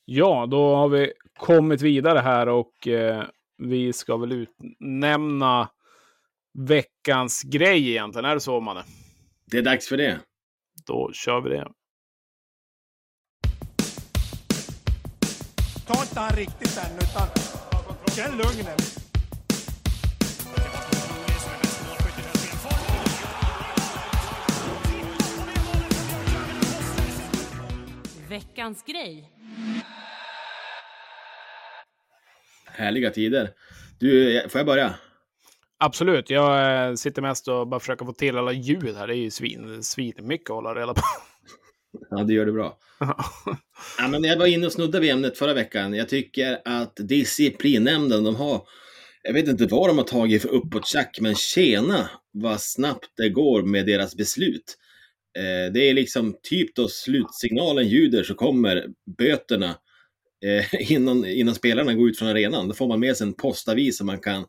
Ja, 0.05 0.45
då 0.51 0.75
har 0.75 0.89
vi 0.89 1.13
kommit 1.39 1.81
vidare 1.81 2.19
här 2.19 2.47
och 2.47 2.88
eh, 2.88 3.23
vi 3.57 3.93
ska 3.93 4.17
väl 4.17 4.31
utnämna 4.31 5.69
veckans 6.53 7.41
grej 7.43 7.89
egentligen. 7.89 8.25
Är 8.25 8.33
det 8.33 8.41
så, 8.41 8.60
Manne? 8.60 8.83
Det 9.45 9.57
är 9.57 9.62
dags 9.62 9.88
för 9.88 9.97
det. 9.97 10.19
Då 10.86 11.12
kör 11.13 11.41
vi 11.41 11.49
det. 11.49 11.67
Ta 15.88 16.01
inte 16.01 16.19
han 16.19 16.36
riktigt 16.36 16.77
än, 16.77 16.97
utan 16.97 17.27
känn 18.15 18.38
lugnet. 18.38 19.07
Veckans 28.29 28.83
grej. 28.83 29.31
Härliga 32.65 33.09
tider. 33.09 33.49
Du, 33.99 34.41
får 34.49 34.59
jag 34.59 34.65
börja? 34.65 34.95
Absolut. 35.79 36.29
Jag 36.29 36.87
eh, 36.87 36.95
sitter 36.95 37.21
mest 37.21 37.47
och 37.47 37.67
bara 37.67 37.79
försöker 37.79 38.05
få 38.05 38.13
till 38.13 38.37
alla 38.37 38.51
ljud 38.51 38.95
här. 38.95 39.07
Det 39.07 39.15
är 39.15 39.17
ju 39.17 39.31
svin, 39.31 39.83
svin 39.83 40.13
mycket 40.21 40.49
att 40.49 40.55
hålla 40.55 40.75
reda 40.75 40.93
på. 40.93 41.01
Ja, 42.09 42.23
det 42.23 42.33
gör 42.33 42.45
det 42.45 42.51
bra. 42.51 42.77
Ja, 43.97 44.07
men 44.07 44.23
jag 44.23 44.37
var 44.37 44.45
inne 44.45 44.65
och 44.65 44.71
snuddade 44.71 44.99
vid 44.99 45.11
ämnet 45.11 45.37
förra 45.37 45.53
veckan. 45.53 45.93
Jag 45.93 46.09
tycker 46.09 46.61
att 46.65 46.95
disciplinnämnden, 46.95 48.23
de 48.23 48.35
har, 48.35 48.61
jag 49.23 49.33
vet 49.33 49.47
inte 49.47 49.65
vad 49.65 49.89
de 49.89 49.97
har 49.97 50.05
tagit 50.05 50.41
för 50.41 50.49
uppåttjack, 50.49 51.17
men 51.21 51.35
tjena 51.35 52.09
vad 52.31 52.61
snabbt 52.61 53.11
det 53.17 53.29
går 53.29 53.63
med 53.63 53.85
deras 53.85 54.15
beslut. 54.15 54.77
Eh, 55.38 55.71
det 55.73 55.89
är 55.89 55.93
liksom 55.93 56.38
typ 56.43 56.76
då 56.76 56.88
slutsignalen 56.88 57.88
ljuder 57.88 58.23
så 58.23 58.34
kommer 58.34 58.88
böterna 59.17 59.78
eh, 60.45 60.91
innan, 60.91 61.26
innan 61.26 61.56
spelarna 61.56 61.93
går 61.93 62.10
ut 62.10 62.19
från 62.19 62.28
arenan. 62.28 62.67
Då 62.67 62.73
får 62.73 62.88
man 62.88 63.00
med 63.00 63.17
sig 63.17 63.28
en 63.28 63.34
postavis 63.34 63.97
som 63.97 64.08
man 64.08 64.19
kan 64.19 64.45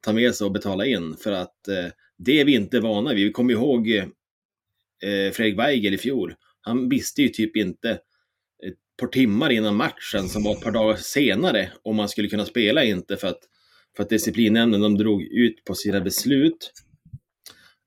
ta 0.00 0.12
med 0.12 0.34
sig 0.34 0.44
och 0.44 0.52
betala 0.52 0.86
in 0.86 1.16
för 1.16 1.32
att 1.32 1.68
eh, 1.68 1.86
det 2.18 2.40
är 2.40 2.44
vi 2.44 2.54
inte 2.54 2.80
vana 2.80 3.14
vid. 3.14 3.26
Vi 3.26 3.32
kommer 3.32 3.52
ihåg 3.52 3.88
eh, 3.88 5.32
Fredrik 5.32 5.58
Weigel 5.58 5.94
i 5.94 5.98
fjol. 5.98 6.34
han 6.60 6.88
visste 6.88 7.22
ju 7.22 7.28
typ 7.28 7.56
inte 7.56 7.90
ett 8.66 8.74
par 9.00 9.06
timmar 9.06 9.50
innan 9.50 9.76
matchen, 9.76 10.28
som 10.28 10.42
var 10.42 10.52
ett 10.52 10.60
par 10.60 10.70
dagar 10.70 10.96
senare, 10.96 11.72
om 11.82 11.96
man 11.96 12.08
skulle 12.08 12.28
kunna 12.28 12.44
spela 12.44 12.84
inte 12.84 13.16
för 13.16 13.28
att, 13.28 13.40
för 13.96 14.02
att 14.02 14.08
disciplinnämnden 14.08 14.80
de 14.80 14.98
drog 14.98 15.22
ut 15.22 15.64
på 15.64 15.74
sina 15.74 16.00
beslut. 16.00 16.72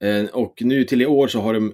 Eh, 0.04 0.26
och 0.26 0.62
nu 0.62 0.84
till 0.84 1.02
i 1.02 1.06
år 1.06 1.28
så 1.28 1.42
har 1.42 1.54
de 1.54 1.74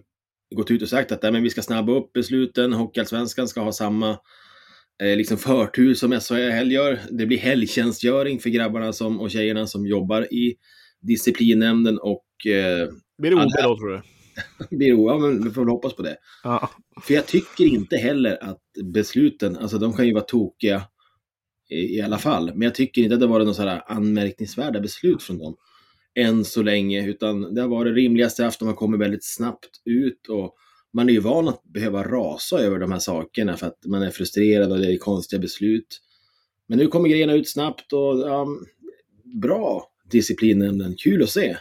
gått 0.56 0.72
ut 0.72 0.82
och 0.82 0.90
sagt 0.90 1.12
att 1.12 1.24
nej, 1.24 1.32
men 1.32 1.44
vi 1.44 1.50
ska 1.50 1.62
snabba 1.62 1.92
upp 1.92 2.14
besluten. 2.14 2.74
Hockeyallsvenskan 2.74 3.48
ska 3.48 3.62
ha 3.62 3.72
samma 3.72 4.10
eh, 5.04 5.18
liksom 5.18 5.38
förtur 5.38 5.94
som 5.94 6.20
SHL 6.20 6.72
gör. 6.72 7.00
Det 7.12 7.26
blir 7.26 7.38
helgtjänstgöring 7.38 8.40
för 8.40 8.50
grabbarna 8.50 8.94
som, 8.94 9.20
och 9.20 9.32
tjejerna 9.32 9.68
som 9.68 9.86
jobbar 9.86 10.34
i 10.34 10.56
disciplinnämnden 11.02 12.00
och... 12.00 12.26
Eh, 12.46 12.88
Blir 13.18 13.32
det 13.32 13.36
OB 13.36 13.52
då, 13.64 13.78
tror 13.78 13.90
du? 13.90 14.02
blir 14.78 14.88
ja, 14.88 15.18
men 15.18 15.44
vi 15.44 15.50
får 15.50 15.62
väl 15.62 15.70
hoppas 15.70 15.96
på 15.96 16.02
det. 16.02 16.18
Ja. 16.44 16.70
För 17.04 17.14
jag 17.14 17.26
tycker 17.26 17.66
inte 17.66 17.98
heller 17.98 18.44
att 18.44 18.62
besluten, 18.94 19.58
alltså 19.58 19.78
de 19.78 19.94
kan 19.94 20.08
ju 20.08 20.14
vara 20.14 20.24
tokiga 20.24 20.84
i, 21.70 21.98
i 21.98 22.02
alla 22.02 22.18
fall, 22.18 22.52
men 22.54 22.62
jag 22.62 22.76
tycker 22.76 23.02
inte 23.02 23.14
att 23.14 23.22
det 23.22 23.28
varit 23.28 23.58
några 23.58 23.80
anmärkningsvärda 23.80 24.80
beslut 24.80 25.24
från 25.24 25.38
dem 25.38 25.56
än 26.18 26.46
så 26.46 26.64
länge, 26.64 27.08
utan 27.08 27.54
det 27.54 27.62
har 27.62 27.68
varit 27.68 27.96
rimliga 27.96 28.30
straff, 28.30 28.58
de 28.58 28.68
har 28.68 28.76
kommit 28.76 29.00
väldigt 29.00 29.26
snabbt 29.26 29.82
ut 29.86 30.28
och 30.30 30.56
man 30.94 31.10
är 31.10 31.14
ju 31.14 31.20
van 31.20 31.48
att 31.48 31.64
behöva 31.64 32.04
rasa 32.04 32.60
över 32.60 32.80
de 32.80 32.92
här 32.92 33.00
sakerna 33.00 33.58
för 33.58 33.68
att 33.68 33.86
man 33.86 34.02
är 34.02 34.10
frustrerad 34.10 34.72
och 34.72 34.78
det 34.78 34.94
är 34.94 34.98
konstiga 34.98 35.40
beslut. 35.40 36.02
Men 36.68 36.78
nu 36.78 36.88
kommer 36.88 37.10
grejerna 37.10 37.34
ut 37.34 37.50
snabbt 37.50 37.94
och 37.94 38.20
ja, 38.20 38.48
bra 39.42 39.92
disciplinen, 40.12 40.96
kul 40.98 41.24
att 41.24 41.30
se. 41.30 41.58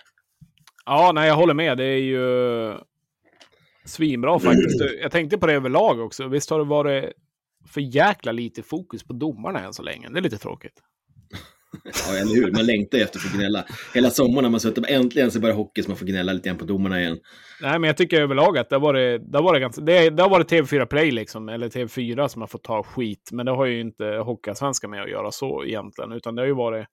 Ja, 0.86 1.12
nej, 1.14 1.28
jag 1.28 1.36
håller 1.36 1.54
med. 1.54 1.78
Det 1.78 1.84
är 1.84 1.98
ju 1.98 2.74
svinbra 3.84 4.38
faktiskt. 4.38 4.80
Jag 5.02 5.12
tänkte 5.12 5.38
på 5.38 5.46
det 5.46 5.52
överlag 5.52 6.00
också. 6.00 6.28
Visst 6.28 6.50
har 6.50 6.58
det 6.58 6.64
varit 6.64 7.12
för 7.68 7.80
jäkla 7.80 8.32
lite 8.32 8.62
fokus 8.62 9.04
på 9.04 9.12
domarna 9.12 9.60
än 9.60 9.72
så 9.72 9.82
länge. 9.82 10.08
Det 10.08 10.18
är 10.18 10.22
lite 10.22 10.38
tråkigt. 10.38 10.82
Ja, 11.84 12.16
eller 12.16 12.34
hur? 12.34 12.52
Man 12.52 12.66
längtar 12.66 12.98
ju 12.98 13.04
efter 13.04 13.18
att 13.18 13.24
få 13.24 13.38
gnälla. 13.38 13.64
Hela 13.94 14.10
sommaren 14.10 14.44
har 14.44 14.50
man 14.50 14.60
suttit 14.60 14.78
och 14.78 14.90
äntligen 14.90 15.30
så 15.30 15.40
börjar 15.40 15.56
hockey 15.56 15.82
så 15.82 15.90
man 15.90 15.96
får 15.96 16.06
gnälla 16.06 16.32
lite 16.32 16.48
grann 16.48 16.58
på 16.58 16.64
domarna 16.64 17.00
igen. 17.00 17.18
Nej, 17.60 17.78
men 17.78 17.88
jag 17.88 17.96
tycker 17.96 18.20
överlag 18.20 18.58
att 18.58 18.70
det 18.70 18.76
har 18.76 18.80
varit, 18.80 19.32
det 19.32 19.38
har 19.38 19.42
varit, 19.42 19.60
ganska, 19.60 19.82
det, 19.82 20.10
det 20.10 20.22
har 20.22 20.30
varit 20.30 20.52
TV4 20.52 20.86
Play 20.86 21.10
liksom, 21.10 21.48
eller 21.48 21.68
TV4 21.68 22.28
som 22.28 22.42
har 22.42 22.46
fått 22.46 22.64
ta 22.64 22.82
skit. 22.82 23.30
Men 23.32 23.46
det 23.46 23.52
har 23.52 23.66
ju 23.66 23.80
inte 23.80 24.04
Hockeyallsvenskan 24.04 24.90
med 24.90 25.02
att 25.02 25.10
göra 25.10 25.30
så 25.30 25.64
egentligen, 25.64 26.12
utan 26.12 26.34
det 26.34 26.42
har 26.42 26.46
ju 26.46 26.54
varit, 26.54 26.86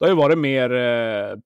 det 0.00 0.04
har 0.06 0.10
ju 0.10 0.16
varit 0.16 0.38
mer, 0.38 0.72
eh, 0.72 1.36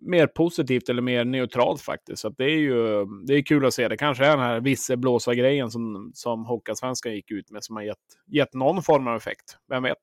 mer 0.00 0.26
positivt 0.26 0.88
eller 0.88 1.02
mer 1.02 1.24
neutralt 1.24 1.80
faktiskt. 1.80 2.22
Så 2.22 2.28
det 2.28 2.44
är 2.44 2.58
ju 2.58 3.06
det 3.26 3.34
är 3.34 3.42
kul 3.42 3.66
att 3.66 3.74
se. 3.74 3.88
Det 3.88 3.96
kanske 3.96 4.26
är 4.26 4.30
den 4.30 4.46
här 4.46 4.60
visselblåsa-grejen 4.60 5.70
som, 5.70 6.10
som 6.14 6.44
Hockeyallsvenskan 6.44 7.14
gick 7.14 7.30
ut 7.30 7.50
med 7.50 7.64
som 7.64 7.76
har 7.76 7.82
gett, 7.82 7.96
gett 8.26 8.54
någon 8.54 8.82
form 8.82 9.08
av 9.08 9.16
effekt. 9.16 9.56
Vem 9.68 9.82
vet? 9.82 9.98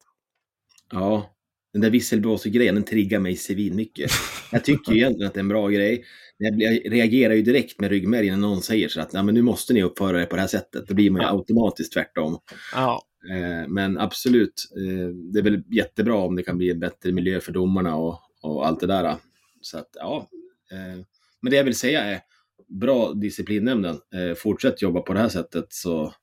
Ja, 0.91 1.34
den 1.75 1.81
där 1.81 1.89
visselblåsargrejen, 1.89 2.75
den 2.75 2.83
triggar 2.83 3.19
mig 3.19 3.35
svinmycket. 3.35 4.11
Jag 4.51 4.63
tycker 4.65 4.91
ju 4.91 4.97
egentligen 4.97 5.27
att 5.27 5.33
det 5.33 5.37
är 5.37 5.43
en 5.43 5.47
bra 5.47 5.67
grej. 5.69 6.05
Jag 6.37 6.61
reagerar 6.93 7.33
ju 7.33 7.41
direkt 7.41 7.79
med 7.79 7.89
ryggmärgen 7.89 8.41
när 8.41 8.47
någon 8.47 8.61
säger 8.61 8.89
så 8.89 9.01
att 9.01 9.13
Nej, 9.13 9.23
men 9.23 9.35
nu 9.35 9.41
måste 9.41 9.73
ni 9.73 9.83
uppföra 9.83 10.21
er 10.21 10.25
på 10.25 10.35
det 10.35 10.41
här 10.41 10.47
sättet. 10.47 10.87
Då 10.87 10.93
blir 10.93 11.09
man 11.11 11.21
ju 11.21 11.27
Ja. 11.27 11.31
automatiskt 11.31 11.93
tvärtom. 11.93 12.37
Ja, 12.73 13.01
Eh, 13.31 13.67
Men 13.67 13.97
absolut, 13.97 14.53
eh, 14.77 15.07
det 15.33 15.39
är 15.39 15.43
väl 15.43 15.63
jättebra 15.71 16.15
om 16.15 16.35
det 16.35 16.43
kan 16.43 16.57
bli 16.57 16.71
en 16.71 16.79
bättre 16.79 17.11
miljö 17.11 17.39
för 17.39 17.51
domarna 17.51 17.95
och, 17.95 18.19
och 18.41 18.67
allt 18.67 18.79
det 18.79 18.87
där. 18.87 19.15
Så 19.61 19.77
att, 19.77 19.89
ja. 19.93 20.29
eh, 20.71 21.01
Men 21.41 21.51
det 21.51 21.55
jag 21.57 21.63
vill 21.63 21.75
säga 21.75 22.03
är, 22.03 22.19
bra 22.67 23.13
disciplinnämnden. 23.13 23.97
Fortsätt 24.37 24.81
jobba 24.81 25.01
på 25.01 25.13
det 25.13 25.19
här 25.19 25.29
sättet 25.29 25.65
så, 25.69 26.13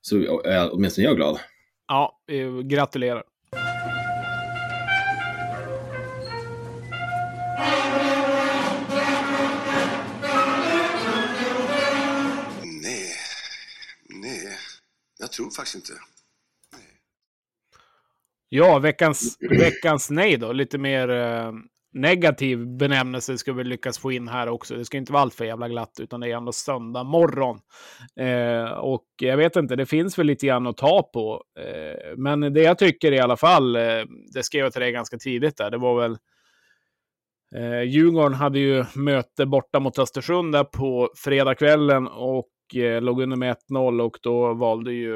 så 0.00 0.42
är 0.44 0.74
åtminstone 0.74 1.06
jag 1.06 1.16
glad. 1.16 1.38
ja 1.88 2.18
gratulerar. 2.64 3.22
Jag 15.32 15.36
tror 15.36 15.50
faktiskt 15.50 15.74
inte. 15.74 15.92
Ja, 18.48 18.78
veckans, 18.78 19.36
veckans 19.40 20.10
nej 20.10 20.36
då. 20.36 20.52
Lite 20.52 20.78
mer 20.78 21.08
eh, 21.08 21.52
negativ 21.92 22.66
benämnelse 22.66 23.38
ska 23.38 23.52
vi 23.52 23.64
lyckas 23.64 23.98
få 23.98 24.12
in 24.12 24.28
här 24.28 24.48
också. 24.48 24.76
Det 24.76 24.84
ska 24.84 24.96
inte 24.96 25.12
vara 25.12 25.22
allt 25.22 25.34
för 25.34 25.44
jävla 25.44 25.68
glatt, 25.68 26.00
utan 26.00 26.20
det 26.20 26.30
är 26.30 26.36
ändå 26.36 26.52
söndag 26.52 27.04
morgon. 27.04 27.60
Eh, 28.16 28.72
och 28.72 29.06
jag 29.20 29.36
vet 29.36 29.56
inte, 29.56 29.76
det 29.76 29.86
finns 29.86 30.18
väl 30.18 30.26
lite 30.26 30.46
grann 30.46 30.66
att 30.66 30.76
ta 30.76 31.02
på. 31.02 31.44
Eh, 31.58 32.16
men 32.16 32.40
det 32.40 32.62
jag 32.62 32.78
tycker 32.78 33.12
i 33.12 33.20
alla 33.20 33.36
fall, 33.36 33.76
eh, 33.76 34.02
det 34.34 34.42
skrev 34.42 34.64
jag 34.64 34.72
till 34.72 34.82
dig 34.82 34.92
ganska 34.92 35.18
tidigt 35.18 35.56
där, 35.56 35.70
det 35.70 35.78
var 35.78 36.00
väl 36.00 36.18
Eh, 37.54 37.82
Djurgården 37.82 38.34
hade 38.34 38.58
ju 38.58 38.84
möte 38.94 39.46
borta 39.46 39.80
mot 39.80 39.98
Östersund 39.98 40.54
där 40.54 40.64
på 40.64 41.10
fredagskvällen 41.16 42.08
och 42.08 42.48
eh, 42.76 43.00
låg 43.02 43.22
under 43.22 43.36
med 43.36 43.56
1-0 43.70 44.00
och 44.00 44.18
då 44.22 44.54
valde 44.54 44.92
ju 44.92 45.14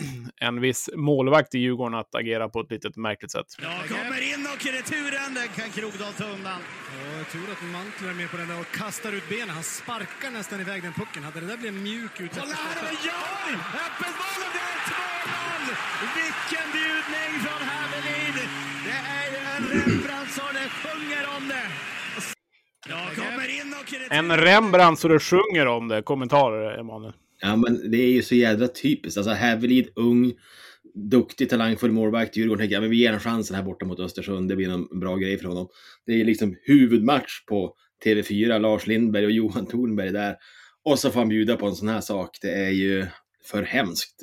en 0.40 0.60
viss 0.60 0.90
målvakt 0.96 1.54
i 1.54 1.58
Djurgården 1.58 1.98
att 1.98 2.14
agera 2.14 2.48
på 2.48 2.60
ett 2.60 2.70
litet 2.70 2.96
märkligt 2.96 3.32
sätt. 3.32 3.46
Ja, 3.62 3.72
kommer 3.88 4.20
in 4.32 4.42
och 4.52 4.62
returen, 4.78 5.34
den 5.38 5.48
kan 5.58 5.70
Krogdahl 5.76 6.12
ta 6.12 6.24
undan. 6.24 6.60
Ja, 6.96 7.24
tur 7.32 7.46
att 7.54 7.62
Mantler 7.74 8.08
är 8.10 8.14
med 8.20 8.30
på 8.30 8.36
den 8.36 8.48
där 8.48 8.60
och 8.60 8.70
kastar 8.80 9.12
ut 9.12 9.28
benen. 9.28 9.48
Han 9.60 9.62
sparkar 9.62 10.30
nästan 10.38 10.60
iväg 10.60 10.82
den 10.82 10.94
pucken. 11.00 11.22
Hade 11.22 11.40
det 11.40 11.46
där 11.46 11.58
blivit 11.62 11.82
mjuk 11.88 12.14
ut 12.24 12.30
Kolla 12.40 12.54
här, 12.66 12.76
och 12.90 12.98
gör! 13.08 13.50
Öppet 13.84 14.14
mål 14.20 14.40
och 14.46 14.52
det 14.56 14.64
är 14.74 14.80
2-0! 14.88 16.20
Vilken 16.20 16.66
bjudning 16.76 17.30
från 17.44 17.62
Havelin! 17.70 18.36
Det 18.86 18.98
är 19.18 19.26
ju 19.32 19.38
en 19.54 19.64
Rembrandt 19.72 20.30
så 20.36 20.46
det 20.58 20.68
sjunger 20.82 21.24
om 21.36 21.44
det. 21.52 21.66
Ja, 22.88 23.10
kommer 23.14 23.60
in 23.60 23.74
och 23.80 23.92
returen. 23.92 24.30
En 24.30 24.36
Rembrandt 24.36 25.00
så 25.00 25.08
det 25.08 25.20
sjunger 25.20 25.66
om 25.66 25.88
det. 25.88 26.02
Kommentarer, 26.02 26.78
Emanuel. 26.78 27.12
Ja, 27.40 27.56
men 27.56 27.90
det 27.90 27.96
är 27.96 28.12
ju 28.12 28.22
så 28.22 28.34
jädra 28.34 28.68
typiskt. 28.68 29.18
Alltså 29.18 29.32
Hävelid, 29.32 29.88
ung, 29.96 30.32
duktig, 30.94 31.50
talangfull 31.50 31.92
målvakt. 31.92 32.36
Djurgården 32.36 32.58
tänker 32.58 32.74
ja, 32.74 32.80
men 32.80 32.90
vi 32.90 32.96
ger 32.96 33.08
honom 33.08 33.20
chansen 33.20 33.56
här 33.56 33.62
borta 33.62 33.86
mot 33.86 34.00
Östersund. 34.00 34.48
Det 34.48 34.56
blir 34.56 34.70
en 34.70 35.00
bra 35.00 35.16
grej 35.16 35.38
för 35.38 35.48
honom. 35.48 35.68
Det 36.06 36.20
är 36.20 36.24
liksom 36.24 36.56
huvudmatch 36.62 37.44
på 37.48 37.74
TV4. 38.04 38.58
Lars 38.58 38.86
Lindberg 38.86 39.24
och 39.24 39.30
Johan 39.30 39.66
Thornberg 39.66 40.10
där. 40.10 40.36
Och 40.84 40.98
så 40.98 41.10
får 41.10 41.20
han 41.20 41.28
bjuda 41.28 41.56
på 41.56 41.66
en 41.66 41.74
sån 41.74 41.88
här 41.88 42.00
sak. 42.00 42.38
Det 42.42 42.50
är 42.50 42.70
ju 42.70 43.06
för 43.44 43.62
hemskt. 43.62 44.22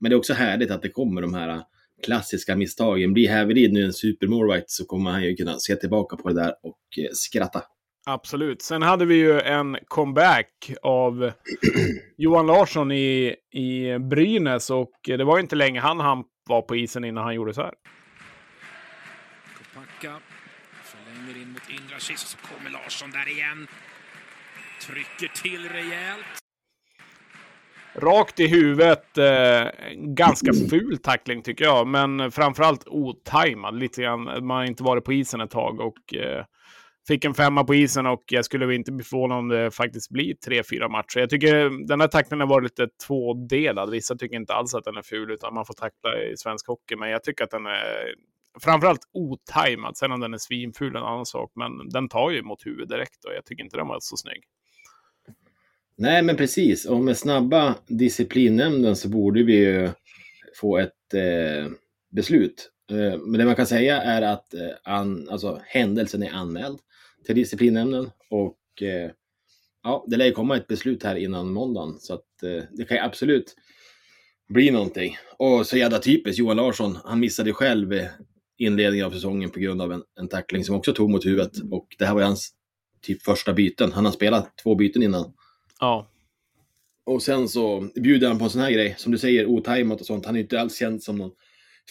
Men 0.00 0.10
det 0.10 0.14
är 0.14 0.18
också 0.18 0.32
härligt 0.32 0.70
att 0.70 0.82
det 0.82 0.88
kommer 0.88 1.22
de 1.22 1.34
här 1.34 1.62
klassiska 2.02 2.56
misstagen. 2.56 3.12
Blir 3.12 3.28
Hävelid 3.28 3.72
nu 3.72 3.84
en 3.84 3.92
supermålvakt 3.92 4.70
så 4.70 4.84
kommer 4.84 5.10
han 5.10 5.24
ju 5.24 5.36
kunna 5.36 5.58
se 5.58 5.76
tillbaka 5.76 6.16
på 6.16 6.28
det 6.28 6.34
där 6.34 6.54
och 6.62 6.78
eh, 6.98 7.08
skratta. 7.12 7.62
Absolut. 8.08 8.62
Sen 8.62 8.82
hade 8.82 9.04
vi 9.04 9.14
ju 9.14 9.40
en 9.40 9.78
comeback 9.88 10.72
av 10.82 11.32
Johan 12.16 12.46
Larsson 12.46 12.92
i, 12.92 13.36
i 13.52 13.98
Brynäs 13.98 14.70
och 14.70 14.92
det 15.04 15.24
var 15.24 15.36
ju 15.36 15.40
inte 15.42 15.56
länge 15.56 15.80
han, 15.80 16.00
han 16.00 16.24
var 16.48 16.62
på 16.62 16.76
isen 16.76 17.04
innan 17.04 17.24
han 17.24 17.34
gjorde 17.34 17.54
så 17.54 17.62
här. 17.62 17.74
Kopacka 19.58 20.20
förlänger 20.82 21.42
in 21.42 21.52
mot 21.52 21.70
Indracic 21.70 22.22
och 22.22 22.28
så 22.28 22.38
kommer 22.38 22.70
Larsson 22.70 23.10
där 23.10 23.32
igen. 23.32 23.66
Trycker 24.80 25.42
till 25.42 25.68
rejält. 25.68 26.26
Rakt 27.94 28.40
i 28.40 28.46
huvudet. 28.46 29.18
Eh, 29.18 29.68
ganska 29.94 30.52
ful 30.70 30.98
tackling 30.98 31.42
tycker 31.42 31.64
jag, 31.64 31.86
men 31.86 32.30
framförallt 32.30 32.82
otajmad. 32.86 33.78
Lite 33.78 34.02
grann. 34.02 34.46
Man 34.46 34.56
har 34.56 34.64
inte 34.64 34.82
varit 34.82 35.04
på 35.04 35.12
isen 35.12 35.40
ett 35.40 35.50
tag 35.50 35.80
och 35.80 36.14
eh, 36.14 36.44
fick 37.06 37.24
en 37.24 37.34
femma 37.34 37.64
på 37.64 37.74
isen 37.74 38.06
och 38.06 38.24
jag 38.26 38.44
skulle 38.44 38.74
inte 38.74 38.92
bli 38.92 39.04
förvånad 39.04 39.38
om 39.38 39.48
det 39.48 39.70
faktiskt 39.70 40.10
blir 40.10 40.34
tre, 40.34 40.62
fyra 40.62 40.88
matcher. 40.88 41.18
Jag 41.18 41.30
tycker 41.30 41.86
den 41.86 42.00
här 42.00 42.08
tacklingen 42.08 42.40
har 42.40 42.48
varit 42.54 42.64
lite 42.64 42.88
tvådelad. 43.06 43.90
Vissa 43.90 44.16
tycker 44.16 44.36
inte 44.36 44.52
alls 44.52 44.74
att 44.74 44.84
den 44.84 44.96
är 44.96 45.02
ful, 45.02 45.30
utan 45.30 45.54
man 45.54 45.66
får 45.66 45.74
tackla 45.74 46.22
i 46.22 46.36
svensk 46.36 46.66
hockey. 46.66 46.96
Men 46.96 47.10
jag 47.10 47.24
tycker 47.24 47.44
att 47.44 47.50
den 47.50 47.66
är 47.66 48.14
framförallt 48.60 49.00
otajmad. 49.12 49.96
Sen 49.96 50.12
om 50.12 50.20
den 50.20 50.34
är 50.34 50.38
svinful 50.38 50.94
är 50.94 51.00
en 51.00 51.06
annan 51.06 51.26
sak, 51.26 51.52
men 51.54 51.88
den 51.88 52.08
tar 52.08 52.30
ju 52.30 52.42
mot 52.42 52.66
huvudet 52.66 52.88
direkt 52.88 53.24
och 53.24 53.32
jag 53.34 53.44
tycker 53.44 53.64
inte 53.64 53.76
den 53.76 53.88
var 53.88 53.98
så 54.00 54.16
snygg. 54.16 54.42
Nej, 55.98 56.22
men 56.22 56.36
precis. 56.36 56.86
Och 56.86 57.00
med 57.00 57.16
snabba 57.16 57.74
disciplinnämnden 57.86 58.96
så 58.96 59.08
borde 59.08 59.42
vi 59.42 59.56
ju 59.56 59.90
få 60.60 60.78
ett 60.78 61.14
eh, 61.14 61.70
beslut. 62.10 62.70
Eh, 62.90 63.18
men 63.18 63.32
det 63.32 63.44
man 63.44 63.56
kan 63.56 63.66
säga 63.66 64.02
är 64.02 64.22
att 64.22 64.54
eh, 64.54 64.60
an, 64.84 65.28
alltså, 65.30 65.60
händelsen 65.64 66.22
är 66.22 66.32
anmäld 66.32 66.78
till 67.26 67.34
disciplinnämnden 67.34 68.10
och 68.30 68.82
eh, 68.82 69.10
ja, 69.82 70.04
det 70.08 70.16
lär 70.16 70.26
ju 70.26 70.32
komma 70.32 70.56
ett 70.56 70.66
beslut 70.66 71.02
här 71.02 71.16
innan 71.16 71.52
måndagen 71.52 71.98
så 72.00 72.14
att 72.14 72.42
eh, 72.42 72.64
det 72.72 72.84
kan 72.84 72.96
ju 72.96 73.02
absolut 73.02 73.56
bli 74.48 74.70
någonting. 74.70 75.16
Och 75.38 75.66
så 75.66 75.76
jävla 75.76 75.98
typiskt, 75.98 76.38
Johan 76.38 76.56
Larsson, 76.56 76.98
han 77.04 77.20
missade 77.20 77.52
själv 77.52 77.92
eh, 77.92 78.06
inledningen 78.58 79.06
av 79.06 79.10
säsongen 79.10 79.50
på 79.50 79.60
grund 79.60 79.82
av 79.82 79.92
en, 79.92 80.02
en 80.20 80.28
tackling 80.28 80.64
som 80.64 80.76
också 80.76 80.92
tog 80.92 81.10
mot 81.10 81.26
huvudet 81.26 81.52
och 81.70 81.86
det 81.98 82.06
här 82.06 82.14
var 82.14 82.20
ju 82.20 82.26
hans 82.26 82.52
typ 83.02 83.22
första 83.22 83.52
byten. 83.52 83.92
Han 83.92 84.04
har 84.04 84.12
spelat 84.12 84.58
två 84.62 84.74
byten 84.74 85.02
innan. 85.02 85.32
Ja, 85.80 86.10
Och 87.06 87.22
sen 87.22 87.48
så 87.48 87.88
bjuder 87.94 88.28
han 88.28 88.38
på 88.38 88.44
en 88.44 88.50
sån 88.50 88.60
här 88.62 88.70
grej, 88.70 88.94
som 88.98 89.12
du 89.12 89.18
säger, 89.18 89.46
otajmat 89.46 90.00
och 90.00 90.06
sånt. 90.06 90.26
Han 90.26 90.34
är 90.34 90.38
ju 90.38 90.42
inte 90.42 90.60
alls 90.60 90.76
känd 90.78 91.02
som 91.02 91.18
någon 91.18 91.30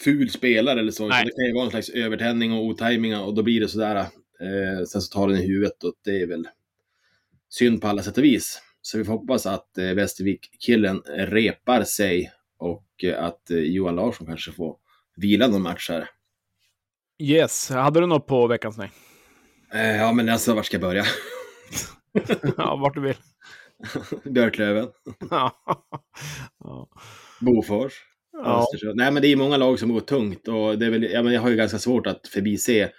ful 0.04 0.30
spelare 0.30 0.80
eller 0.80 0.92
så. 0.92 1.08
Nej. 1.08 1.24
Det 1.24 1.30
kan 1.30 1.46
ju 1.46 1.52
vara 1.54 1.64
en 1.64 1.70
slags 1.70 1.88
övertändning 1.88 2.52
och 2.52 2.64
otajmingar 2.64 3.22
och 3.22 3.34
då 3.34 3.42
blir 3.42 3.60
det 3.60 3.68
sådär. 3.68 4.06
Eh, 4.40 4.84
sen 4.84 5.02
så 5.02 5.12
tar 5.12 5.28
den 5.28 5.36
i 5.36 5.46
huvudet 5.46 5.84
och 5.84 5.94
det 6.04 6.22
är 6.22 6.26
väl 6.26 6.48
synd 7.48 7.80
på 7.80 7.88
alla 7.88 8.02
sätt 8.02 8.18
och 8.18 8.24
vis. 8.24 8.62
Så 8.82 8.98
vi 8.98 9.04
får 9.04 9.12
hoppas 9.12 9.46
att 9.46 9.78
eh, 9.78 9.84
Västervik-killen 9.84 11.02
repar 11.06 11.82
sig 11.82 12.32
och 12.58 13.04
eh, 13.04 13.24
att 13.24 13.50
eh, 13.50 13.58
Johan 13.58 13.96
Larsson 13.96 14.26
kanske 14.26 14.52
får 14.52 14.76
vila 15.16 15.48
någon 15.48 15.62
match 15.62 15.90
här. 15.90 16.10
Yes, 17.18 17.70
hade 17.70 18.00
du 18.00 18.06
något 18.06 18.26
på 18.26 18.46
veckans 18.46 18.76
nej? 18.78 18.90
Eh, 19.72 19.96
ja, 19.96 20.12
men 20.12 20.28
alltså, 20.28 20.54
vart 20.54 20.66
ska 20.66 20.74
jag 20.74 20.82
börja? 20.82 21.04
ja, 22.56 22.76
vart 22.76 22.94
du 22.94 23.00
vill. 23.00 23.16
Björklöven, 24.32 24.88
ja. 25.30 25.52
Bofors, 27.40 27.92
Ja. 28.44 28.66
Nej, 28.94 29.12
men 29.12 29.22
det 29.22 29.28
är 29.28 29.36
många 29.36 29.56
lag 29.56 29.78
som 29.78 29.92
går 29.92 30.00
tungt 30.00 30.48
och 30.48 30.78
det 30.78 30.86
är 30.86 30.90
väl, 30.90 31.02
ja, 31.02 31.22
men 31.22 31.32
jag 31.32 31.40
har 31.40 31.48
ju 31.48 31.56
ganska 31.56 31.78
svårt 31.78 32.06
att 32.06 32.28
förbise 32.28 32.90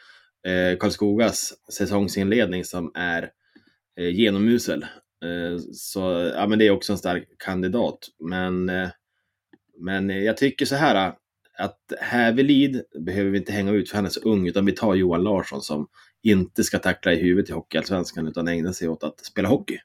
eh, 0.47 0.77
Karlskogas 0.77 1.53
säsongsinledning 1.71 2.65
som 2.65 2.91
är 2.95 3.31
eh, 3.99 4.15
genomusel. 4.15 4.83
Eh, 5.23 5.59
så 5.73 6.31
ja, 6.35 6.47
men 6.47 6.59
det 6.59 6.67
är 6.67 6.71
också 6.71 6.91
en 6.91 6.97
stark 6.97 7.27
kandidat. 7.39 7.99
Men, 8.19 8.69
eh, 8.69 8.89
men 9.77 10.09
jag 10.09 10.37
tycker 10.37 10.65
så 10.65 10.75
här 10.75 11.13
att 11.57 11.93
Hävelid 11.99 12.81
behöver 13.05 13.31
vi 13.31 13.37
inte 13.37 13.51
hänga 13.51 13.71
ut 13.71 13.89
för 13.89 13.95
han 13.95 14.05
är 14.05 14.09
så 14.09 14.19
ung, 14.19 14.47
utan 14.47 14.65
vi 14.65 14.71
tar 14.71 14.95
Johan 14.95 15.23
Larsson 15.23 15.61
som 15.61 15.87
inte 16.23 16.63
ska 16.63 16.79
tackla 16.79 17.13
i 17.13 17.21
huvudet 17.21 17.49
i 17.49 17.53
Hockeyallsvenskan 17.53 18.27
utan 18.27 18.47
ägna 18.47 18.73
sig 18.73 18.89
åt 18.89 19.03
att 19.03 19.25
spela 19.25 19.47
hockey. 19.47 19.79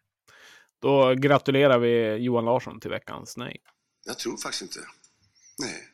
Då 0.83 1.15
gratulerar 1.15 1.79
vi 1.79 2.17
Johan 2.17 2.45
Larsson 2.45 2.81
till 2.81 2.91
veckans 2.91 3.37
nej. 3.37 3.61
Jag 4.07 4.19
tror 4.19 4.37
faktiskt 4.37 4.63
inte. 4.63 4.79
Nej. 5.59 5.92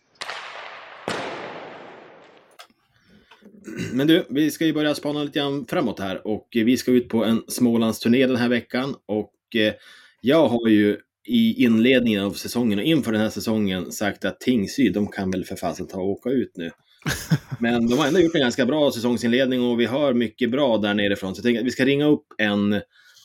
Men 3.92 4.06
du, 4.06 4.24
vi 4.28 4.50
ska 4.50 4.66
ju 4.66 4.72
börja 4.72 4.94
spana 4.94 5.22
lite 5.22 5.38
grann 5.38 5.66
framåt 5.66 6.00
här 6.00 6.26
och 6.26 6.48
vi 6.52 6.76
ska 6.76 6.90
ut 6.90 7.08
på 7.08 7.24
en 7.24 7.42
Smålandsturné 7.48 8.26
den 8.26 8.36
här 8.36 8.48
veckan 8.48 8.94
och 9.06 9.56
eh, 9.56 9.74
jag 10.20 10.48
har 10.48 10.68
ju 10.68 10.96
i 11.28 11.64
inledningen 11.64 12.24
av 12.24 12.32
säsongen 12.32 12.78
och 12.78 12.84
inför 12.84 13.12
den 13.12 13.20
här 13.20 13.28
säsongen 13.28 13.92
sagt 13.92 14.24
att 14.24 14.40
Tingsryd, 14.40 14.92
de 14.92 15.06
kan 15.06 15.30
väl 15.30 15.44
för 15.44 15.56
fasen 15.56 15.86
ta 15.86 16.00
och 16.00 16.08
åka 16.08 16.30
ut 16.30 16.52
nu. 16.54 16.70
Men 17.60 17.88
de 17.88 17.98
har 17.98 18.06
ändå 18.06 18.20
gjort 18.20 18.34
en 18.34 18.40
ganska 18.40 18.66
bra 18.66 18.90
säsongsinledning 18.90 19.62
och 19.62 19.80
vi 19.80 19.86
hör 19.86 20.14
mycket 20.14 20.50
bra 20.50 20.78
där 20.78 20.94
nerifrån. 20.94 21.34
Så 21.34 21.38
jag 21.38 21.44
tänker 21.44 21.60
att 21.60 21.66
vi 21.66 21.70
ska 21.70 21.84
ringa 21.84 22.06
upp 22.06 22.26
en, 22.38 22.80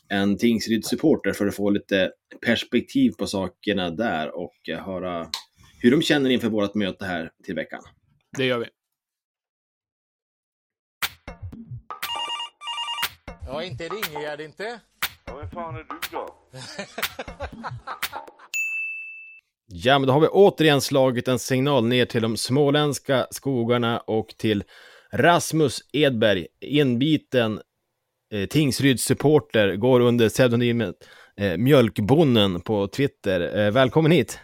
en 0.08 0.38
Tingsryd-supporter 0.38 1.32
för 1.32 1.46
att 1.46 1.54
få 1.54 1.70
lite 1.70 2.10
perspektiv 2.46 3.10
på 3.10 3.26
sakerna 3.26 3.90
där 3.90 4.38
och 4.38 4.68
eh, 4.68 4.78
höra 4.78 5.26
hur 5.78 5.90
de 5.90 6.02
känner 6.02 6.30
inför 6.30 6.48
vårt 6.48 6.74
möte 6.74 7.04
här 7.04 7.30
till 7.44 7.54
veckan. 7.54 7.80
Det 8.36 8.44
gör 8.44 8.58
vi. 8.58 8.66
Ja, 13.46 13.62
inte 13.62 13.84
Ringegärd 13.84 14.40
inte. 14.40 14.80
Ja, 15.26 15.36
vem 15.36 15.50
fan 15.50 15.74
är 15.74 15.78
du 15.78 15.96
då? 16.12 16.28
Ja, 19.66 19.98
men 19.98 20.06
då 20.06 20.12
har 20.12 20.20
vi 20.20 20.26
återigen 20.26 20.80
slagit 20.80 21.28
en 21.28 21.38
signal 21.38 21.86
ner 21.86 22.04
till 22.04 22.22
de 22.22 22.36
småländska 22.36 23.26
skogarna 23.30 23.98
och 23.98 24.28
till 24.28 24.64
Rasmus 25.12 25.80
Edberg, 25.92 26.46
inbiten 26.60 27.60
eh, 28.32 28.46
Tingsryds-supporter, 28.46 29.76
går 29.76 30.00
under 30.00 30.28
pseudonymet 30.28 31.08
eh, 31.36 31.56
Mjölkbonnen 31.56 32.60
på 32.60 32.88
Twitter. 32.88 33.58
Eh, 33.58 33.70
välkommen 33.72 34.12
hit! 34.12 34.38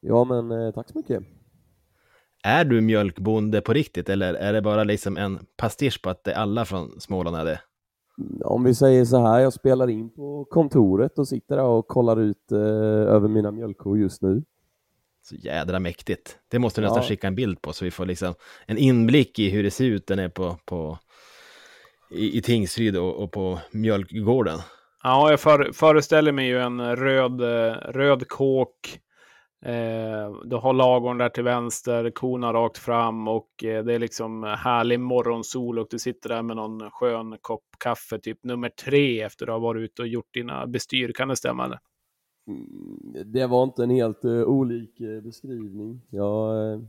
Ja, 0.00 0.24
men 0.24 0.50
eh, 0.50 0.72
tack 0.72 0.88
så 0.88 0.98
mycket. 0.98 1.22
Är 2.44 2.64
du 2.64 2.80
mjölkbonde 2.80 3.60
på 3.60 3.72
riktigt 3.72 4.08
eller 4.08 4.34
är 4.34 4.52
det 4.52 4.62
bara 4.62 4.84
liksom 4.84 5.16
en 5.16 5.46
pastisch 5.56 6.02
på 6.02 6.10
att 6.10 6.24
det 6.24 6.32
är 6.32 6.36
alla 6.36 6.64
från 6.64 7.00
Småland 7.00 7.36
är 7.36 7.44
det? 7.44 7.60
Om 8.44 8.64
vi 8.64 8.74
säger 8.74 9.04
så 9.04 9.18
här, 9.26 9.40
jag 9.40 9.52
spelar 9.52 9.90
in 9.90 10.10
på 10.10 10.44
kontoret 10.50 11.18
och 11.18 11.28
sitter 11.28 11.56
där 11.56 11.64
och 11.64 11.88
kollar 11.88 12.20
ut 12.20 12.52
eh, 12.52 12.58
över 13.14 13.28
mina 13.28 13.50
mjölkkor 13.50 13.98
just 13.98 14.22
nu. 14.22 14.42
Så 15.22 15.34
jädra 15.34 15.78
mäktigt. 15.80 16.38
Det 16.48 16.58
måste 16.58 16.80
du 16.80 16.84
nästan 16.84 17.02
Ja. 17.02 17.08
skicka 17.08 17.26
en 17.26 17.34
bild 17.34 17.62
på 17.62 17.72
så 17.72 17.84
vi 17.84 17.90
får 17.90 18.06
liksom 18.06 18.34
en 18.66 18.78
inblick 18.78 19.38
i 19.38 19.50
hur 19.50 19.62
det 19.62 19.70
ser 19.70 19.84
ut 19.84 20.06
där 20.06 20.16
nere 20.16 20.30
på, 20.30 20.56
på, 20.64 20.98
i, 22.10 22.38
i 22.38 22.42
Tingsryd 22.42 22.96
och, 22.96 23.22
och 23.22 23.32
på 23.32 23.58
mjölkgården. 23.70 24.58
Ja, 25.02 25.30
jag 25.30 25.40
för, 25.40 25.70
föreställer 25.72 26.32
mig 26.32 26.46
ju 26.48 26.58
en 26.58 26.96
röd, 26.96 27.40
eh, 27.40 27.72
röd 27.74 28.28
kåk. 28.28 28.98
Eh, 29.62 30.32
du 30.44 30.56
har 30.56 30.72
lagorn 30.72 31.18
där 31.18 31.28
till 31.28 31.44
vänster, 31.44 32.10
korna 32.10 32.52
rakt 32.52 32.78
fram 32.78 33.28
och 33.28 33.64
eh, 33.64 33.84
det 33.84 33.94
är 33.94 33.98
liksom 33.98 34.42
härlig 34.42 35.00
morgonsol 35.00 35.78
och 35.78 35.86
du 35.90 35.98
sitter 35.98 36.28
där 36.28 36.42
med 36.42 36.56
någon 36.56 36.90
skön 36.90 37.36
kopp 37.40 37.64
kaffe, 37.78 38.18
typ 38.18 38.44
nummer 38.44 38.68
tre 38.68 39.22
efter 39.22 39.46
du 39.46 39.52
har 39.52 39.60
varit 39.60 39.80
ute 39.82 40.02
och 40.02 40.08
gjort 40.08 40.34
dina 40.34 40.66
bestyr. 40.66 41.12
Kan 41.12 41.28
det 41.28 41.36
stämma? 41.36 41.64
Eller? 41.64 41.78
Mm, 42.46 43.32
Det 43.32 43.46
var 43.46 43.62
inte 43.62 43.82
en 43.82 43.90
helt 43.90 44.24
eh, 44.24 44.42
olik 44.42 45.00
eh, 45.00 45.20
beskrivning. 45.20 46.00
Jag, 46.10 46.72
eh, 46.72 46.80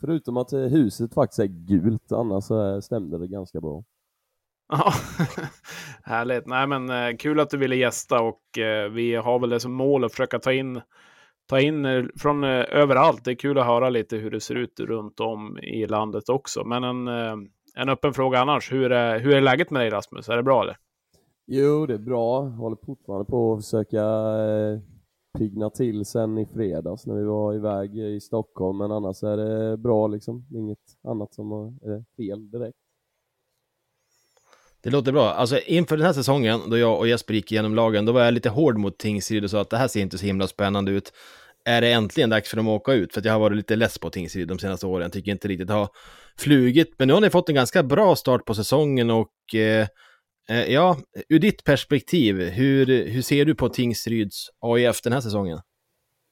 förutom 0.00 0.36
att 0.36 0.52
huset 0.52 1.14
faktiskt 1.14 1.38
är 1.38 1.46
gult, 1.46 2.12
annars 2.12 2.44
stämde 2.84 3.18
det 3.18 3.26
ganska 3.28 3.60
bra. 3.60 3.84
Ja, 4.68 4.92
härligt. 6.02 6.46
Nej, 6.46 6.66
men 6.66 7.16
kul 7.16 7.40
att 7.40 7.50
du 7.50 7.56
ville 7.56 7.76
gästa 7.76 8.20
och 8.22 8.40
vi 8.90 9.14
har 9.14 9.38
väl 9.38 9.50
det 9.50 9.60
som 9.60 9.72
mål 9.72 10.04
att 10.04 10.12
försöka 10.12 10.38
ta 10.38 10.52
in, 10.52 10.80
ta 11.46 11.60
in 11.60 11.84
eh, 11.84 12.04
från 12.16 12.44
eh, 12.44 12.64
överallt. 12.70 13.24
Det 13.24 13.30
är 13.30 13.34
kul 13.34 13.58
att 13.58 13.66
höra 13.66 13.90
lite 13.90 14.16
hur 14.16 14.30
det 14.30 14.40
ser 14.40 14.54
ut 14.54 14.80
runt 14.80 15.20
om 15.20 15.58
i 15.58 15.86
landet 15.86 16.28
också. 16.28 16.64
Men 16.64 16.84
en, 16.84 17.08
eh, 17.08 17.36
en 17.76 17.88
öppen 17.88 18.14
fråga 18.14 18.38
annars. 18.38 18.72
Hur 18.72 18.92
är, 18.92 19.18
hur 19.20 19.34
är 19.34 19.40
läget 19.40 19.70
med 19.70 19.82
dig 19.82 19.90
Rasmus? 19.90 20.28
Är 20.28 20.36
det 20.36 20.42
bra 20.42 20.62
eller? 20.62 20.76
Jo, 21.46 21.86
det 21.86 21.94
är 21.94 21.98
bra. 21.98 22.40
Håller 22.40 22.76
fortfarande 22.86 23.24
på 23.24 23.52
att 23.52 23.64
försöka 23.64 24.02
eh, 24.02 24.80
pigna 25.38 25.70
till 25.70 26.04
sen 26.04 26.38
i 26.38 26.46
fredags 26.46 27.06
när 27.06 27.14
vi 27.14 27.24
var 27.24 27.54
iväg 27.54 27.98
i 27.98 28.20
Stockholm, 28.20 28.78
men 28.78 28.92
annars 28.92 29.22
är 29.22 29.36
det 29.36 29.76
bra 29.76 30.06
liksom. 30.06 30.46
Inget 30.54 30.78
annat 31.02 31.34
som 31.34 31.52
är 31.82 32.04
fel 32.16 32.50
direkt. 32.50 32.83
Det 34.84 34.90
låter 34.90 35.12
bra. 35.12 35.30
Alltså 35.30 35.58
inför 35.58 35.96
den 35.96 36.06
här 36.06 36.12
säsongen, 36.12 36.70
då 36.70 36.78
jag 36.78 36.98
och 36.98 37.08
Jesper 37.08 37.34
gick 37.34 37.52
igenom 37.52 37.74
lagen, 37.74 38.04
då 38.04 38.12
var 38.12 38.24
jag 38.24 38.34
lite 38.34 38.48
hård 38.48 38.78
mot 38.78 38.98
Tingsryd 38.98 39.44
och 39.44 39.50
sa 39.50 39.60
att 39.60 39.70
det 39.70 39.76
här 39.76 39.88
ser 39.88 40.00
inte 40.00 40.18
så 40.18 40.26
himla 40.26 40.46
spännande 40.46 40.92
ut. 40.92 41.12
Är 41.64 41.80
det 41.80 41.92
äntligen 41.92 42.30
dags 42.30 42.48
för 42.50 42.56
dem 42.56 42.68
att 42.68 42.80
åka 42.80 42.92
ut? 42.92 43.12
För 43.12 43.20
att 43.20 43.24
jag 43.24 43.32
har 43.32 43.40
varit 43.40 43.56
lite 43.56 43.76
less 43.76 43.98
på 43.98 44.10
Tingsryd 44.10 44.48
de 44.48 44.58
senaste 44.58 44.86
åren. 44.86 45.10
Tycker 45.10 45.32
inte 45.32 45.48
riktigt 45.48 45.70
har 45.70 45.88
flugit. 46.38 46.94
Men 46.98 47.08
nu 47.08 47.14
har 47.14 47.20
ni 47.20 47.30
fått 47.30 47.48
en 47.48 47.54
ganska 47.54 47.82
bra 47.82 48.16
start 48.16 48.44
på 48.44 48.54
säsongen 48.54 49.10
och 49.10 49.54
eh, 49.54 49.86
eh 50.48 50.72
ja, 50.72 50.96
ur 51.28 51.38
ditt 51.38 51.64
perspektiv, 51.64 52.40
hur, 52.40 52.86
hur 53.08 53.22
ser 53.22 53.44
du 53.44 53.54
på 53.54 53.68
Tingsryds 53.68 54.48
AIF 54.60 55.02
den 55.02 55.12
här 55.12 55.20
säsongen? 55.20 55.60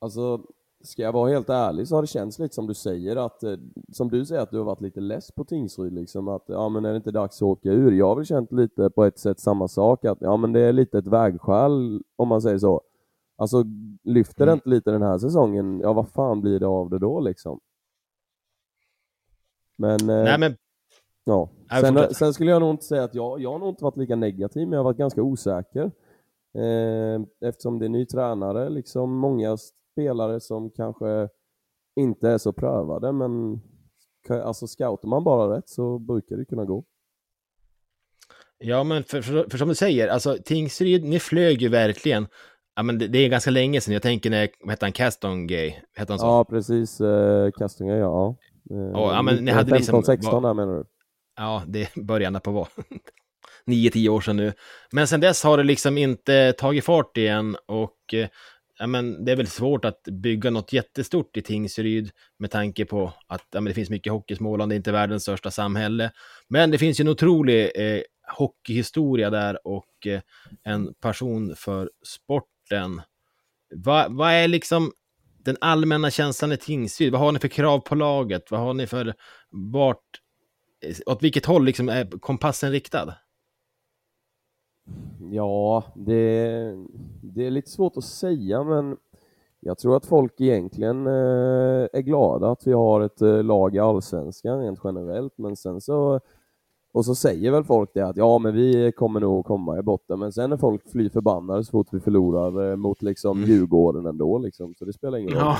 Alltså, 0.00 0.40
ska 0.82 1.02
jag 1.02 1.12
vara 1.12 1.30
helt 1.30 1.48
ärlig 1.50 1.88
så 1.88 1.94
har 1.94 2.02
det 2.02 2.06
känts 2.06 2.38
lite 2.38 2.54
som 2.54 2.66
du 2.66 2.74
säger 2.74 3.16
att, 3.16 3.42
eh, 3.42 3.54
som 3.92 4.08
du 4.10 4.26
säger 4.26 4.42
att 4.42 4.50
du 4.50 4.58
har 4.58 4.64
varit 4.64 4.80
lite 4.80 5.00
less 5.00 5.32
på 5.32 5.44
Tingsryd 5.44 5.92
liksom 5.92 6.28
att, 6.28 6.44
ja 6.46 6.68
men 6.68 6.84
är 6.84 6.90
det 6.90 6.96
inte 6.96 7.10
dags 7.10 7.36
att 7.36 7.42
åka 7.42 7.68
ur? 7.70 7.92
Jag 7.92 8.06
har 8.08 8.16
väl 8.16 8.24
känt 8.24 8.52
lite 8.52 8.90
på 8.90 9.04
ett 9.04 9.18
sätt 9.18 9.40
samma 9.40 9.68
sak 9.68 10.04
att, 10.04 10.18
ja 10.20 10.36
men 10.36 10.52
det 10.52 10.60
är 10.60 10.72
lite 10.72 10.98
ett 10.98 11.06
vägskäl 11.06 12.02
om 12.16 12.28
man 12.28 12.42
säger 12.42 12.58
så. 12.58 12.80
Alltså, 13.36 13.64
lyfter 14.02 14.46
det 14.46 14.52
Mm. 14.52 14.56
inte 14.56 14.68
lite 14.68 14.90
den 14.90 15.02
här 15.02 15.18
säsongen, 15.18 15.80
ja 15.80 15.92
vad 15.92 16.08
fan 16.08 16.40
blir 16.40 16.60
det 16.60 16.66
av 16.66 16.90
det 16.90 16.98
då 16.98 17.20
liksom? 17.20 17.60
Men, 19.78 20.00
eh, 20.00 20.06
Nej 20.24 20.38
men, 20.38 20.56
ja. 21.24 21.48
Sen, 21.80 22.14
sen 22.14 22.34
skulle 22.34 22.50
jag 22.50 22.60
nog 22.60 22.70
inte 22.70 22.84
säga 22.84 23.04
att 23.04 23.14
jag, 23.14 23.40
jag 23.40 23.52
har 23.52 23.58
nog 23.58 23.68
inte 23.68 23.84
varit 23.84 23.96
lika 23.96 24.16
negativ, 24.16 24.68
men 24.68 24.72
jag 24.72 24.78
har 24.78 24.84
varit 24.84 24.96
ganska 24.96 25.22
osäker. 25.22 25.90
Eh, 26.54 27.20
eftersom 27.48 27.78
det 27.78 27.86
är 27.86 27.88
ny 27.88 28.06
tränare, 28.06 28.68
liksom 28.68 29.16
många 29.16 29.56
spelare 29.92 30.40
som 30.40 30.70
kanske 30.70 31.28
inte 31.96 32.28
är 32.28 32.38
så 32.38 32.52
prövade, 32.52 33.12
men 33.12 33.60
alltså 34.44 34.66
scoutar 34.66 35.08
man 35.08 35.24
bara 35.24 35.56
rätt 35.56 35.68
så 35.68 35.98
brukar 35.98 36.36
det 36.36 36.44
kunna 36.44 36.64
gå. 36.64 36.84
ja 38.58 38.84
men 38.84 39.04
för, 39.04 39.22
för, 39.22 39.46
för 39.50 39.58
som 39.58 39.68
du 39.68 39.74
säger, 39.74 40.08
alltså 40.08 40.36
Tingsryd, 40.44 41.04
ni 41.04 41.18
flög 41.20 41.62
ju 41.62 41.68
verkligen. 41.68 42.26
Ja 42.76 42.82
men 42.82 42.98
det, 42.98 43.06
det 43.08 43.18
är 43.18 43.28
ganska 43.28 43.50
länge 43.50 43.80
sedan, 43.80 43.92
jag 43.94 44.02
tänker 44.02 44.30
när, 44.30 44.48
vad 44.60 44.70
hette 44.70 44.84
han, 44.84 44.92
Caston 44.92 45.46
Gay? 45.46 45.74
Hette 45.96 46.12
han 46.12 46.18
så? 46.18 46.26
Ja, 46.26 46.44
precis. 46.44 47.00
Eh, 47.00 47.50
Kastinger, 47.50 47.96
ja. 47.96 48.36
Eh, 48.70 48.76
Ja, 48.76 49.14
ja, 49.14 49.22
men 49.22 49.44
ni 49.44 49.50
hade 49.50 49.76
liksom- 49.76 50.02
15-16 50.02 50.42
där 50.42 50.54
menar 50.54 50.74
du? 50.74 50.84
Ja, 51.36 51.62
det 51.66 51.94
börjar 51.94 52.26
ändå 52.26 52.40
på 52.40 52.50
vara 52.52 52.68
9-10 53.66 54.08
år 54.08 54.20
sedan 54.20 54.36
nu. 54.36 54.52
Men 54.92 55.06
sen 55.08 55.20
dess 55.20 55.44
har 55.44 55.56
det 55.56 55.62
liksom 55.64 55.98
inte 55.98 56.52
tagit 56.52 56.84
fart 56.84 57.16
igen 57.16 57.56
och 57.66 58.14
eh, 58.14 58.28
ja, 58.82 58.86
men 58.86 59.24
det 59.24 59.32
är 59.32 59.36
väl 59.36 59.46
svårt 59.46 59.84
att 59.84 60.02
bygga 60.02 60.50
något 60.50 60.72
jättestort 60.72 61.36
i 61.36 61.42
Tingsryd 61.42 62.10
med 62.38 62.50
tanke 62.50 62.84
på 62.84 63.12
att 63.26 63.46
ja, 63.50 63.60
men 63.60 63.64
det 63.64 63.74
finns 63.74 63.90
mycket 63.90 64.12
hockey 64.12 64.34
i 64.34 64.36
Småland, 64.36 64.70
det 64.70 64.74
är 64.74 64.76
inte 64.76 64.92
världens 64.92 65.22
största 65.22 65.50
samhälle. 65.50 66.10
Men 66.48 66.70
det 66.70 66.78
finns 66.78 67.00
ju 67.00 67.02
en 67.02 67.08
otrolig 67.08 67.70
eh, 67.74 68.02
hockeyhistoria 68.36 69.30
där 69.30 69.66
och 69.66 70.06
eh, 70.06 70.20
en 70.64 70.94
passion 70.94 71.56
för 71.56 71.90
sporten. 72.06 73.02
vad, 73.74 74.16
va 74.16 74.32
är 74.32 74.48
liksom 74.48 74.92
den 75.44 75.56
allmänna 75.60 76.10
känslan 76.10 76.52
i 76.52 76.56
Tingsryd? 76.56 77.12
Vad 77.12 77.20
har 77.20 77.32
ni 77.32 77.38
för 77.38 77.48
krav 77.48 77.78
på 77.78 77.94
laget? 77.94 78.50
Vad 78.50 78.60
har 78.60 78.74
ni 78.74 78.86
för 78.86 79.14
vart, 79.50 80.20
eh, 80.86 80.96
åt 81.06 81.22
vilket 81.22 81.46
håll 81.46 81.64
liksom 81.64 81.88
är 81.88 82.18
kompassen 82.20 82.72
riktad? 82.72 83.14
Ja, 85.30 85.84
det, 85.94 86.74
det 87.20 87.46
är 87.46 87.50
lite 87.50 87.70
svårt 87.70 87.96
att 87.96 88.04
säga, 88.04 88.64
men 88.64 88.96
jag 89.60 89.78
tror 89.78 89.96
att 89.96 90.06
folk 90.06 90.40
egentligen 90.40 91.06
eh, 91.06 91.88
är 91.92 92.00
glada 92.00 92.50
att 92.50 92.66
vi 92.66 92.72
har 92.72 93.00
ett 93.00 93.22
eh, 93.22 93.42
lag 93.42 93.74
i 93.74 93.78
Allsvenskan 93.78 94.60
rent 94.60 94.80
generellt, 94.84 95.38
men 95.38 95.56
sen 95.56 95.80
så 95.80 96.20
och 96.92 97.04
så 97.04 97.14
säger 97.14 97.50
väl 97.50 97.64
folk 97.64 97.90
det 97.94 98.00
att 98.00 98.16
ja, 98.16 98.38
men 98.38 98.54
vi 98.54 98.92
kommer 98.92 99.20
nog 99.20 99.44
komma 99.44 99.78
i 99.78 99.82
botten, 99.82 100.18
men 100.18 100.32
sen 100.32 100.52
är 100.52 100.56
folk 100.56 100.90
fly 100.90 101.10
förbannade 101.10 101.64
så 101.64 101.70
fort 101.70 101.88
vi 101.90 102.00
förlorar 102.00 102.70
eh, 102.70 102.76
mot 102.76 103.02
liksom 103.02 103.38
mm. 103.38 103.50
Djurgården 103.50 104.06
ändå, 104.06 104.38
liksom, 104.38 104.74
så 104.74 104.84
det 104.84 104.92
spelar 104.92 105.18
ingen 105.18 105.34
roll. 105.34 105.40
Ja. 105.40 105.56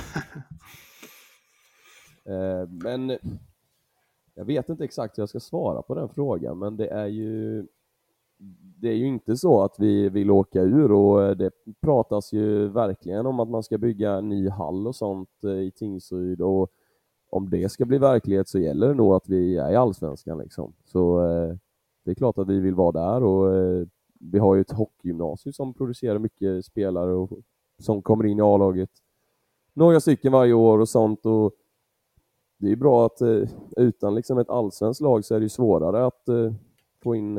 Men 2.69 3.19
jag 4.35 4.45
vet 4.45 4.69
inte 4.69 4.85
exakt 4.85 5.19
hur 5.19 5.23
jag 5.23 5.29
ska 5.29 5.41
svara 5.41 5.83
på 5.83 5.95
den 5.95 6.09
frågan, 6.09 6.59
men 6.59 6.77
det 6.77 6.89
är 6.89 7.07
ju 7.07 7.67
det 8.83 8.89
är 8.89 8.95
ju 8.95 9.07
inte 9.07 9.37
så 9.37 9.63
att 9.63 9.75
vi 9.79 10.09
vill 10.09 10.31
åka 10.31 10.63
ur 10.63 10.93
och 10.93 11.23
eh, 11.23 11.37
det 11.37 11.51
pratas 11.81 12.33
ju 12.33 12.69
verkligen 12.69 13.27
om 13.27 13.41
att 13.41 13.49
man 13.49 13.63
ska 13.63 13.79
bygga 13.79 14.13
en 14.13 14.29
ny 14.29 14.49
hall 14.49 14.87
och 14.87 14.97
sånt 14.97 15.45
eh, 15.45 15.51
i 15.51 15.71
Tingsryd 15.71 16.41
och 16.41 16.71
om 17.31 17.51
det 17.51 17.69
ska 17.69 17.85
bli 17.85 17.99
verklighet 17.99 18.49
så 18.49 18.59
gäller 18.59 18.89
det 18.89 18.95
nog 18.95 19.15
att 19.15 19.29
vi 19.29 19.57
är 19.57 19.73
i 19.73 19.77
Allsvenskan 19.77 20.39
liksom. 20.39 20.73
Så 20.85 21.21
eh, 21.21 21.57
det 22.05 22.11
är 22.11 22.15
klart 22.15 22.39
att 22.39 22.49
vi 22.49 22.61
vill 22.61 22.75
vara 22.75 22.93
där 22.93 23.23
och 23.23 23.87
vi 24.21 24.39
har 24.39 24.55
ju 24.55 24.61
ett 24.61 24.73
hockeygymnasium 24.73 25.53
som 25.53 25.75
producerar 25.75 26.19
mycket 26.19 26.65
spelare 26.65 27.13
och, 27.13 27.31
som 27.79 28.03
kommer 28.03 28.27
in 28.27 28.39
i 28.39 28.43
A-laget. 28.43 28.91
Några 29.75 30.01
stycken 30.01 30.33
varje 30.33 30.53
år 30.53 30.79
och 30.79 30.89
sånt 30.89 31.27
och 31.27 31.53
det 32.59 32.73
är 32.73 32.77
bra 32.77 33.07
att 33.07 33.19
utan 33.77 34.15
liksom 34.15 34.39
ett 34.39 34.51
allsvenskt 34.51 35.01
lag 35.01 35.25
så 35.25 35.35
är 35.35 35.41
det 35.41 35.49
svårare 35.49 36.07
att 36.07 36.29
få 37.03 37.15
in, 37.15 37.39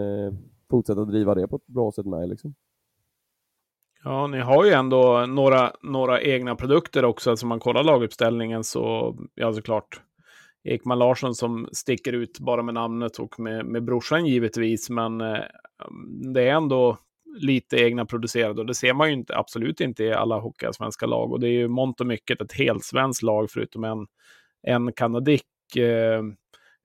fortsätta 0.73 1.05
driva 1.05 1.35
det 1.35 1.47
på 1.47 1.55
ett 1.55 1.67
bra 1.67 1.91
sätt 1.91 2.05
med 2.05 2.29
liksom. 2.29 2.55
Ja, 4.03 4.27
ni 4.27 4.39
har 4.39 4.65
ju 4.65 4.71
ändå 4.71 5.25
några, 5.25 5.71
några 5.81 6.21
egna 6.21 6.55
produkter 6.55 7.05
också. 7.05 7.29
Alltså 7.29 7.45
man 7.45 7.59
kollar 7.59 7.83
laguppställningen 7.83 8.63
så, 8.63 9.15
ja 9.35 9.53
såklart, 9.53 10.01
Ekman 10.63 10.99
Larsson 10.99 11.35
som 11.35 11.69
sticker 11.71 12.13
ut 12.13 12.39
bara 12.39 12.63
med 12.63 12.73
namnet 12.73 13.19
och 13.19 13.39
med, 13.39 13.65
med 13.65 13.83
brorsan 13.83 14.25
givetvis. 14.25 14.89
Men 14.89 15.21
eh, 15.21 15.39
det 16.33 16.41
är 16.41 16.53
ändå 16.53 16.97
lite 17.39 17.77
egna 17.77 18.05
producerade 18.05 18.61
och 18.61 18.67
det 18.67 18.75
ser 18.75 18.93
man 18.93 19.07
ju 19.07 19.13
inte, 19.13 19.37
absolut 19.37 19.81
inte 19.81 20.03
i 20.03 20.13
alla 20.13 20.43
svenska 20.71 21.05
lag. 21.05 21.31
Och 21.31 21.39
det 21.39 21.47
är 21.47 21.51
ju 21.51 21.67
mångt 21.67 22.01
och 22.01 22.07
mycket 22.07 22.41
ett 22.41 22.53
helt 22.53 22.83
svenskt 22.83 23.23
lag 23.23 23.51
förutom 23.51 23.83
en, 23.83 24.07
en 24.67 24.93
kanadick. 24.93 25.75
Eh, 25.75 26.23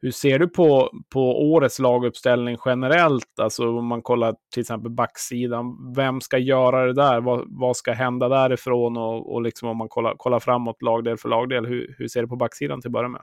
hur 0.01 0.11
ser 0.11 0.39
du 0.39 0.49
på, 0.49 0.91
på 1.09 1.51
årets 1.53 1.79
laguppställning 1.79 2.57
generellt? 2.65 3.39
Alltså 3.41 3.79
om 3.79 3.87
man 3.87 4.03
kollar 4.03 4.35
till 4.55 4.61
exempel 4.61 4.91
backsidan. 4.91 5.95
Vem 5.97 6.21
ska 6.21 6.39
göra 6.39 6.87
det 6.87 6.93
där? 6.93 7.21
Vad, 7.21 7.45
vad 7.49 7.77
ska 7.77 7.93
hända 7.93 8.29
därifrån? 8.29 8.97
Och, 8.97 9.35
och 9.35 9.43
liksom 9.43 9.69
om 9.69 9.77
man 9.77 9.89
kollar, 9.89 10.15
kollar 10.17 10.41
framåt 10.41 10.83
lagdel 10.83 11.17
för 11.17 11.29
lagdel. 11.29 11.67
Hur, 11.67 11.95
hur 11.99 12.09
ser 12.09 12.23
du 12.23 12.29
på 12.29 12.37
backsidan 12.37 12.81
till 12.81 12.89
att 12.89 12.93
börja 12.93 13.09
med? 13.09 13.23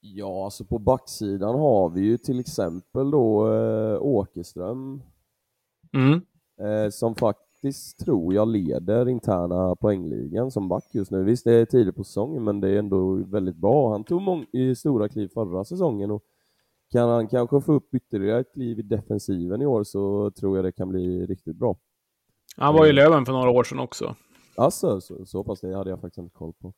Ja, 0.00 0.44
alltså 0.44 0.64
på 0.64 0.78
backsidan 0.78 1.54
har 1.54 1.90
vi 1.90 2.00
ju 2.00 2.18
till 2.18 2.40
exempel 2.40 3.10
då 3.10 3.52
äh, 3.54 4.02
Åkerström. 4.02 5.02
Mm. 5.92 6.20
Äh, 6.60 6.90
som 6.90 7.14
faktiskt 7.14 7.49
faktiskt, 7.60 7.98
tror 7.98 8.34
jag, 8.34 8.48
leder 8.48 9.08
interna 9.08 9.76
poängligan 9.76 10.50
som 10.50 10.68
back 10.68 10.84
just 10.92 11.10
nu. 11.10 11.24
Visst, 11.24 11.44
det 11.44 11.52
är 11.52 11.64
tidigt 11.64 11.96
på 11.96 12.04
säsongen, 12.04 12.44
men 12.44 12.60
det 12.60 12.68
är 12.68 12.78
ändå 12.78 13.14
väldigt 13.14 13.56
bra. 13.56 13.92
Han 13.92 14.04
tog 14.04 14.22
många 14.22 14.46
stora 14.76 15.08
kliv 15.08 15.28
förra 15.28 15.64
säsongen 15.64 16.10
och 16.10 16.22
kan 16.92 17.08
han 17.08 17.28
kanske 17.28 17.60
få 17.60 17.72
upp 17.72 17.94
ytterligare 17.94 18.40
ett 18.40 18.52
kliv 18.52 18.78
i 18.78 18.82
defensiven 18.82 19.62
i 19.62 19.66
år 19.66 19.84
så 19.84 20.30
tror 20.30 20.56
jag 20.56 20.64
det 20.64 20.72
kan 20.72 20.88
bli 20.88 21.26
riktigt 21.26 21.56
bra. 21.56 21.76
Han 22.56 22.74
var 22.74 22.86
i 22.86 22.92
Löven 22.92 23.26
för 23.26 23.32
några 23.32 23.50
år 23.50 23.64
sedan 23.64 23.78
också. 23.78 24.16
Alltså, 24.56 25.00
så, 25.00 25.26
så 25.26 25.44
pass 25.44 25.60
det 25.60 25.76
hade 25.76 25.90
jag 25.90 26.00
faktiskt 26.00 26.18
inte 26.18 26.34
koll 26.34 26.52
på. 26.52 26.72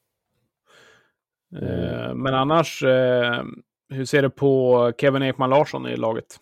Eh, 1.63 2.15
men 2.15 2.35
annars, 2.35 2.83
eh, 2.83 3.43
hur 3.89 4.05
ser 4.05 4.23
du 4.23 4.31
på 4.31 4.93
Kevin 4.99 5.23
Ekman 5.23 5.51
Larsson 5.51 5.87
i 5.87 5.97
laget? 5.97 6.39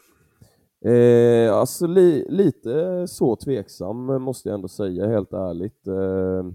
Eh, 0.84 1.54
alltså 1.54 1.86
li, 1.86 2.26
lite 2.28 3.06
så 3.08 3.36
tveksam 3.36 4.22
måste 4.22 4.48
jag 4.48 4.54
ändå 4.54 4.68
säga 4.68 5.06
helt 5.06 5.32
ärligt. 5.32 5.86
Eh, 5.86 6.52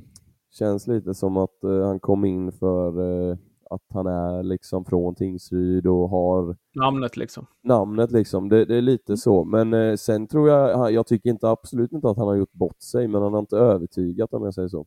känns 0.51 0.87
lite 0.87 1.13
som 1.13 1.37
att 1.37 1.63
eh, 1.63 1.85
han 1.85 1.99
kom 1.99 2.25
in 2.25 2.51
för 2.51 3.01
eh, 3.01 3.37
att 3.69 3.81
han 3.89 4.07
är 4.07 4.43
liksom 4.43 4.85
från 4.85 5.15
Tingsryd 5.15 5.87
och 5.87 6.09
har 6.09 6.57
namnet 6.75 7.17
liksom. 7.17 7.45
Namnet 7.63 8.11
liksom, 8.11 8.49
det, 8.49 8.65
det 8.65 8.75
är 8.75 8.81
lite 8.81 9.17
så. 9.17 9.43
Men 9.43 9.73
eh, 9.73 9.95
sen 9.95 10.27
tror 10.27 10.49
jag, 10.49 10.91
jag 10.91 11.07
tycker 11.07 11.29
inte 11.29 11.49
absolut 11.49 11.91
inte 11.91 12.09
att 12.09 12.17
han 12.17 12.27
har 12.27 12.35
gjort 12.35 12.53
bort 12.53 12.81
sig, 12.81 13.07
men 13.07 13.21
han 13.21 13.33
har 13.33 13.39
inte 13.39 13.57
övertygat 13.57 14.33
om 14.33 14.43
jag 14.43 14.53
säger 14.53 14.67
så. 14.67 14.85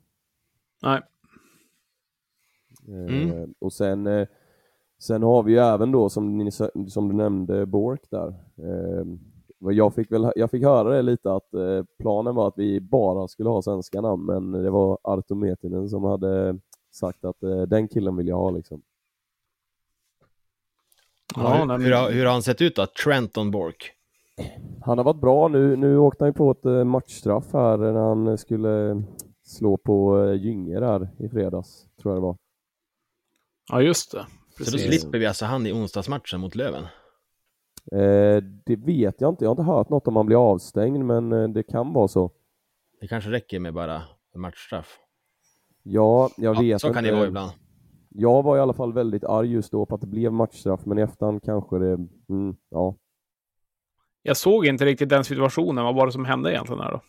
Nej. 0.83 1.01
Eh, 2.89 3.31
mm. 3.31 3.55
Och 3.59 3.73
sen 3.73 4.27
Sen 4.99 5.23
har 5.23 5.43
vi 5.43 5.53
ju 5.53 5.59
även 5.59 5.93
då, 5.93 6.09
som, 6.09 6.39
ni, 6.39 6.51
som 6.89 7.09
du 7.09 7.15
nämnde, 7.15 7.67
Bork 7.67 8.01
där. 8.11 8.29
Eh, 8.57 9.05
jag, 9.73 9.95
fick 9.95 10.13
väl, 10.13 10.33
jag 10.37 10.51
fick 10.51 10.63
höra 10.63 10.97
det 10.97 11.03
lite 11.03 11.33
att 11.33 11.55
eh, 11.55 11.85
planen 11.99 12.35
var 12.35 12.49
att 12.49 12.59
vi 12.59 12.81
bara 12.81 13.29
skulle 13.29 13.49
ha 13.49 13.63
svenska 13.63 14.01
namn, 14.01 14.25
men 14.27 14.53
det 14.53 14.71
var 14.71 14.99
Arto 15.03 15.35
Metinen 15.35 15.89
som 15.89 16.05
hade 16.05 16.59
sagt 16.91 17.25
att 17.25 17.43
eh, 17.43 17.63
den 17.63 17.89
killen 17.89 18.17
vill 18.17 18.29
jag 18.29 18.37
ha 18.37 18.51
liksom. 18.51 18.83
Ja, 21.37 21.55
hur, 21.55 21.79
hur, 21.79 22.13
hur, 22.13 22.25
har 22.25 22.33
han 22.33 22.43
sett 22.43 22.61
ut 22.61 22.77
då, 22.77 22.87
Trenton 22.87 23.51
Bork? 23.51 23.93
Han 24.83 24.99
har 24.99 25.05
varit 25.05 25.21
bra 25.21 25.49
nu. 25.49 25.77
Nu 25.77 25.99
åkte 25.99 26.25
han 26.25 26.35
på 26.35 26.51
ett 26.51 26.65
eh, 26.65 26.85
matchstraff 26.85 27.53
här 27.53 27.77
när 27.77 28.01
han 28.01 28.39
skulle 28.39 29.03
slå 29.43 29.77
på 29.77 30.25
eh, 30.25 30.35
Gynge 30.35 30.81
där 30.81 31.09
i 31.19 31.29
fredags, 31.29 31.87
tror 32.03 32.15
jag 32.15 32.23
det 32.23 32.27
var. 32.27 32.37
Ja, 33.71 33.83
just 33.83 34.13
det. 34.13 34.27
Precis. 34.59 34.73
Så 34.73 34.89
då 34.89 34.93
slipper 34.93 35.19
vi 35.19 35.27
alltså 35.27 35.45
han 35.45 35.67
i 35.67 35.73
onsdagsmatchen 35.73 36.41
mot 36.41 36.55
Löven? 36.55 36.83
Eh, 37.93 38.43
det 38.65 38.77
vet 38.77 39.21
jag 39.21 39.33
inte. 39.33 39.45
Jag 39.45 39.49
har 39.49 39.53
inte 39.53 39.63
hört 39.63 39.89
något 39.89 40.09
om 40.09 40.17
han 40.17 40.27
blir 40.27 40.51
avstängd, 40.51 41.05
men 41.05 41.33
eh, 41.33 41.49
det 41.49 41.63
kan 41.63 41.93
vara 41.93 42.09
så. 42.09 42.31
Det 43.01 43.09
kanske 43.09 43.31
räcker 43.31 43.61
med 43.61 43.75
bara 43.75 44.03
matchstraff? 44.35 44.99
Ja, 45.83 46.31
jag 46.37 46.57
ja, 46.57 46.61
vet 46.61 46.81
Så 46.81 46.93
kan 46.93 47.05
det 47.05 47.13
vara 47.13 47.27
ibland. 47.27 47.51
Jag 48.09 48.43
var 48.43 48.57
i 48.57 48.61
alla 48.61 48.73
fall 48.73 48.93
väldigt 48.93 49.25
arg 49.25 49.53
just 49.53 49.73
då 49.73 49.87
på 49.87 49.95
att 49.95 50.01
det 50.01 50.07
blev 50.07 50.33
matchstraff, 50.33 50.87
men 50.87 50.99
i 50.99 51.03
efterhand 51.03 51.43
kanske 51.43 51.79
det... 51.79 51.93
Mm, 52.29 52.57
ja. 52.69 52.95
Jag 54.23 54.37
såg 54.37 54.67
inte 54.67 54.85
riktigt 54.85 55.09
den 55.09 55.25
situationen. 55.25 55.85
Vad 55.85 55.95
var 55.95 56.07
det 56.07 56.13
som 56.13 56.25
hände 56.25 56.53
egentligen 56.53 56.81
här 56.81 56.93
då? 56.93 57.01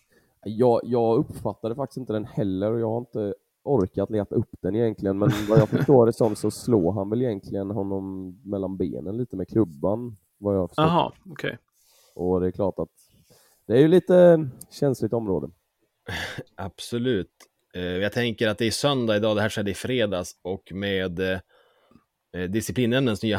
Jag, 0.43 0.81
jag 0.83 1.17
uppfattade 1.17 1.75
faktiskt 1.75 1.97
inte 1.97 2.13
den 2.13 2.25
heller 2.25 2.71
och 2.71 2.79
jag 2.79 2.89
har 2.89 2.97
inte 2.97 3.33
orkat 3.63 4.09
leta 4.09 4.35
upp 4.35 4.55
den 4.61 4.75
egentligen, 4.75 5.17
men 5.17 5.31
vad 5.49 5.59
jag 5.59 5.69
förstår 5.69 6.05
det 6.05 6.13
som 6.13 6.35
så 6.35 6.51
slår 6.51 6.91
han 6.91 7.09
väl 7.09 7.21
egentligen 7.21 7.71
honom 7.71 8.35
mellan 8.43 8.77
benen 8.77 9.17
lite 9.17 9.35
med 9.35 9.47
klubban, 9.47 10.17
vad 10.37 10.55
jag 10.55 10.69
förstår. 10.69 10.85
Okej. 10.85 11.31
Okay. 11.31 11.57
Och 12.15 12.41
det 12.41 12.47
är 12.47 12.51
klart 12.51 12.79
att 12.79 12.89
det 13.67 13.73
är 13.73 13.79
ju 13.79 13.87
lite 13.87 14.49
känsligt 14.71 15.13
område. 15.13 15.49
Absolut. 16.55 17.31
Eh, 17.73 17.81
jag 17.81 18.13
tänker 18.13 18.47
att 18.47 18.57
det 18.57 18.65
är 18.65 18.71
söndag 18.71 19.15
idag, 19.15 19.37
det 19.37 19.41
här 19.41 19.49
skedde 19.49 19.71
i 19.71 19.73
fredags 19.73 20.31
och 20.41 20.71
med 20.71 21.19
eh, 21.19 21.39
disciplinnämndens 22.49 23.23
nya 23.23 23.37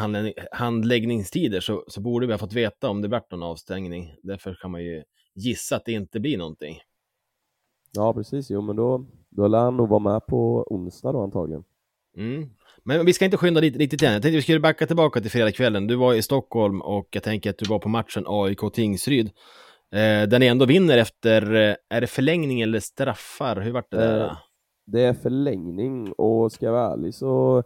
handläggningstider 0.52 1.60
så, 1.60 1.84
så 1.88 2.00
borde 2.00 2.26
vi 2.26 2.32
ha 2.32 2.38
fått 2.38 2.52
veta 2.52 2.88
om 2.88 3.02
det 3.02 3.08
varit 3.08 3.30
någon 3.30 3.42
avstängning. 3.42 4.14
Därför 4.22 4.54
kan 4.54 4.70
man 4.70 4.84
ju 4.84 5.02
gissa 5.34 5.76
att 5.76 5.84
det 5.84 5.92
inte 5.92 6.20
blir 6.20 6.38
någonting. 6.38 6.80
Ja, 7.92 8.14
precis. 8.14 8.50
Jo, 8.50 8.60
men 8.60 8.76
då, 8.76 9.06
då 9.30 9.48
lär 9.48 9.58
han 9.58 9.76
nog 9.76 9.88
vara 9.88 10.00
med 10.00 10.26
på 10.26 10.66
onsdag 10.70 11.12
då 11.12 11.22
antagligen. 11.22 11.64
Mm. 12.16 12.50
Men 12.84 13.06
vi 13.06 13.12
ska 13.12 13.24
inte 13.24 13.36
skynda 13.36 13.60
dit 13.60 13.76
riktigt 13.76 14.02
än. 14.02 14.12
Jag 14.12 14.22
tänkte 14.22 14.36
vi 14.36 14.42
skulle 14.42 14.60
backa 14.60 14.86
tillbaka 14.86 15.20
till 15.20 15.30
fredagskvällen. 15.30 15.86
Du 15.86 15.96
var 15.96 16.14
i 16.14 16.22
Stockholm 16.22 16.80
och 16.80 17.08
jag 17.10 17.22
tänker 17.22 17.50
att 17.50 17.58
du 17.58 17.66
var 17.68 17.78
på 17.78 17.88
matchen 17.88 18.24
AIK-Tingsryd. 18.26 19.26
Eh, 19.92 20.28
där 20.28 20.38
ni 20.38 20.46
ändå 20.46 20.66
vinner 20.66 20.98
efter, 20.98 21.54
eh, 21.54 21.74
är 21.88 22.00
det 22.00 22.06
förlängning 22.06 22.60
eller 22.60 22.80
straffar? 22.80 23.60
Hur 23.60 23.72
vart 23.72 23.90
det 23.90 23.96
där? 23.96 24.24
Eh, 24.24 24.36
det 24.86 25.02
är 25.02 25.12
förlängning 25.12 26.12
och 26.12 26.52
ska 26.52 26.66
jag 26.66 26.72
vara 26.72 26.92
ärlig 26.92 27.14
så 27.14 27.62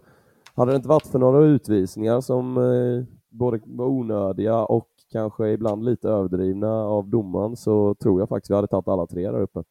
hade 0.54 0.72
det 0.72 0.76
inte 0.76 0.88
varit 0.88 1.06
för 1.06 1.18
några 1.18 1.44
utvisningar 1.44 2.20
som 2.20 2.56
eh, 2.56 3.04
både 3.30 3.60
var 3.64 3.86
onödiga 3.86 4.64
och 4.64 4.88
kanske 5.12 5.48
ibland 5.48 5.84
lite 5.84 6.08
överdrivna 6.08 6.72
av 6.72 7.08
domaren 7.08 7.56
så 7.56 7.94
tror 7.94 8.20
jag 8.20 8.28
faktiskt 8.28 8.50
vi 8.50 8.54
hade 8.54 8.68
tagit 8.68 8.88
alla 8.88 9.06
tre 9.06 9.30
där 9.30 9.40
uppe. 9.40 9.62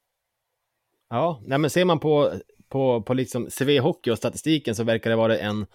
Ja, 1.10 1.41
nej 1.45 1.58
men 1.58 1.70
ser 1.70 1.86
man 1.86 1.99
på, 1.99 2.32
på, 2.70 3.01
på 3.01 3.14
liksom 3.14 3.47
CV 3.60 3.80
Hockey 3.80 4.12
och 4.12 4.18
statistiken 4.18 4.76
så 4.76 4.84
verkar 4.84 5.10
det 5.10 5.16
vara 5.16 5.38
en, 5.38 5.66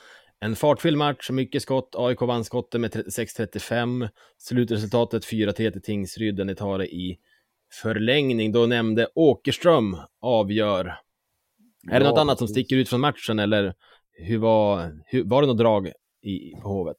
en 0.41 0.57
fartfylld 0.57 0.97
match, 0.97 1.31
mycket 1.31 1.63
skott. 1.63 1.95
AIK 1.97 2.21
vann 2.21 2.45
skotten 2.45 2.81
med 2.81 2.91
36-35. 2.91 4.09
Slutresultatet 4.39 5.25
4-3 5.25 5.71
till 5.71 5.83
Tingsryd, 5.83 6.37
där 6.37 6.45
ni 6.45 6.55
tar 6.55 6.79
det 6.79 6.87
i 6.87 7.19
förlängning. 7.83 8.53
Då 8.53 8.67
nämnde 8.67 9.09
Åkerström 9.15 9.97
avgör. 10.21 10.85
Är 11.91 12.01
det 12.01 12.05
Ja, 12.05 12.11
något 12.11 12.19
annat 12.19 12.39
som 12.39 12.49
sticker 12.49 12.77
ut 12.77 12.89
från 12.89 13.01
matchen 13.01 13.39
eller 13.39 13.75
hur 14.13 14.39
var, 14.39 14.91
hur, 15.07 15.25
var 15.25 15.43
det 15.43 15.49
något 15.49 15.59
drag 15.59 15.93
i, 16.23 16.53
på 16.63 16.69
Hovet? 16.69 16.97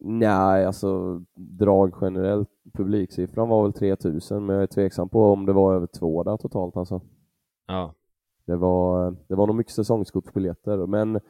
Nej, 0.00 0.64
alltså 0.66 1.20
drag 1.58 1.94
generellt. 2.00 2.48
Publiksiffran 2.74 3.48
var 3.48 3.62
väl 3.62 3.72
3000, 3.72 4.46
men 4.46 4.54
jag 4.56 4.62
är 4.62 4.66
tveksam 4.66 5.08
på 5.08 5.32
om 5.32 5.46
det 5.46 5.52
var 5.52 5.74
över 5.74 5.86
två 5.98 6.22
där 6.22 6.36
totalt 6.36 6.76
alltså. 6.76 7.00
Ja. 7.68 7.94
Det 8.46 8.56
var, 8.56 9.16
det 9.28 9.34
var 9.34 9.46
nog 9.46 9.56
mycket 9.56 9.72
säsongskortsbiljetter, 9.72 10.86
men 10.86 11.20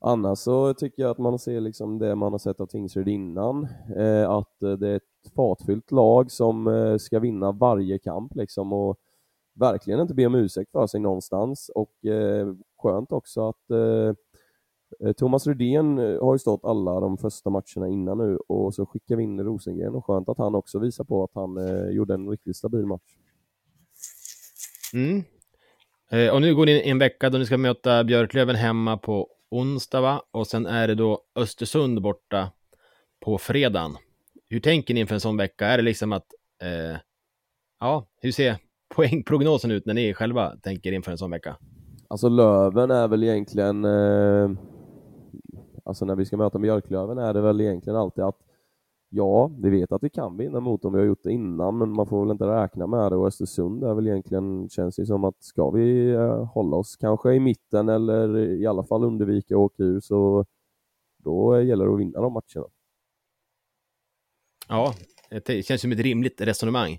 annars 0.00 0.38
så 0.38 0.74
tycker 0.74 1.02
jag 1.02 1.10
att 1.10 1.18
man 1.18 1.38
ser 1.38 1.60
liksom 1.60 1.98
det 1.98 2.14
man 2.14 2.32
har 2.32 2.38
sett 2.38 2.60
av 2.60 2.66
Tingsryd 2.66 3.08
innan, 3.08 3.68
eh, 3.96 4.30
att 4.30 4.62
eh, 4.62 4.72
det 4.72 4.88
är 4.88 4.96
ett 4.96 5.32
fartfyllt 5.36 5.90
lag 5.90 6.30
som 6.30 6.66
eh, 6.66 6.96
ska 6.96 7.18
vinna 7.18 7.52
varje 7.52 7.98
kamp 7.98 8.34
liksom 8.34 8.72
och 8.72 8.96
verkligen 9.54 10.00
inte 10.00 10.14
be 10.14 10.26
om 10.26 10.34
ursäkt 10.34 10.72
för 10.72 10.86
sig 10.86 11.00
någonstans 11.00 11.70
och 11.74 12.04
eh, 12.04 12.54
skönt 12.82 13.12
också 13.12 13.48
att 13.48 13.70
eh, 13.70 14.14
eh, 15.00 15.12
Thomas 15.12 15.46
Rydén 15.46 15.98
eh, 15.98 16.24
har 16.24 16.34
ju 16.34 16.38
stått 16.38 16.64
alla 16.64 17.00
de 17.00 17.18
första 17.18 17.50
matcherna 17.50 17.88
innan 17.88 18.18
nu 18.18 18.36
och 18.36 18.74
så 18.74 18.86
skickar 18.86 19.16
vi 19.16 19.22
in 19.22 19.40
Rosengren 19.44 19.94
och 19.94 20.06
skönt 20.06 20.28
att 20.28 20.38
han 20.38 20.54
också 20.54 20.78
visar 20.78 21.04
på 21.04 21.24
att 21.24 21.34
han 21.34 21.56
eh, 21.56 21.90
gjorde 21.90 22.14
en 22.14 22.28
riktigt 22.28 22.56
stabil 22.56 22.86
match. 22.86 23.16
Mm. 24.94 25.22
Eh, 26.12 26.34
och 26.34 26.40
nu 26.40 26.54
går 26.54 26.66
ni 26.66 26.72
in 26.72 26.86
i 26.86 26.90
en 26.90 26.98
vecka 26.98 27.30
då 27.30 27.38
ni 27.38 27.46
ska 27.46 27.58
möta 27.58 28.04
Björklöven 28.04 28.56
hemma 28.56 28.96
på 28.96 29.28
onsdag 29.50 30.00
va? 30.00 30.22
Och 30.30 30.46
sen 30.46 30.66
är 30.66 30.88
det 30.88 30.94
då 30.94 31.20
Östersund 31.34 32.02
borta 32.02 32.50
på 33.20 33.38
fredagen. 33.38 33.96
Hur 34.48 34.60
tänker 34.60 34.94
ni 34.94 35.00
inför 35.00 35.14
en 35.14 35.20
sån 35.20 35.36
vecka? 35.36 35.66
Är 35.66 35.76
det 35.76 35.82
liksom 35.82 36.12
att, 36.12 36.26
eh, 36.62 36.98
ja, 37.80 38.06
hur 38.20 38.32
ser 38.32 38.56
poängprognosen 38.94 39.70
ut 39.70 39.86
när 39.86 39.94
ni 39.94 40.14
själva 40.14 40.56
tänker 40.56 40.92
inför 40.92 41.12
en 41.12 41.18
sån 41.18 41.30
vecka? 41.30 41.56
Alltså 42.08 42.28
Löven 42.28 42.90
är 42.90 43.08
väl 43.08 43.24
egentligen, 43.24 43.84
eh, 43.84 44.50
alltså 45.84 46.04
när 46.04 46.16
vi 46.16 46.24
ska 46.24 46.36
möta 46.36 46.58
Björklöven 46.58 47.18
är 47.18 47.34
det 47.34 47.40
väl 47.40 47.60
egentligen 47.60 47.96
alltid 47.96 48.24
att 48.24 48.38
ja, 49.10 49.50
vi 49.62 49.70
vet 49.70 49.92
att 49.92 50.02
vi 50.02 50.10
kan 50.10 50.36
vinna 50.36 50.60
mot 50.60 50.82
dem, 50.82 50.92
vi 50.92 50.98
har 50.98 51.06
gjort 51.06 51.22
det 51.22 51.32
innan, 51.32 51.78
men 51.78 51.90
man 51.92 52.06
får 52.06 52.20
väl 52.24 52.32
inte 52.32 52.44
räkna 52.44 52.86
med 52.86 53.12
det 53.12 53.16
och 53.16 53.26
Östersund 53.26 53.84
är 53.84 53.94
väl 53.94 54.06
egentligen, 54.06 54.68
känns 54.68 54.96
det 54.96 55.06
som 55.06 55.24
att 55.24 55.42
ska 55.42 55.70
vi 55.70 56.10
eh, 56.10 56.44
hålla 56.44 56.76
oss 56.76 56.96
kanske 56.96 57.32
i 57.32 57.40
mitten 57.40 57.88
eller 57.88 58.38
i 58.38 58.66
alla 58.66 58.84
fall 58.84 59.04
undvika 59.04 59.54
att 59.54 59.58
åka 59.58 59.82
ur 59.82 60.00
så 60.00 60.44
då 61.24 61.62
gäller 61.62 61.84
det 61.84 61.92
att 61.92 62.00
vinna 62.00 62.20
de 62.20 62.32
matcherna. 62.32 62.68
Ja, 64.68 64.94
det 65.46 65.66
känns 65.66 65.80
som 65.80 65.92
ett 65.92 65.98
rimligt 65.98 66.40
resonemang. 66.40 66.92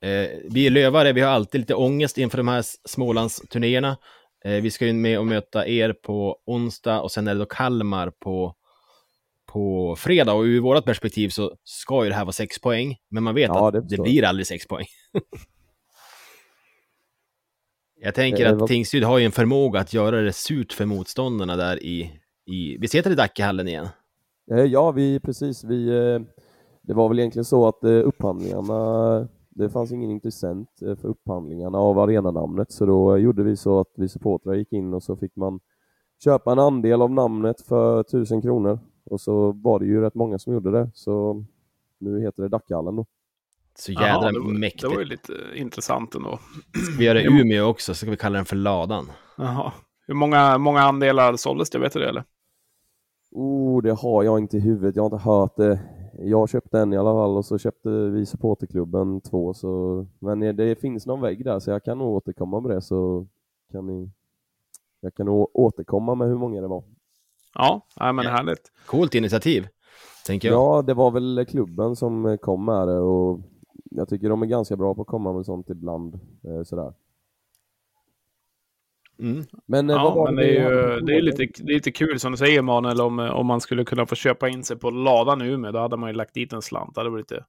Eh, 0.00 0.30
vi 0.50 0.66
är 0.66 0.70
lövare, 0.70 1.12
vi 1.12 1.20
har 1.20 1.30
alltid 1.30 1.60
lite 1.60 1.74
ångest 1.74 2.18
inför 2.18 2.38
de 2.38 2.48
här 2.48 2.64
Smålandsturnéerna. 2.88 3.96
Eh, 4.44 4.62
vi 4.62 4.70
ska 4.70 4.86
ju 4.86 4.92
med 4.92 5.18
och 5.18 5.26
möta 5.26 5.68
er 5.68 5.92
på 5.92 6.38
onsdag 6.46 7.00
och 7.00 7.12
sen 7.12 7.28
är 7.28 7.34
det 7.34 7.40
då 7.40 7.46
Kalmar 7.46 8.10
på, 8.10 8.54
på 9.46 9.94
fredag. 9.98 10.32
Och 10.34 10.42
ur 10.42 10.60
vårt 10.60 10.84
perspektiv 10.84 11.28
så 11.28 11.52
ska 11.64 12.04
ju 12.04 12.08
det 12.10 12.16
här 12.16 12.24
vara 12.24 12.32
sex 12.32 12.60
poäng, 12.60 12.96
men 13.10 13.22
man 13.22 13.34
vet 13.34 13.48
Ja, 13.48 13.70
det 13.70 13.78
att 13.78 13.84
det 13.84 13.88
förstår 13.88 14.04
blir 14.04 14.24
aldrig 14.24 14.46
sex 14.46 14.66
poäng. 14.66 14.86
jag 18.00 18.14
tänker 18.14 18.46
att 18.46 18.60
vad- 18.60 18.68
Tingsryd 18.68 19.04
har 19.04 19.18
ju 19.18 19.24
en 19.24 19.32
förmåga 19.32 19.80
att 19.80 19.92
göra 19.92 20.20
det 20.20 20.32
surt 20.32 20.72
för 20.72 20.84
motståndarna 20.86 21.56
där 21.56 21.82
i, 21.82 22.00
i 22.46 22.76
vi 22.80 22.88
heter 22.94 23.10
det 23.10 23.16
Dackehallen 23.16 23.68
igen. 23.68 23.88
Eh, 24.52 24.58
Ja, 24.64 24.90
vi 24.90 25.20
precis. 25.20 25.64
Vi, 25.64 25.88
eh, 25.88 26.20
det 26.82 26.94
var 26.94 27.08
väl 27.08 27.18
egentligen 27.18 27.44
så 27.44 27.68
att 27.68 27.84
eh, 27.84 27.90
upphandlingarna, 27.90 29.28
det 29.50 29.70
fanns 29.70 29.92
ingen 29.92 30.10
intressent 30.10 30.68
för 30.78 31.06
upphandlingarna 31.06 31.78
av 31.78 31.98
arenanamnet, 31.98 32.72
så 32.72 32.86
då 32.86 33.18
gjorde 33.18 33.42
vi 33.42 33.56
så 33.56 33.80
att 33.80 33.92
vi 33.96 34.08
supportrar 34.08 34.54
gick 34.54 34.72
in 34.72 34.94
och 34.94 35.02
så 35.02 35.16
fick 35.16 35.36
man 35.36 35.60
köpa 36.24 36.52
en 36.52 36.58
andel 36.58 37.02
av 37.02 37.10
namnet 37.10 37.60
för 37.60 38.02
tusen 38.02 38.42
kronor. 38.42 38.78
Och 39.04 39.20
så 39.20 39.52
var 39.52 39.78
det 39.78 39.86
ju 39.86 40.00
rätt 40.00 40.14
många 40.14 40.38
som 40.38 40.52
gjorde 40.52 40.70
det, 40.70 40.90
så 40.94 41.44
nu 41.98 42.20
heter 42.20 42.42
det 42.42 42.48
Dackehallen 42.48 42.96
då. 42.96 43.06
Så 43.78 43.92
jädra 43.92 44.32
det, 44.32 44.40
var, 44.40 44.58
mäktigt. 44.58 44.82
det 44.82 44.88
var 44.88 44.98
ju 44.98 45.04
lite 45.04 45.32
intressant 45.54 46.14
ändå. 46.14 46.38
Ska 46.84 46.98
vi 46.98 47.04
göra 47.04 47.18
det 47.18 47.24
i 47.24 47.40
Umeå 47.40 47.64
också, 47.64 47.94
så 47.94 47.98
ska 47.98 48.10
vi 48.10 48.16
kalla 48.16 48.36
den 48.36 48.44
för 48.44 48.56
Ladan. 48.56 49.10
Jaha. 49.36 49.72
Hur 50.06 50.14
många, 50.14 50.58
många 50.58 50.80
andelar 50.80 51.36
såldes 51.36 51.70
det? 51.70 51.78
Vet 51.78 51.92
du 51.92 52.00
det 52.00 52.08
eller? 52.08 52.24
Oh, 53.30 53.82
det 53.82 53.92
har 53.92 54.22
jag 54.22 54.38
inte 54.38 54.56
i 54.56 54.60
huvudet, 54.60 54.96
jag 54.96 55.02
har 55.02 55.06
inte 55.06 55.28
hört 55.28 55.56
det. 55.56 55.80
Jag 56.18 56.48
köpte 56.48 56.78
en 56.78 56.92
i 56.92 56.96
alla 56.96 57.12
fall 57.12 57.36
och 57.36 57.44
så 57.44 57.58
köpte 57.58 57.88
vi 57.88 58.26
supporterklubben 58.26 59.20
två, 59.20 59.54
så... 59.54 60.06
men 60.18 60.56
det 60.56 60.80
finns 60.80 61.06
någon 61.06 61.20
vägg 61.20 61.44
där 61.44 61.60
så 61.60 61.70
jag 61.70 61.84
kan 61.84 61.98
nog 61.98 62.16
återkomma 62.16 62.60
med 62.60 62.70
det 62.70 62.82
så 62.82 63.26
kan 63.72 63.86
ni... 63.86 64.10
Jag 65.00 65.14
kan 65.14 65.26
nog 65.26 65.50
återkomma 65.54 66.14
med 66.14 66.28
hur 66.28 66.38
många 66.38 66.60
det 66.60 66.66
var. 66.66 66.84
Ja, 67.54 67.86
nej, 68.00 68.12
men 68.12 68.24
Ja. 68.24 68.30
härligt. 68.30 68.72
Coolt 68.86 69.14
initiativ, 69.14 69.66
tänker 70.26 70.48
jag. 70.48 70.54
Ja, 70.56 70.82
det 70.82 70.94
var 70.94 71.10
väl 71.10 71.46
klubben 71.50 71.96
som 71.96 72.26
eh, 72.26 72.36
kom 72.36 72.64
med 72.64 72.88
det 72.88 72.98
och 72.98 73.40
jag 73.90 74.08
tycker 74.08 74.28
de 74.28 74.42
är 74.42 74.46
ganska 74.46 74.76
bra 74.76 74.94
på 74.94 75.00
att 75.00 75.06
komma 75.06 75.32
med 75.32 75.46
sånt 75.46 75.70
ibland. 75.70 76.14
Eh, 76.14 76.62
sådär. 76.64 76.92
Mm. 79.18 79.44
Men, 79.66 79.90
eh, 79.90 79.96
Ja, 79.96 80.14
var 80.14 80.24
men 80.26 80.36
det 80.36 80.42
vi 80.42 80.56
är 80.56 80.70
ju 80.70 81.00
det 81.00 81.14
är 81.16 81.22
lite, 81.22 81.46
det 81.56 81.72
är 81.72 81.74
lite 81.74 81.92
kul 81.92 82.20
som 82.20 82.32
du 82.32 82.38
säger 82.38 82.62
Manuel, 82.62 83.00
om, 83.00 83.18
om 83.18 83.46
man 83.46 83.60
skulle 83.60 83.84
kunna 83.84 84.06
få 84.06 84.14
köpa 84.14 84.48
in 84.48 84.64
sig 84.64 84.78
på 84.78 84.90
ladan 84.90 85.42
i 85.42 85.48
Umeå, 85.48 85.72
då 85.72 85.78
hade 85.78 85.96
man 85.96 86.10
ju 86.10 86.14
lagt 86.16 86.34
dit 86.34 86.52
en 86.52 86.62
slant. 86.62 86.94
Det 86.94 87.00
hade 87.00 87.10
varit 87.10 87.30
lite, 87.30 87.44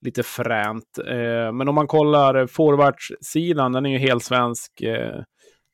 lite 0.00 0.22
fränt. 0.22 0.98
Eh, 1.06 1.52
men 1.52 1.68
om 1.68 1.74
man 1.74 1.86
kollar 1.86 2.46
forwardsidan, 2.46 3.72
den 3.72 3.86
är 3.86 3.90
ju 3.90 3.98
helt 3.98 4.24
svensk. 4.24 4.80
Eh, 4.82 5.22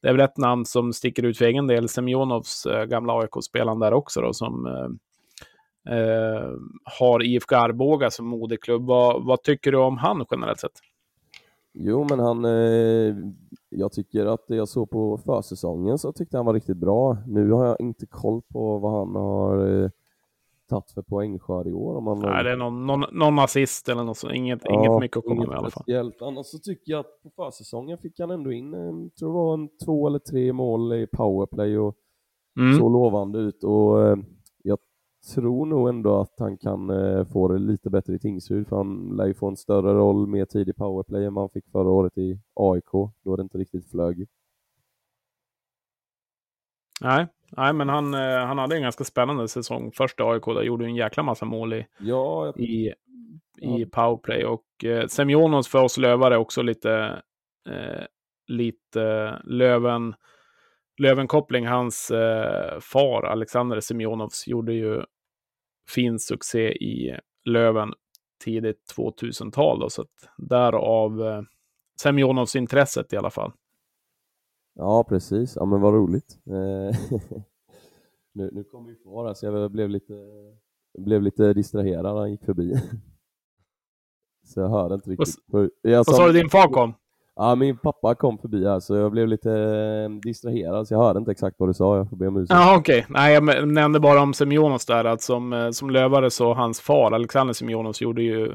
det 0.03 0.09
är 0.09 0.13
väl 0.13 0.21
ett 0.21 0.37
namn 0.37 0.65
som 0.65 0.93
sticker 0.93 1.23
ut 1.23 1.39
för 1.39 1.45
egen 1.45 1.67
del, 1.67 1.89
Semjonovs 1.89 2.67
eh, 2.67 2.85
gamla 2.85 3.13
AIK-spelaren 3.13 3.79
där 3.79 3.93
också 3.93 4.21
då, 4.21 4.33
som 4.33 4.67
eh, 4.67 5.97
eh, 5.97 6.51
har 6.99 7.23
IFK 7.23 7.57
Arboga 7.57 8.11
som 8.11 8.27
moderklubb. 8.27 8.87
Vad, 8.87 9.25
vad 9.25 9.43
tycker 9.43 9.73
du 9.73 9.79
om 9.79 9.99
han 9.99 10.25
generellt 10.31 10.61
sett? 10.61 10.81
Jo, 11.79 12.07
men 12.11 12.19
han... 12.19 12.45
Eh, 12.45 13.17
jag 13.69 13.93
tycker 13.93 14.27
att 14.27 14.47
det 14.49 14.57
jag 14.57 14.69
såg 14.69 14.91
på 14.91 15.19
försäsongen 15.19 15.99
så 15.99 16.13
tyckte 16.13 16.37
han 16.37 16.47
var 16.47 16.55
riktigt 16.55 16.77
bra. 16.77 17.17
Nu 17.27 17.51
har 17.51 17.67
jag 17.67 17.81
inte 17.81 18.07
koll 18.07 18.43
på 18.53 18.79
vad 18.79 18.93
han 18.93 19.15
har 19.15 19.83
eh, 19.83 19.91
tagit 20.69 20.91
för 20.91 21.03
poängskörd 21.03 21.67
i 21.67 21.73
år. 21.73 21.95
Om 21.97 22.07
han 22.07 22.19
Nej, 22.19 22.45
det 22.45 22.53
är 22.53 22.57
någon, 22.57 22.87
någon, 22.87 23.05
någon 23.13 23.39
assist 23.39 23.89
eller 23.89 24.05
något 24.05 24.17
sånt. 24.19 24.33
Inget, 24.35 24.61
Ja, 24.65 24.75
inget 24.75 25.01
mycket 25.01 25.17
att 25.17 25.25
komma 25.25 25.41
med 25.47 25.55
i 25.55 25.59
alla 25.59 25.61
fall. 25.71 25.71
speciellt. 25.71 26.23
Annars 26.23 26.47
så 26.47 26.59
tycker 26.59 26.93
jag 26.93 27.01
att 27.01 27.23
på 27.23 27.31
försäsongen 27.37 27.99
fick 27.99 28.21
han 28.21 28.31
ändå 28.31 28.53
in, 28.53 28.75
eh, 28.75 28.81
tror 29.19 29.29
det 29.29 29.35
var 29.35 29.55
en 29.55 29.69
två 29.85 30.07
eller 30.07 30.19
tre 30.19 30.53
mål 30.53 30.93
i 30.93 31.07
powerplay 31.07 31.79
och 31.79 31.97
Mm. 32.59 32.79
så 32.79 32.89
lovande 32.89 33.39
ut. 33.39 33.65
Och 33.65 34.03
eh, 34.09 34.17
jag 34.63 34.79
tror 35.35 35.67
nog 35.67 35.89
ändå 35.89 36.21
att 36.21 36.35
han 36.39 36.57
kan 36.59 36.91
eh, 36.91 37.25
få 37.25 37.49
det 37.49 37.59
lite 37.59 37.91
bättre 37.91 38.15
i 38.15 38.19
Tingsryd, 38.19 38.67
för 38.69 38.77
han 38.77 39.17
lär 39.17 39.27
ju 39.27 39.35
få 39.35 39.49
en 39.49 39.57
större 39.57 39.93
roll, 39.95 40.27
mer 40.27 40.45
tid 40.45 40.69
i 40.69 40.73
powerplay 40.73 41.25
än 41.25 41.37
han 41.37 41.49
fick 41.51 41.69
förra 41.71 41.91
året 41.91 42.19
i 42.19 42.41
AIK, 42.55 42.91
då 43.25 43.37
det 43.37 43.43
inte 43.43 43.59
riktigt 43.59 43.91
flög. 43.91 44.27
Nej, 47.01 47.27
nej 47.49 47.73
men 47.73 47.89
han, 47.89 48.15
eh, 48.15 48.39
han 48.47 48.59
hade 48.59 48.77
en 48.77 48.83
ganska 48.83 49.05
spännande 49.05 49.49
säsong. 49.49 49.93
Första 49.93 50.25
AIK 50.25 50.45
där 50.45 50.63
gjorde 50.63 50.85
en 50.85 50.97
jäkla 50.97 51.23
massa 51.23 51.45
mål 51.45 51.73
i, 51.73 51.87
Ja, 51.99 52.47
jag- 52.47 52.61
i, 52.61 52.93
i 53.61 53.87
powerplay. 53.87 54.45
Och 54.45 54.85
eh, 54.85 55.07
Semjonovs 55.07 55.69
för 55.69 55.83
oss 55.83 55.99
lövare 55.99 56.37
också 56.39 56.63
lite, 56.63 57.23
eh, 57.69 58.05
lite 58.49 59.35
Löven, 59.45 60.15
Lövenkoppling. 60.99 61.67
Hans 61.67 62.11
eh, 62.11 62.79
far 62.81 63.23
Alexander 63.23 63.81
Semjonovs 63.81 64.47
gjorde 64.47 64.73
ju 64.73 65.03
fin 65.91 66.19
succé 66.19 66.73
i 66.73 67.19
Löven 67.45 67.93
tidigt 68.45 68.95
2000-tal. 68.97 69.81
Då, 69.81 69.91
så 69.91 70.03
att 70.03 70.09
därav 70.37 71.23
eh, 71.27 71.43
Semjonovs 72.03 72.57
intresset 72.57 73.13
i 73.13 73.17
alla 73.17 73.31
fall. 73.31 73.53
Ja, 74.77 75.05
precis. 75.05 75.57
Ja, 75.57 75.65
men 75.65 75.81
vad 75.81 75.95
roligt. 75.95 76.39
Eh, 76.47 76.99
nu, 78.33 78.51
nu 78.53 78.65
kom 78.65 78.97
far 79.05 79.27
här, 79.27 79.35
så 79.35 79.47
jag 79.47 79.71
blev 79.71 79.91
lite, 79.91 80.15
blev 80.99 81.23
lite 81.23 81.53
distraherad. 81.53 82.19
Han 82.19 82.31
gick 82.31 82.45
förbi. 82.45 82.75
Så 84.47 84.61
jag 84.61 84.69
hörde 84.69 84.95
inte 84.95 85.11
riktigt. 85.11 85.35
För 85.51 85.71
jag 85.83 86.05
Vad 86.07 86.17
sa 86.17 86.27
du 86.27 86.33
din 86.33 86.51
far 86.51 86.69
kom? 86.69 86.95
Ja, 87.37 87.55
min 87.55 87.77
pappa 87.77 88.15
kom 88.15 88.39
förbi 88.39 88.67
här, 88.67 88.81
så 88.81 88.97
jag 88.97 89.13
blev 89.13 89.29
lite 89.29 89.53
eh, 89.53 90.11
distraherad, 90.11 90.89
så 90.89 90.95
jag 90.95 90.99
hörde 90.99 91.19
inte 91.19 91.31
exakt 91.31 91.57
vad 91.59 91.69
du 91.69 91.75
sa. 91.75 91.97
Jag 91.97 92.11
får 92.11 92.17
be 92.17 92.27
om 92.27 92.37
ursäkt. 92.37 92.51
Ja, 92.51 92.77
okej. 92.79 93.07
Nej, 93.09 93.35
jag 93.35 93.69
nämnde 93.69 94.01
bara 94.01 94.23
om 94.23 94.35
Semjonovs 94.35 94.87
där, 94.87 95.05
att 95.05 95.23
som, 95.23 95.53
eh, 95.53 95.71
som 95.71 95.91
lövare 95.91 96.31
så 96.31 96.55
hans 96.55 96.81
far, 96.81 97.13
Alexander 97.13 97.55
Semjonovs, 97.55 98.01
gjorde 98.01 98.23
ju, 98.23 98.53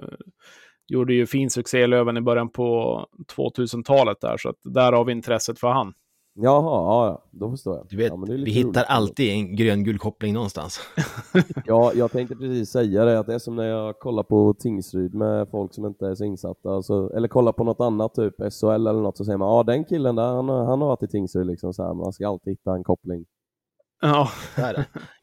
gjorde 0.88 1.14
ju 1.14 1.26
fin 1.26 1.50
succé 1.50 1.82
i 1.84 1.88
Löven 1.88 2.18
i 2.18 2.22
början 2.22 2.50
på 2.50 3.00
2000-talet 3.38 4.22
där, 4.22 4.38
så 4.38 4.50
att 4.50 4.58
där 4.64 4.92
har 4.94 5.06
vi 5.06 5.12
intresset 5.12 5.60
för 5.60 5.68
han. 5.68 5.94
Jaha, 6.34 6.64
ja, 6.64 7.06
ja, 7.08 7.24
då 7.32 7.52
förstår 7.52 7.78
jag. 7.78 7.88
Du 7.90 7.98
vet, 7.98 8.08
ja, 8.08 8.16
men 8.18 8.30
det 8.30 8.36
är 8.36 8.38
lite 8.38 8.46
vi 8.52 8.58
hittar 8.58 8.70
roligt. 8.70 8.86
alltid 8.90 9.32
en 9.32 9.56
grön-gul 9.56 9.98
koppling 10.00 10.34
någonstans. 10.34 10.80
Ja, 11.66 11.92
jag 11.96 12.12
tänkte 12.12 12.36
precis 12.36 12.70
säga 12.70 13.06
det, 13.06 13.20
att 13.20 13.28
det 13.28 13.34
är 13.34 13.40
som 13.40 13.56
när 13.56 13.64
jag 13.66 14.00
kollar 14.00 14.24
på 14.24 14.54
Tingsryd 14.54 15.14
med 15.14 15.50
folk 15.50 15.74
som 15.74 15.86
inte 15.86 16.08
är 16.08 16.16
så 16.16 16.24
insatta, 16.26 16.70
alltså, 16.70 17.12
eller 17.16 17.28
kollar 17.28 17.52
på 17.52 17.64
något 17.64 17.80
annat, 17.82 18.14
typ 18.16 18.36
SHL 18.54 18.66
eller 18.88 19.02
något, 19.02 19.18
så 19.18 19.26
säger 19.26 19.38
man 19.38 19.48
ja 19.56 19.64
den 19.64 19.86
killen 19.86 20.16
där, 20.16 20.24
han, 20.28 20.50
har- 20.50 20.66
han 20.66 20.82
har 20.82 20.88
varit 20.88 21.04
i 21.04 21.08
Tingsryd 21.08 21.48
liksom 21.48 21.74
så 21.74 21.84
här. 21.84 21.94
man 21.94 22.14
ska 22.14 22.28
alltid 22.28 22.52
hitta 22.54 22.74
en 22.76 22.84
koppling. 22.84 23.26
Ja. 24.02 24.30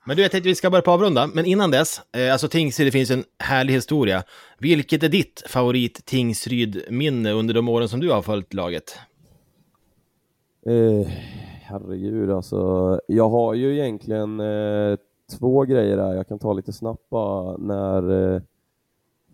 Men 0.07 0.17
du, 0.17 0.23
jag 0.23 0.31
tänkte 0.31 0.49
vi 0.49 0.55
ska 0.55 0.71
börja 0.71 0.83
på 0.83 0.91
avrunda. 0.91 1.27
Men 1.35 1.45
innan 1.45 1.71
dess, 1.71 2.01
eh, 2.17 2.33
alltså 2.33 2.49
Tingsryd, 2.49 2.87
det 2.87 2.93
finns 2.93 3.11
en 3.11 3.25
härlig 3.39 3.75
historia. 3.75 4.23
Vilket 4.59 5.03
är 5.03 5.09
ditt 5.09 5.43
favorit 5.47 6.05
Tingsryd-minne 6.07 7.33
under 7.33 7.55
de 7.55 7.69
åren 7.69 7.89
som 7.89 8.01
du 8.01 8.11
har 8.11 8.23
följt 8.23 8.55
laget? 8.55 8.99
Eh, 10.63 11.07
herregud 11.63 12.31
alltså, 12.31 13.01
jag 13.07 13.29
har 13.29 13.55
ju 13.55 13.75
egentligen 13.75 14.41
eh, 14.41 14.99
två 15.39 15.65
grejer 15.65 15.97
där, 15.97 16.15
jag 16.15 16.29
kan 16.29 16.39
ta 16.39 16.53
lite 16.53 16.73
snabbt 16.73 17.11
bara, 17.11 17.57
när, 17.57 18.35
eh, 18.35 18.43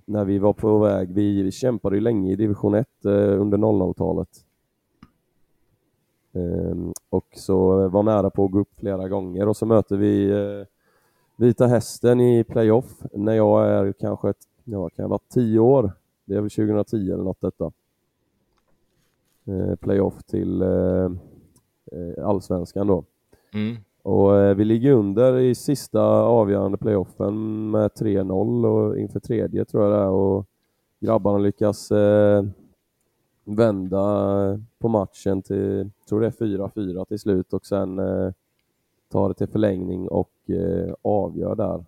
när 0.05 0.25
vi 0.25 0.39
var 0.39 0.53
på 0.53 0.79
väg, 0.79 1.13
vi 1.13 1.53
kämpade 1.53 1.97
ju 1.97 2.01
länge 2.01 2.33
i 2.33 2.37
division 2.37 2.75
1 2.75 3.05
eh, 3.05 3.11
under 3.13 3.59
00-talet. 3.59 4.29
Ehm, 6.33 6.93
och 7.11 7.27
så 7.37 7.89
var 7.89 8.03
nära 8.03 8.31
på 8.31 8.45
att 8.45 8.51
gå 8.51 8.59
upp 8.59 8.75
flera 8.77 9.09
gånger 9.09 9.49
och 9.49 9.57
så 9.57 9.67
möter 9.67 9.97
vi 9.97 10.31
eh, 10.31 10.67
Vita 11.37 11.67
Hästen 11.67 12.21
i 12.21 12.45
playoff 12.45 13.03
när 13.13 13.35
jag 13.35 13.69
är 13.69 13.93
kanske 13.93 14.31
ett, 14.31 14.49
ja, 14.65 14.89
kan 14.89 15.03
jag 15.03 15.09
vara 15.09 15.21
tio 15.29 15.59
år. 15.59 15.93
Det 16.25 16.35
är 16.35 16.41
väl 16.41 16.51
2010 16.51 16.97
eller 16.97 17.25
något 17.25 17.41
detta. 17.41 17.73
Eh, 19.47 19.77
playoff 19.77 20.23
till 20.23 20.63
eh, 20.63 21.11
eh, 21.93 22.29
allsvenskan 22.29 22.87
då. 22.87 23.05
Mm. 23.55 23.77
Och 24.03 24.59
vi 24.59 24.65
ligger 24.65 24.93
under 24.93 25.39
i 25.39 25.55
sista 25.55 26.03
avgörande 26.23 26.79
playoffen 26.79 27.71
med 27.71 27.91
3-0 27.91 28.67
och 28.67 28.99
inför 28.99 29.21
tredje 29.21 29.65
tror 29.65 29.83
jag 29.83 29.93
det 29.93 29.99
är 29.99 30.09
och 30.09 30.47
grabbarna 31.01 31.39
lyckas 31.39 31.93
vända 33.45 34.61
på 34.79 34.89
matchen 34.89 35.43
till, 35.43 35.91
tror 36.09 36.21
det 36.21 36.27
är 36.27 36.31
4-4 36.31 37.05
till 37.05 37.19
slut 37.19 37.53
och 37.53 37.67
sen 37.67 38.01
tar 39.13 39.29
det 39.29 39.35
till 39.35 39.49
förlängning 39.49 40.09
och 40.09 40.33
avgör 41.03 41.55
där. 41.55 41.85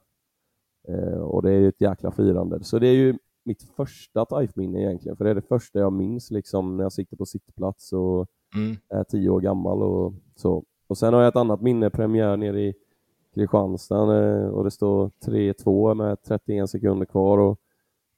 Och 1.21 1.43
det 1.43 1.51
är 1.51 1.59
ju 1.59 1.69
ett 1.69 1.81
jäkla 1.81 2.11
firande. 2.11 2.65
Så 2.65 2.79
det 2.79 2.87
är 2.87 2.95
ju 2.95 3.19
mitt 3.47 3.63
första 3.63 4.25
TIFE-minne 4.25 4.81
egentligen, 4.83 5.17
för 5.17 5.25
det 5.25 5.31
är 5.31 5.35
det 5.35 5.49
första 5.49 5.79
jag 5.79 5.93
minns 5.93 6.31
liksom 6.31 6.77
när 6.77 6.85
jag 6.85 6.93
sitter 6.93 7.17
på 7.17 7.27
sittplats 7.27 7.93
och 7.93 8.27
Mm. 8.55 8.77
är 8.89 9.05
tio 9.05 9.31
år 9.31 9.41
gammal 9.41 9.83
och 9.83 10.13
så. 10.35 10.65
Och 10.87 10.99
sen 10.99 11.15
har 11.15 11.21
jag 11.21 11.29
ett 11.29 11.37
annat 11.37 11.61
minne, 11.61 11.91
premiär 11.91 12.37
nere 12.37 12.61
i 12.61 12.75
Kristianstad 13.35 14.19
eh, 14.25 14.49
och 14.49 14.65
det 14.65 14.71
står 14.71 15.11
3-2 15.25 15.95
med 15.95 16.23
31 16.23 16.71
sekunder 16.71 17.07
kvar 17.07 17.39
och 17.39 17.59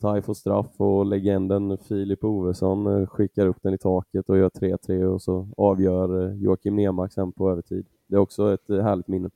Tai 0.01 0.23
får 0.23 0.35
straff 0.35 0.81
och 0.81 1.07
legenden 1.07 1.79
Filip 1.79 2.25
Ovesson 2.25 2.87
eh, 2.87 3.07
skickar 3.07 3.47
upp 3.47 3.63
den 3.63 3.75
i 3.75 3.79
taket 3.79 4.29
och 4.29 4.39
gör 4.39 4.49
3-3 4.49 5.05
och 5.05 5.23
så 5.23 5.49
avgör 5.57 6.27
eh, 6.27 6.35
Joakim 6.43 6.77
Nermark 6.77 7.13
sen 7.13 7.33
på 7.33 7.51
övertid. 7.51 7.87
Det 8.07 8.15
är 8.17 8.21
också 8.21 8.55
ett 8.55 8.69
härligt 8.69 9.09
minne. 9.09 9.31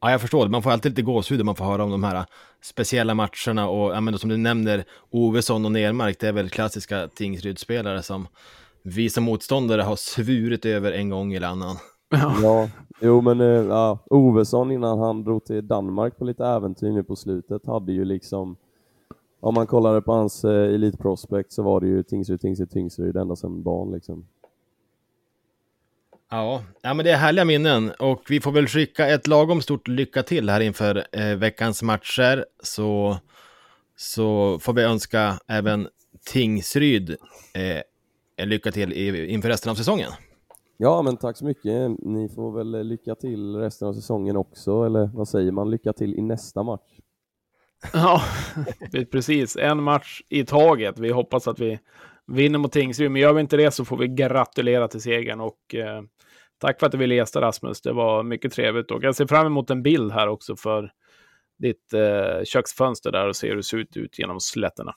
Ja, 0.00 0.10
jag 0.10 0.20
förstår. 0.20 0.48
Man 0.48 0.62
får 0.62 0.70
alltid 0.70 0.92
lite 0.92 1.02
gåshud 1.02 1.38
när 1.38 1.44
man 1.44 1.56
får 1.56 1.64
höra 1.64 1.84
om 1.84 1.90
de 1.90 2.04
här 2.04 2.24
speciella 2.62 3.14
matcherna 3.14 3.68
och 3.68 3.94
ja, 3.94 4.00
men 4.00 4.18
som 4.18 4.30
du 4.30 4.36
nämner, 4.36 4.84
Ovesson 5.10 5.64
och 5.64 5.72
Nermark, 5.72 6.20
det 6.20 6.28
är 6.28 6.32
väl 6.32 6.50
klassiska 6.50 7.08
Tingsryd-spelare 7.08 8.02
som 8.02 8.26
vi 8.82 9.10
som 9.10 9.24
motståndare 9.24 9.82
har 9.82 9.96
svurit 9.96 10.66
över 10.66 10.92
en 10.92 11.08
gång 11.08 11.32
eller 11.32 11.46
annan. 11.46 11.76
Ja, 12.42 12.68
jo 13.00 13.20
men 13.20 13.40
eh, 13.40 13.46
ja, 13.46 13.98
Ovesson 14.10 14.72
innan 14.72 14.98
han 14.98 15.24
drog 15.24 15.44
till 15.44 15.66
Danmark 15.66 16.18
på 16.18 16.24
lite 16.24 16.46
äventyr 16.46 16.90
nu 16.90 17.02
på 17.02 17.16
slutet 17.16 17.66
hade 17.66 17.92
ju 17.92 18.04
liksom 18.04 18.56
om 19.40 19.54
man 19.54 19.66
kollade 19.66 20.02
på 20.02 20.12
hans 20.12 20.44
eh, 20.44 20.74
Elite 20.74 20.96
Prospect 20.96 21.52
så 21.52 21.62
var 21.62 21.80
det 21.80 21.86
ju 21.86 22.02
Tingsryd, 22.02 22.40
Tingsryd, 22.40 22.70
Tingsryd 22.70 23.16
ända 23.16 23.36
sedan 23.36 23.62
barn 23.62 23.92
liksom. 23.92 24.26
Ja, 26.30 26.62
ja, 26.82 26.94
men 26.94 27.04
det 27.04 27.10
är 27.10 27.16
härliga 27.16 27.44
minnen 27.44 27.92
och 27.98 28.22
vi 28.28 28.40
får 28.40 28.52
väl 28.52 28.66
skicka 28.66 29.08
ett 29.08 29.26
lagom 29.26 29.62
stort 29.62 29.88
lycka 29.88 30.22
till 30.22 30.50
här 30.50 30.60
inför 30.60 31.06
eh, 31.12 31.36
veckans 31.36 31.82
matcher. 31.82 32.44
Så, 32.62 33.16
så 33.96 34.58
får 34.58 34.72
vi 34.72 34.82
önska 34.82 35.40
även 35.46 35.88
Tingsryd 36.24 37.16
eh, 37.54 38.46
lycka 38.46 38.72
till 38.72 38.92
i, 38.92 39.26
inför 39.26 39.48
resten 39.48 39.70
av 39.70 39.74
säsongen. 39.74 40.12
Ja 40.76 41.02
men 41.02 41.16
tack 41.16 41.36
så 41.36 41.44
mycket. 41.44 41.90
Ni 41.98 42.28
får 42.28 42.52
väl 42.52 42.88
lycka 42.88 43.14
till 43.14 43.56
resten 43.56 43.88
av 43.88 43.94
säsongen 43.94 44.36
också, 44.36 44.84
eller 44.84 45.10
vad 45.14 45.28
säger 45.28 45.52
man? 45.52 45.70
Lycka 45.70 45.92
till 45.92 46.14
i 46.14 46.22
nästa 46.22 46.62
match. 46.62 46.90
Ja, 47.92 48.22
precis. 49.10 49.56
En 49.56 49.82
match 49.82 50.22
i 50.28 50.44
taget. 50.44 50.98
Vi 50.98 51.10
hoppas 51.10 51.48
att 51.48 51.58
vi 51.58 51.78
vinner 52.30 52.58
mot 52.58 52.72
Tingsryd, 52.72 53.10
men 53.10 53.22
gör 53.22 53.32
vi 53.32 53.40
inte 53.40 53.56
det 53.56 53.70
så 53.70 53.84
får 53.84 53.96
vi 53.96 54.08
gratulera 54.08 54.88
till 54.88 55.00
segern. 55.00 55.40
Och 55.40 55.74
eh, 55.74 56.02
tack 56.58 56.80
för 56.80 56.86
att 56.86 56.92
du 56.92 56.98
ville 56.98 57.14
gästa 57.14 57.40
Rasmus. 57.40 57.80
Det 57.80 57.92
var 57.92 58.22
mycket 58.22 58.52
trevligt 58.52 58.90
och 58.90 59.04
jag 59.04 59.14
ser 59.14 59.26
fram 59.26 59.46
emot 59.46 59.70
en 59.70 59.82
bild 59.82 60.12
här 60.12 60.28
också 60.28 60.56
för 60.56 60.92
ditt 61.58 61.92
eh, 61.92 62.44
köksfönster 62.44 63.12
där 63.12 63.28
och 63.28 63.36
se 63.36 63.48
hur 63.48 63.56
det 63.56 63.62
ser 63.62 63.76
ut, 63.76 63.96
ut 63.96 64.18
genom 64.18 64.40
slätterna. 64.40 64.94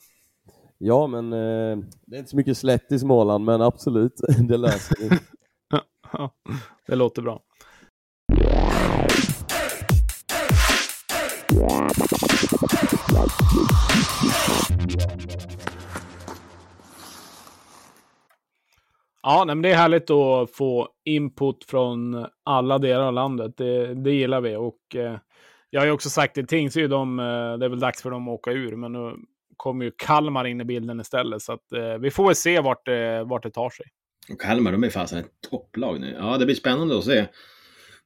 Ja 0.78 1.08
men 1.08 1.34
eh, 1.34 1.78
det 2.06 2.16
är 2.16 2.20
inte 2.20 2.30
så 2.30 2.38
mycket 2.38 2.58
slätt 2.58 2.92
i 2.92 3.00
Småland 3.00 3.46
men 3.46 3.62
absolut, 3.62 4.14
det 4.48 4.58
löser 4.58 4.96
vi. 5.00 5.18
Ja, 6.12 6.34
det 6.88 6.96
låter 6.96 7.22
bra. 7.22 7.42
Ja, 19.24 19.44
nej, 19.48 19.56
men 19.56 19.62
det 19.62 19.70
är 19.72 19.76
härligt 19.76 20.10
att 20.10 20.52
få 20.52 20.90
input 21.06 21.64
från 21.68 22.26
alla 22.44 22.78
delar 22.78 23.08
av 23.08 23.14
landet. 23.14 23.58
Det, 23.58 23.94
det 23.94 24.12
gillar 24.12 24.42
vi. 24.42 24.56
Och 24.56 24.96
eh, 24.96 25.18
jag 25.70 25.82
har 25.82 25.86
ju 25.86 25.92
också 25.92 26.10
sagt 26.10 26.34
till 26.36 26.48
Tingsryd, 26.48 26.90
de, 26.90 27.20
eh, 27.20 27.26
det 27.26 27.66
är 27.66 27.70
väl 27.70 27.80
dags 27.80 28.02
för 28.02 28.12
dem 28.12 28.28
att 28.28 28.34
åka 28.34 28.52
ur. 28.52 28.76
Men 28.76 28.92
nu 28.92 29.16
kommer 29.58 29.86
ju 29.86 29.92
Kalmar 29.98 30.46
in 30.48 30.62
i 30.62 30.66
bilden 30.66 31.00
istället. 31.00 31.42
Så 31.42 31.54
att, 31.54 31.72
eh, 31.74 31.98
vi 32.00 32.12
får 32.12 32.26
väl 32.26 32.36
se 32.36 32.60
vart, 32.60 32.86
det- 32.86 33.24
vart 33.24 33.44
det 33.44 33.52
tar 33.52 33.70
sig. 33.70 33.86
Och 34.32 34.42
Kalmar, 34.42 34.72
de 34.72 34.84
är 34.84 34.90
fasen 34.90 35.20
ett 35.20 35.32
topplag 35.50 36.00
nu. 36.00 36.16
Ja, 36.20 36.38
det 36.38 36.46
blir 36.46 36.56
spännande 36.56 36.98
att 36.98 37.04
se 37.04 37.26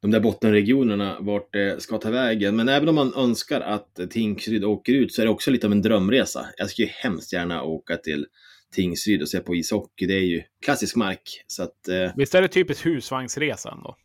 de 0.02 0.12
där 0.12 0.20
bottenregionerna, 0.20 1.18
vart 1.20 1.54
det 1.54 1.82
ska 1.82 1.98
ta 1.98 2.10
vägen. 2.10 2.56
Men 2.56 2.70
även 2.70 2.90
om 2.90 2.96
man 2.96 3.14
önskar 3.16 3.62
att 3.62 4.00
Tingsryd 4.10 4.64
åker 4.64 4.94
ut 4.94 5.14
så 5.14 5.22
är 5.22 5.26
det 5.26 5.32
också 5.32 5.52
lite 5.52 5.68
av 5.68 5.72
en 5.74 5.82
drömresa. 5.82 6.46
Jag 6.58 6.70
skulle 6.70 6.88
ju 6.88 6.92
hemskt 6.96 7.34
gärna 7.34 7.64
åka 7.64 7.98
till 7.98 8.26
Tingsryd 8.74 9.22
och 9.22 9.30
se 9.30 9.40
på 9.40 9.56
ishockey. 9.56 10.06
Det 10.06 10.14
är 10.14 10.26
ju 10.26 10.44
klassisk 10.62 10.96
mark. 10.96 11.44
Så 11.48 11.64
att, 11.64 11.88
eh, 11.88 12.12
Visst 12.16 12.36
är 12.36 12.42
det 12.42 12.48
typiskt 12.48 12.86
husvagnsresan 12.86 13.82
då? 13.84 13.96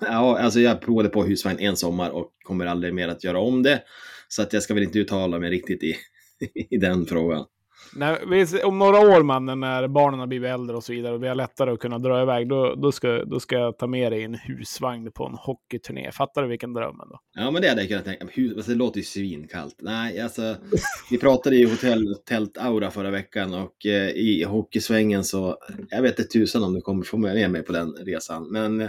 ja, 0.00 0.38
alltså 0.38 0.60
jag 0.60 0.80
provade 0.80 1.08
på 1.08 1.24
husvagn 1.24 1.58
en 1.58 1.76
sommar 1.76 2.10
och 2.10 2.32
kommer 2.42 2.66
aldrig 2.66 2.94
mer 2.94 3.08
att 3.08 3.24
göra 3.24 3.40
om 3.40 3.62
det. 3.62 3.82
Så 4.28 4.42
att 4.42 4.52
jag 4.52 4.62
ska 4.62 4.74
väl 4.74 4.82
inte 4.82 4.98
uttala 4.98 5.38
mig 5.38 5.50
riktigt 5.50 5.82
i, 5.82 5.96
i 6.70 6.76
den 6.76 7.06
frågan. 7.06 7.46
När, 7.96 8.64
om 8.64 8.78
några 8.78 8.98
år, 8.98 9.22
mannen, 9.22 9.60
när 9.60 9.88
barnen 9.88 10.20
har 10.20 10.26
blivit 10.26 10.50
äldre 10.50 10.76
och 10.76 10.84
så 10.84 10.92
vidare 10.92 11.14
och 11.14 11.22
vi 11.22 11.28
har 11.28 11.34
lättare 11.34 11.70
att 11.70 11.78
kunna 11.78 11.98
dra 11.98 12.22
iväg, 12.22 12.48
då, 12.48 12.74
då, 12.74 12.92
ska, 12.92 13.24
då 13.24 13.40
ska 13.40 13.58
jag 13.58 13.78
ta 13.78 13.86
med 13.86 14.12
dig 14.12 14.20
i 14.20 14.24
en 14.24 14.34
husvagn 14.34 15.12
på 15.12 15.26
en 15.26 15.34
hockeyturné. 15.34 16.12
Fattar 16.12 16.42
du 16.42 16.48
vilken 16.48 16.72
dröm 16.72 17.00
ändå? 17.00 17.20
Ja, 17.34 17.50
men 17.50 17.62
det 17.62 17.68
hade 17.68 17.80
jag 17.80 17.88
kunnat 17.88 18.04
tänka 18.04 18.24
mig. 18.24 18.52
Alltså, 18.56 18.70
Det 18.70 18.76
låter 18.76 18.98
ju 18.98 19.04
svinkallt. 19.04 19.76
Nej, 19.82 20.20
alltså, 20.20 20.56
vi 21.10 21.18
pratade 21.18 21.56
i 21.56 21.70
hotell 21.70 22.16
Tält 22.26 22.58
Aura 22.58 22.90
förra 22.90 23.10
veckan 23.10 23.54
och 23.54 23.86
eh, 23.86 24.08
i 24.10 24.44
hockeysvängen 24.44 25.24
så, 25.24 25.56
jag 25.90 26.02
vet 26.02 26.18
inte 26.18 26.32
tusan 26.32 26.64
om 26.64 26.74
du 26.74 26.80
kommer 26.80 27.02
få 27.02 27.16
med 27.16 27.50
mig 27.50 27.62
på 27.62 27.72
den 27.72 27.92
resan. 27.92 28.52
Men 28.52 28.80
eh, 28.80 28.88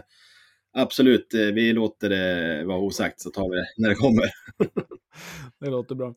absolut, 0.74 1.34
eh, 1.34 1.40
vi 1.40 1.74
låter 1.74 2.10
det 2.10 2.64
vara 2.66 2.80
osagt 2.80 3.22
så 3.22 3.30
tar 3.30 3.50
vi 3.50 3.56
det 3.56 3.68
när 3.78 3.90
det 3.90 3.96
kommer. 3.96 4.26
Det 5.60 5.70
låter 5.70 5.96
bra. 5.96 6.16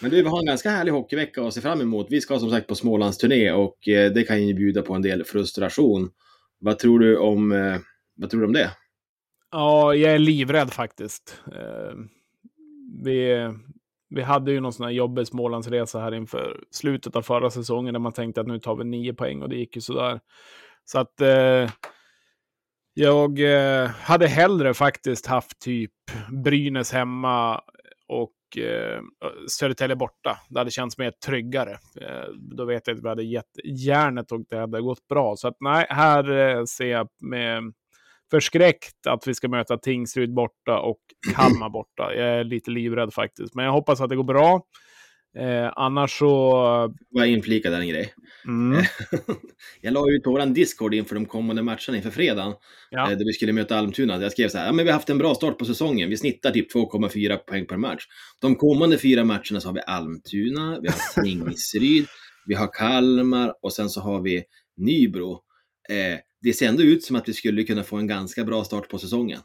Men 0.00 0.10
du, 0.10 0.22
vi 0.22 0.28
har 0.28 0.38
en 0.38 0.46
ganska 0.46 0.70
härlig 0.70 0.92
hockeyvecka 0.92 1.42
att 1.42 1.54
se 1.54 1.60
fram 1.60 1.80
emot. 1.80 2.06
Vi 2.10 2.20
ska 2.20 2.38
som 2.38 2.50
sagt 2.50 2.66
på 2.66 2.74
Smålandsturné 2.74 3.52
och 3.52 3.88
eh, 3.88 4.12
det 4.12 4.22
kan 4.22 4.46
ju 4.46 4.54
bjuda 4.54 4.82
på 4.82 4.94
en 4.94 5.02
del 5.02 5.24
frustration. 5.24 6.10
Vad 6.58 6.78
tror 6.78 6.98
du 6.98 7.18
om, 7.18 7.52
eh, 7.52 7.76
vad 8.16 8.30
tror 8.30 8.40
du 8.40 8.46
om 8.46 8.52
det? 8.52 8.70
Ja, 9.50 9.94
jag 9.94 10.12
är 10.12 10.18
livrädd 10.18 10.72
faktiskt. 10.72 11.40
Eh, 11.52 11.94
vi, 13.04 13.48
vi 14.08 14.22
hade 14.22 14.52
ju 14.52 14.60
någon 14.60 14.72
sån 14.72 14.86
här 14.86 14.92
jobbig 14.92 15.26
Smålandsresa 15.26 16.00
här 16.00 16.14
inför 16.14 16.64
slutet 16.70 17.16
av 17.16 17.22
förra 17.22 17.50
säsongen 17.50 17.92
där 17.94 18.00
man 18.00 18.12
tänkte 18.12 18.40
att 18.40 18.46
nu 18.46 18.58
tar 18.58 18.76
vi 18.76 18.84
nio 18.84 19.14
poäng 19.14 19.42
och 19.42 19.48
det 19.48 19.56
gick 19.56 19.76
ju 19.76 19.80
sådär. 19.82 20.20
Så 20.84 20.98
att 20.98 21.20
eh, 21.20 21.70
jag 22.94 23.40
eh, 23.40 23.86
hade 23.86 24.26
hellre 24.26 24.74
faktiskt 24.74 25.26
haft 25.26 25.58
typ 25.58 25.92
Brynäs 26.44 26.92
hemma 26.92 27.60
och 28.08 28.35
eh, 28.58 29.00
Södertälje 29.48 29.96
borta. 29.96 30.38
Det 30.48 30.58
hade 30.58 30.70
känts 30.70 30.98
mer 30.98 31.10
tryggare. 31.10 31.72
Eh, 32.00 32.28
då 32.56 32.64
vet 32.64 32.86
jag 32.86 32.96
att 32.96 33.04
vi 33.04 33.08
hade 33.08 33.24
gett 33.24 33.50
järnet 33.64 34.32
och 34.32 34.40
det 34.48 34.58
hade 34.58 34.80
gått 34.80 35.08
bra. 35.08 35.36
Så 35.36 35.48
att 35.48 35.56
nej, 35.60 35.86
här 35.88 36.30
eh, 36.30 36.64
ser 36.64 36.86
jag 36.86 37.08
med 37.20 37.62
förskräckt 38.30 39.06
att 39.06 39.28
vi 39.28 39.34
ska 39.34 39.48
möta 39.48 39.78
Tingsryd 39.78 40.34
borta 40.34 40.78
och 40.78 41.00
Kalmar 41.36 41.70
borta. 41.70 42.14
Jag 42.14 42.28
är 42.28 42.44
lite 42.44 42.70
livrädd 42.70 43.14
faktiskt, 43.14 43.54
men 43.54 43.64
jag 43.64 43.72
hoppas 43.72 44.00
att 44.00 44.08
det 44.08 44.16
går 44.16 44.24
bra. 44.24 44.62
Eh, 45.38 45.72
annars 45.76 46.18
så... 46.18 46.50
Bara 47.14 47.26
inflika 47.26 47.70
där 47.70 47.80
en 47.80 47.88
grej. 47.88 48.14
Mm. 48.46 48.84
jag 49.80 49.92
la 49.92 50.10
ut 50.10 50.22
på 50.22 50.30
vår 50.30 50.46
Discord 50.46 50.94
inför 50.94 51.14
de 51.14 51.26
kommande 51.26 51.62
matcherna 51.62 51.96
inför 51.96 52.10
fredagen. 52.10 52.54
Ja. 52.90 53.10
Eh, 53.10 53.18
där 53.18 53.24
vi 53.24 53.32
skulle 53.32 53.52
möta 53.52 53.76
Almtuna. 53.76 54.22
Jag 54.22 54.32
skrev 54.32 54.48
så 54.48 54.58
här, 54.58 54.66
ja, 54.66 54.72
men 54.72 54.84
vi 54.84 54.90
har 54.90 54.98
haft 54.98 55.10
en 55.10 55.18
bra 55.18 55.34
start 55.34 55.58
på 55.58 55.64
säsongen. 55.64 56.10
Vi 56.10 56.16
snittar 56.16 56.50
typ 56.50 56.74
2,4 56.74 57.36
poäng 57.36 57.66
per 57.66 57.76
match. 57.76 58.04
De 58.40 58.54
kommande 58.54 58.98
fyra 58.98 59.24
matcherna 59.24 59.60
så 59.60 59.68
har 59.68 59.74
vi 59.74 59.80
Almtuna, 59.86 60.80
vi 60.82 60.88
har 60.88 61.22
Tingsryd, 61.22 62.06
vi 62.46 62.54
har 62.54 62.72
Kalmar 62.72 63.54
och 63.62 63.72
sen 63.72 63.88
så 63.88 64.00
har 64.00 64.20
vi 64.20 64.44
Nybro. 64.76 65.32
Eh, 65.88 66.18
det 66.42 66.52
ser 66.52 66.68
ändå 66.68 66.82
ut 66.82 67.04
som 67.04 67.16
att 67.16 67.28
vi 67.28 67.32
skulle 67.32 67.62
kunna 67.62 67.82
få 67.82 67.96
en 67.96 68.06
ganska 68.06 68.44
bra 68.44 68.64
start 68.64 68.88
på 68.88 68.98
säsongen. 68.98 69.40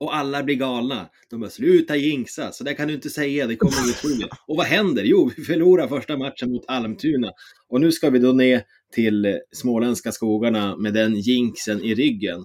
Och 0.00 0.16
alla 0.16 0.42
blir 0.42 0.54
galna. 0.54 1.08
De 1.30 1.40
bara, 1.40 1.50
sluta 1.50 1.96
jinxa, 1.96 2.52
så 2.52 2.64
där 2.64 2.74
kan 2.74 2.88
du 2.88 2.94
inte 2.94 3.10
säga, 3.10 3.46
det 3.46 3.56
kommer 3.56 3.72
att 3.72 4.02
bli 4.18 4.28
Och 4.46 4.56
vad 4.56 4.66
händer? 4.66 5.02
Jo, 5.04 5.30
vi 5.36 5.44
förlorar 5.44 5.88
första 5.88 6.16
matchen 6.16 6.52
mot 6.52 6.64
Almtuna. 6.68 7.32
Och 7.68 7.80
nu 7.80 7.92
ska 7.92 8.10
vi 8.10 8.18
då 8.18 8.32
ner 8.32 8.62
till 8.94 9.38
småländska 9.52 10.12
skogarna 10.12 10.76
med 10.76 10.94
den 10.94 11.14
jinxen 11.14 11.80
i 11.80 11.94
ryggen. 11.94 12.44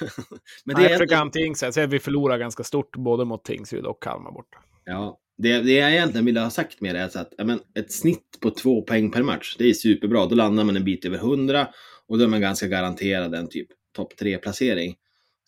Men 0.64 0.76
det 0.76 0.82
Nej, 0.82 0.92
är 0.92 1.22
inte 1.22 1.38
jinxa, 1.38 1.66
jag 1.66 1.74
säger 1.74 1.88
att 1.88 1.94
vi 1.94 1.98
förlorar 1.98 2.38
ganska 2.38 2.64
stort 2.64 2.96
både 2.96 3.24
mot 3.24 3.44
Tingsryd 3.44 3.84
och 3.84 4.02
Kalmar 4.02 4.32
borta. 4.32 4.58
Ja, 4.84 5.18
det, 5.38 5.60
det 5.60 5.72
jag 5.72 5.92
egentligen 5.92 6.24
ville 6.24 6.40
ha 6.40 6.50
sagt 6.50 6.80
med 6.80 6.94
det 6.94 7.00
är 7.00 7.18
att 7.18 7.32
men, 7.46 7.60
ett 7.74 7.92
snitt 7.92 8.38
på 8.40 8.50
två 8.50 8.82
poäng 8.82 9.10
per 9.10 9.22
match, 9.22 9.56
det 9.58 9.70
är 9.70 9.74
superbra. 9.74 10.26
Då 10.26 10.34
landar 10.34 10.64
man 10.64 10.76
en 10.76 10.84
bit 10.84 11.04
över 11.04 11.18
hundra 11.18 11.68
och 12.08 12.18
då 12.18 12.24
är 12.24 12.28
man 12.28 12.40
ganska 12.40 12.66
garanterad 12.66 13.34
en 13.34 13.48
typ 13.48 13.68
topp 13.96 14.16
tre 14.16 14.38
placering. 14.38 14.96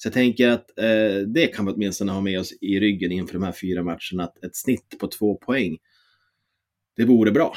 Så 0.03 0.07
jag 0.07 0.13
tänker 0.13 0.49
att 0.49 0.79
eh, 0.79 1.27
det 1.35 1.47
kan 1.47 1.67
vi 1.67 1.73
åtminstone 1.73 2.13
ha 2.13 2.21
med 2.21 2.41
oss 2.41 2.53
i 2.61 2.81
ryggen 2.81 3.13
inför 3.13 3.33
de 3.33 3.43
här 3.43 3.53
fyra 3.53 3.83
matcherna, 3.83 4.25
att 4.25 4.45
ett 4.45 4.57
snitt 4.57 4.99
på 5.01 5.07
två 5.07 5.35
poäng, 5.35 5.79
det 6.97 7.05
vore 7.05 7.31
bra. 7.31 7.55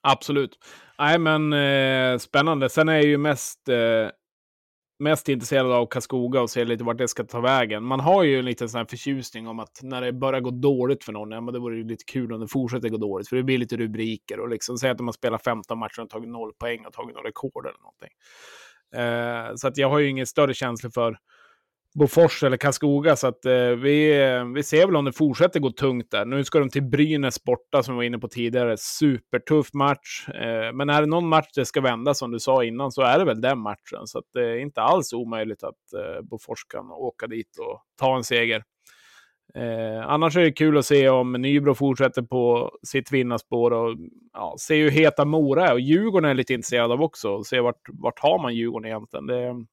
Absolut. 0.00 0.58
Nej, 0.98 1.18
men 1.18 1.52
eh, 1.52 2.18
spännande. 2.18 2.68
Sen 2.68 2.88
är 2.88 2.94
jag 2.94 3.04
ju 3.04 3.18
mest, 3.18 3.68
eh, 3.68 4.10
mest 4.98 5.28
intresserad 5.28 5.72
av 5.72 5.86
Karlskoga 5.86 6.40
och 6.40 6.50
se 6.50 6.64
lite 6.64 6.84
vart 6.84 6.98
det 6.98 7.08
ska 7.08 7.24
ta 7.24 7.40
vägen. 7.40 7.84
Man 7.84 8.00
har 8.00 8.22
ju 8.22 8.38
en 8.38 8.44
liten 8.44 8.68
sån 8.68 8.78
här 8.78 8.86
förtjusning 8.86 9.48
om 9.48 9.58
att 9.58 9.80
när 9.82 10.00
det 10.00 10.12
börjar 10.12 10.40
gå 10.40 10.50
dåligt 10.50 11.04
för 11.04 11.12
någon, 11.12 11.30
ja, 11.30 11.40
men 11.40 11.54
det 11.54 11.60
vore 11.60 11.76
ju 11.76 11.84
lite 11.84 12.04
kul 12.04 12.32
om 12.32 12.40
det 12.40 12.48
fortsätter 12.48 12.88
gå 12.88 12.96
dåligt, 12.96 13.28
för 13.28 13.36
det 13.36 13.42
blir 13.42 13.58
lite 13.58 13.76
rubriker 13.76 14.40
och 14.40 14.48
liksom 14.48 14.78
säga 14.78 14.92
att 14.92 15.00
man 15.00 15.14
spelar 15.14 15.38
15 15.38 15.78
matcher 15.78 16.02
och 16.02 16.10
tagit 16.10 16.30
noll 16.30 16.52
poäng 16.52 16.86
och 16.86 16.92
tagit 16.92 17.14
några 17.14 17.28
rekord 17.28 17.66
eller 17.66 17.78
någonting. 17.78 18.12
Eh, 18.94 19.54
så 19.56 19.68
att 19.68 19.76
jag 19.76 19.88
har 19.88 19.98
ju 19.98 20.08
ingen 20.08 20.26
större 20.26 20.54
känsla 20.54 20.90
för 20.90 21.18
Bofors 21.94 22.42
eller 22.42 22.56
Karlskoga. 22.56 23.16
Så 23.16 23.26
att, 23.26 23.44
eh, 23.44 23.68
vi, 23.68 24.14
vi 24.54 24.62
ser 24.62 24.86
väl 24.86 24.96
om 24.96 25.04
det 25.04 25.12
fortsätter 25.12 25.60
gå 25.60 25.70
tungt 25.70 26.10
där. 26.10 26.24
Nu 26.24 26.44
ska 26.44 26.58
de 26.58 26.70
till 26.70 26.82
Brynäs 26.82 27.44
borta 27.44 27.82
som 27.82 27.94
vi 27.94 27.96
var 27.96 28.04
inne 28.04 28.18
på 28.18 28.28
tidigare. 28.28 28.76
Supertuff 28.76 29.74
match. 29.74 30.28
Eh, 30.28 30.72
men 30.72 30.90
är 30.90 31.00
det 31.00 31.06
någon 31.06 31.28
match 31.28 31.48
det 31.54 31.64
ska 31.64 31.80
vända 31.80 32.14
som 32.14 32.30
du 32.30 32.40
sa 32.40 32.64
innan 32.64 32.92
så 32.92 33.02
är 33.02 33.18
det 33.18 33.24
väl 33.24 33.40
den 33.40 33.58
matchen. 33.58 34.06
Så 34.06 34.18
att 34.18 34.24
det 34.32 34.44
är 34.44 34.58
inte 34.58 34.82
alls 34.82 35.12
omöjligt 35.12 35.62
att 35.62 35.92
eh, 35.94 36.22
Bofors 36.22 36.64
kan 36.64 36.90
åka 36.90 37.26
dit 37.26 37.58
och 37.58 37.82
ta 37.98 38.16
en 38.16 38.24
seger. 38.24 38.62
Eh, 39.54 40.08
annars 40.08 40.36
är 40.36 40.40
det 40.40 40.52
kul 40.52 40.78
att 40.78 40.86
se 40.86 41.08
om 41.08 41.32
Nybro 41.32 41.74
fortsätter 41.74 42.22
på 42.22 42.70
sitt 42.82 43.12
vinnarspår 43.12 43.70
och 43.70 43.96
ja, 44.32 44.54
se 44.58 44.82
hur 44.82 44.90
heta 44.90 45.24
Mora 45.24 45.68
är. 45.68 45.72
Och 45.72 45.80
Djurgården 45.80 46.30
är 46.30 46.34
lite 46.34 46.54
intresserad 46.54 46.92
av 46.92 47.02
också. 47.02 47.44
Se 47.44 47.60
vart, 47.60 47.80
vart 47.88 48.18
har 48.18 48.42
man 48.42 48.54
Djurgården 48.54 48.86
egentligen. 48.86 49.26
Det, 49.26 49.66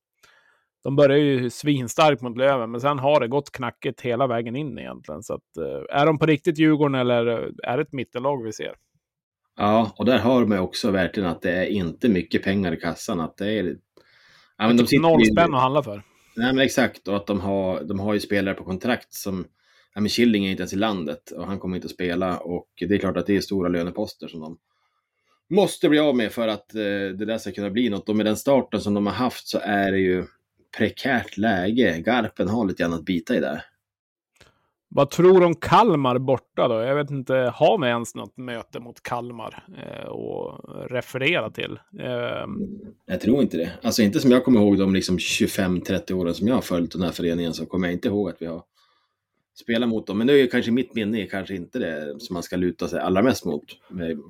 de 0.83 0.95
började 0.95 1.19
ju 1.19 1.49
svinstarkt 1.49 2.21
mot 2.21 2.37
Löven, 2.37 2.71
men 2.71 2.81
sen 2.81 2.99
har 2.99 3.19
det 3.19 3.27
gått 3.27 3.51
knackigt 3.51 4.01
hela 4.01 4.27
vägen 4.27 4.55
in 4.55 4.79
egentligen. 4.79 5.23
Så 5.23 5.33
att, 5.33 5.57
eh, 5.57 5.99
är 5.99 6.05
de 6.05 6.19
på 6.19 6.25
riktigt 6.25 6.57
Djurgården 6.57 6.95
eller 6.95 7.25
är 7.63 7.77
det 7.77 7.83
ett 7.83 7.93
mittenlag 7.93 8.43
vi 8.43 8.53
ser? 8.53 8.73
Ja, 9.57 9.93
och 9.97 10.05
där 10.05 10.17
har 10.17 10.45
man 10.45 10.59
också 10.59 10.91
verkligen 10.91 11.29
att 11.29 11.41
det 11.41 11.51
är 11.51 11.65
inte 11.65 12.09
mycket 12.09 12.43
pengar 12.43 12.73
i 12.73 12.77
kassan. 12.77 13.19
Att 13.19 13.37
det 13.37 13.59
är... 13.59 13.75
Ja, 14.57 14.67
men 14.67 14.77
de 14.77 14.87
sitter 14.87 15.01
noll 15.01 15.25
spänn 15.25 15.53
att 15.53 15.61
handla 15.61 15.83
för. 15.83 16.03
Nej, 16.35 16.53
men 16.53 16.65
exakt. 16.65 17.07
Och 17.07 17.15
att 17.15 17.27
de 17.27 17.39
har, 17.39 17.83
de 17.83 17.99
har 17.99 18.13
ju 18.13 18.19
spelare 18.19 18.55
på 18.55 18.63
kontrakt 18.63 19.13
som... 19.13 19.45
Ja, 19.93 20.01
men 20.01 20.09
Killing 20.09 20.45
är 20.45 20.51
inte 20.51 20.61
ens 20.61 20.73
i 20.73 20.75
landet 20.75 21.31
och 21.31 21.45
han 21.45 21.59
kommer 21.59 21.75
inte 21.75 21.85
att 21.85 21.91
spela. 21.91 22.37
Och 22.37 22.67
det 22.79 22.95
är 22.95 22.97
klart 22.97 23.17
att 23.17 23.25
det 23.25 23.37
är 23.37 23.41
stora 23.41 23.69
löneposter 23.69 24.27
som 24.27 24.39
de 24.39 24.57
måste 25.49 25.89
bli 25.89 25.99
av 25.99 26.15
med 26.15 26.31
för 26.31 26.47
att 26.47 26.75
eh, 26.75 26.81
det 27.17 27.25
där 27.25 27.37
ska 27.37 27.51
kunna 27.51 27.69
bli 27.69 27.89
något. 27.89 28.09
Och 28.09 28.15
med 28.15 28.25
den 28.25 28.37
starten 28.37 28.81
som 28.81 28.93
de 28.93 29.05
har 29.05 29.13
haft 29.13 29.47
så 29.47 29.59
är 29.63 29.91
det 29.91 29.99
ju 29.99 30.25
prekärt 30.77 31.37
läge. 31.37 31.99
Garpen 31.99 32.47
har 32.47 32.65
lite 32.65 32.83
grann 32.83 32.93
att 32.93 33.05
bita 33.05 33.35
i 33.35 33.39
där. 33.39 33.65
Vad 34.91 35.09
tror 35.09 35.39
du 35.39 35.45
om 35.45 35.55
Kalmar 35.55 36.17
borta 36.19 36.67
då? 36.67 36.73
Jag 36.73 36.95
vet 36.95 37.11
inte, 37.11 37.33
har 37.33 37.81
vi 37.81 37.87
ens 37.87 38.15
något 38.15 38.37
möte 38.37 38.79
mot 38.79 39.03
Kalmar 39.03 39.63
eh, 39.77 40.07
och 40.07 40.59
referera 40.91 41.49
till? 41.49 41.79
Eh... 41.99 42.47
Jag 43.05 43.21
tror 43.21 43.41
inte 43.41 43.57
det. 43.57 43.71
Alltså 43.81 44.01
inte 44.01 44.19
som 44.19 44.31
jag 44.31 44.43
kommer 44.43 44.61
ihåg 44.61 44.79
de 44.79 44.93
liksom 44.93 45.17
25-30 45.17 46.13
åren 46.13 46.33
som 46.33 46.47
jag 46.47 46.55
har 46.55 46.61
följt 46.61 46.91
den 46.91 47.01
här 47.01 47.11
föreningen 47.11 47.53
så 47.53 47.65
kommer 47.65 47.87
jag 47.87 47.93
inte 47.93 48.07
ihåg 48.07 48.29
att 48.29 48.41
vi 48.41 48.45
har 48.45 48.63
spelat 49.59 49.89
mot 49.89 50.07
dem. 50.07 50.17
Men 50.17 50.27
det 50.27 50.33
är 50.33 50.37
ju 50.37 50.47
kanske 50.47 50.71
mitt 50.71 50.95
minne 50.95 51.25
kanske 51.25 51.55
inte 51.55 51.79
det 51.79 52.19
som 52.19 52.33
man 52.33 52.43
ska 52.43 52.55
luta 52.55 52.87
sig 52.87 52.99
allra 52.99 53.21
mest 53.21 53.45
mot. 53.45 53.63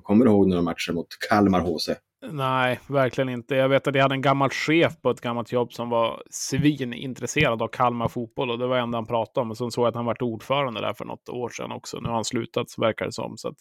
kommer 0.04 0.26
du 0.26 0.32
ihåg 0.32 0.48
några 0.48 0.62
matcher 0.62 0.94
mot 0.94 1.08
Kalmar 1.30 1.60
HC? 1.60 1.90
Nej, 2.22 2.80
verkligen 2.88 3.30
inte. 3.30 3.56
Jag 3.56 3.70
vet 3.70 3.88
att 3.88 3.96
jag 3.96 4.02
hade 4.02 4.16
en 4.16 4.22
gammal 4.22 4.50
chef 4.50 5.02
på 5.02 5.10
ett 5.10 5.22
gammalt 5.22 5.52
jobb 5.52 5.74
som 5.74 5.90
var 5.90 6.22
svinintresserad 6.30 7.62
av 7.62 7.68
Kalmar 7.68 8.08
fotboll 8.08 8.52
och 8.52 8.60
det 8.60 8.68
var 8.68 8.76
det 8.76 8.82
enda 8.82 8.98
han 8.98 9.06
pratade 9.06 9.44
om. 9.44 9.52
Och 9.52 9.58
sen 9.58 9.72
såg 9.72 9.84
jag 9.84 9.90
att 9.90 9.96
han 9.96 10.06
varit 10.06 10.22
ordförande 10.22 10.82
där 10.82 10.94
för 10.94 11.06
något 11.06 11.30
år 11.30 11.50
sedan 11.50 11.72
också. 11.72 12.00
Nu 12.00 12.08
har 12.08 12.16
han 12.16 12.26
slutat, 12.26 12.70
så 12.70 12.82
verkar 12.82 13.06
det 13.06 13.12
som. 13.12 13.38
Så 13.38 13.48
att 13.48 13.58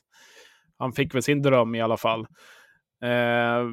han 0.79 0.93
fick 0.93 1.15
väl 1.15 1.23
sin 1.23 1.43
dröm 1.43 1.75
i 1.75 1.81
alla 1.81 1.97
fall. 1.97 2.21
Eh, 3.03 3.65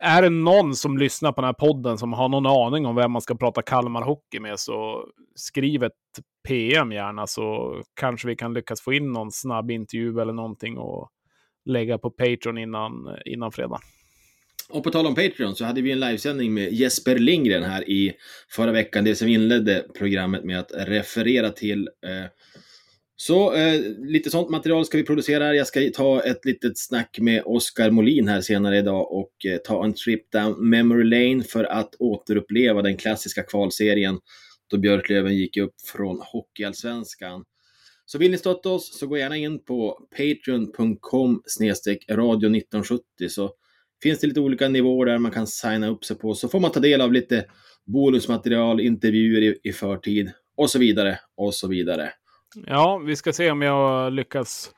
är 0.00 0.22
det 0.22 0.30
någon 0.30 0.74
som 0.74 0.98
lyssnar 0.98 1.32
på 1.32 1.40
den 1.40 1.48
här 1.48 1.68
podden 1.68 1.98
som 1.98 2.12
har 2.12 2.28
någon 2.28 2.46
aning 2.46 2.86
om 2.86 2.96
vem 2.96 3.12
man 3.12 3.22
ska 3.22 3.34
prata 3.34 3.62
Kalmar 3.62 4.02
Hockey 4.02 4.40
med 4.40 4.58
så 4.58 5.06
skriv 5.34 5.82
ett 5.82 5.92
PM 6.48 6.92
gärna 6.92 7.26
så 7.26 7.76
kanske 8.00 8.28
vi 8.28 8.36
kan 8.36 8.54
lyckas 8.54 8.80
få 8.80 8.92
in 8.92 9.12
någon 9.12 9.30
snabb 9.30 9.70
intervju 9.70 10.20
eller 10.20 10.32
någonting 10.32 10.78
och 10.78 11.08
lägga 11.64 11.98
på 11.98 12.10
Patreon 12.10 12.58
innan, 12.58 12.92
innan 13.24 13.52
fredag. 13.52 13.78
Och 14.72 14.84
på 14.84 14.90
tal 14.90 15.06
om 15.06 15.14
Patreon 15.14 15.56
så 15.56 15.64
hade 15.64 15.82
vi 15.82 15.90
en 15.90 16.00
livesändning 16.00 16.54
med 16.54 16.72
Jesper 16.72 17.18
Lindgren 17.18 17.62
här 17.62 17.90
i 17.90 18.12
förra 18.50 18.72
veckan, 18.72 19.04
det 19.04 19.14
som 19.14 19.28
inledde 19.28 19.84
programmet 19.94 20.44
med 20.44 20.58
att 20.58 20.72
referera 20.74 21.50
till. 21.50 21.88
Eh, 22.06 22.26
så 23.16 23.54
eh, 23.54 23.80
lite 23.98 24.30
sånt 24.30 24.50
material 24.50 24.84
ska 24.84 24.98
vi 24.98 25.04
producera. 25.04 25.54
Jag 25.54 25.66
ska 25.66 25.90
ta 25.94 26.22
ett 26.22 26.44
litet 26.44 26.78
snack 26.78 27.18
med 27.20 27.42
Oskar 27.44 27.90
Molin 27.90 28.28
här 28.28 28.40
senare 28.40 28.78
idag 28.78 29.12
och 29.12 29.46
eh, 29.46 29.56
ta 29.56 29.84
en 29.84 29.94
trip 29.94 30.32
down 30.32 30.68
memory 30.68 31.04
lane 31.04 31.44
för 31.44 31.64
att 31.64 31.94
återuppleva 31.98 32.82
den 32.82 32.96
klassiska 32.96 33.42
kvalserien 33.42 34.18
då 34.70 34.78
Björklöven 34.78 35.36
gick 35.36 35.56
upp 35.56 35.74
från 35.84 36.20
Hockeyallsvenskan. 36.20 37.44
Så 38.04 38.18
vill 38.18 38.30
ni 38.30 38.38
stötta 38.38 38.68
oss 38.68 38.98
så 38.98 39.06
gå 39.06 39.18
gärna 39.18 39.36
in 39.36 39.64
på 39.64 40.08
patreon.com 40.16 41.42
radio 42.10 42.56
1970 42.56 43.28
så 43.28 43.50
finns 44.02 44.20
det 44.20 44.26
lite 44.26 44.40
olika 44.40 44.68
nivåer 44.68 45.06
där 45.06 45.18
man 45.18 45.30
kan 45.30 45.46
signa 45.46 45.88
upp 45.88 46.04
sig 46.04 46.18
på. 46.18 46.34
Så 46.34 46.48
får 46.48 46.60
man 46.60 46.70
ta 46.70 46.80
del 46.80 47.00
av 47.00 47.12
lite 47.12 47.44
bonusmaterial, 47.86 48.80
intervjuer 48.80 49.42
i, 49.42 49.58
i 49.62 49.72
förtid 49.72 50.32
och 50.56 50.70
så 50.70 50.78
vidare 50.78 51.18
och 51.36 51.54
så 51.54 51.68
vidare. 51.68 52.10
Ja, 52.66 53.02
vi 53.06 53.16
ska 53.16 53.32
se 53.32 53.50
om 53.50 53.62
jag 53.62 54.12
lyckas 54.12 54.70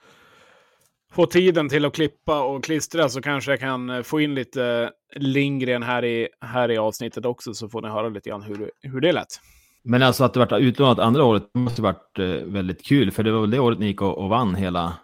få 1.13 1.27
tiden 1.27 1.69
till 1.69 1.85
att 1.85 1.95
klippa 1.95 2.45
och 2.45 2.65
klistra 2.65 3.09
så 3.09 3.23
kanske 3.23 3.51
jag 3.53 3.61
kan 3.61 4.05
få 4.05 4.21
in 4.21 4.35
lite 4.35 4.91
Lindgren 5.17 5.83
här 5.83 6.05
i, 6.05 6.29
här 6.41 6.71
i 6.71 6.79
avsnittet 6.79 7.25
också 7.25 7.55
så 7.55 7.69
får 7.69 7.83
ni 7.83 7.89
höra 7.89 8.09
lite 8.09 8.31
grann 8.31 8.43
hur, 8.43 8.71
hur 8.83 9.01
det 9.01 9.13
lät. 9.13 9.41
Men 9.85 10.03
alltså 10.03 10.25
att 10.25 10.35
det 10.35 10.41
varit 10.41 10.63
utlånat 10.63 10.99
andra 10.99 11.25
året 11.25 11.43
måste 11.55 11.83
varit 11.83 12.19
eh, 12.19 12.27
väldigt 12.27 12.85
kul 12.85 13.11
för 13.11 13.23
det 13.23 13.33
var 13.33 13.41
väl 13.41 13.51
det 13.51 13.59
året 13.59 13.79
ni 13.79 13.87
gick 13.87 14.03
och, 14.03 14.19
och 14.19 14.29
vann 14.29 14.55
hela, 14.55 14.99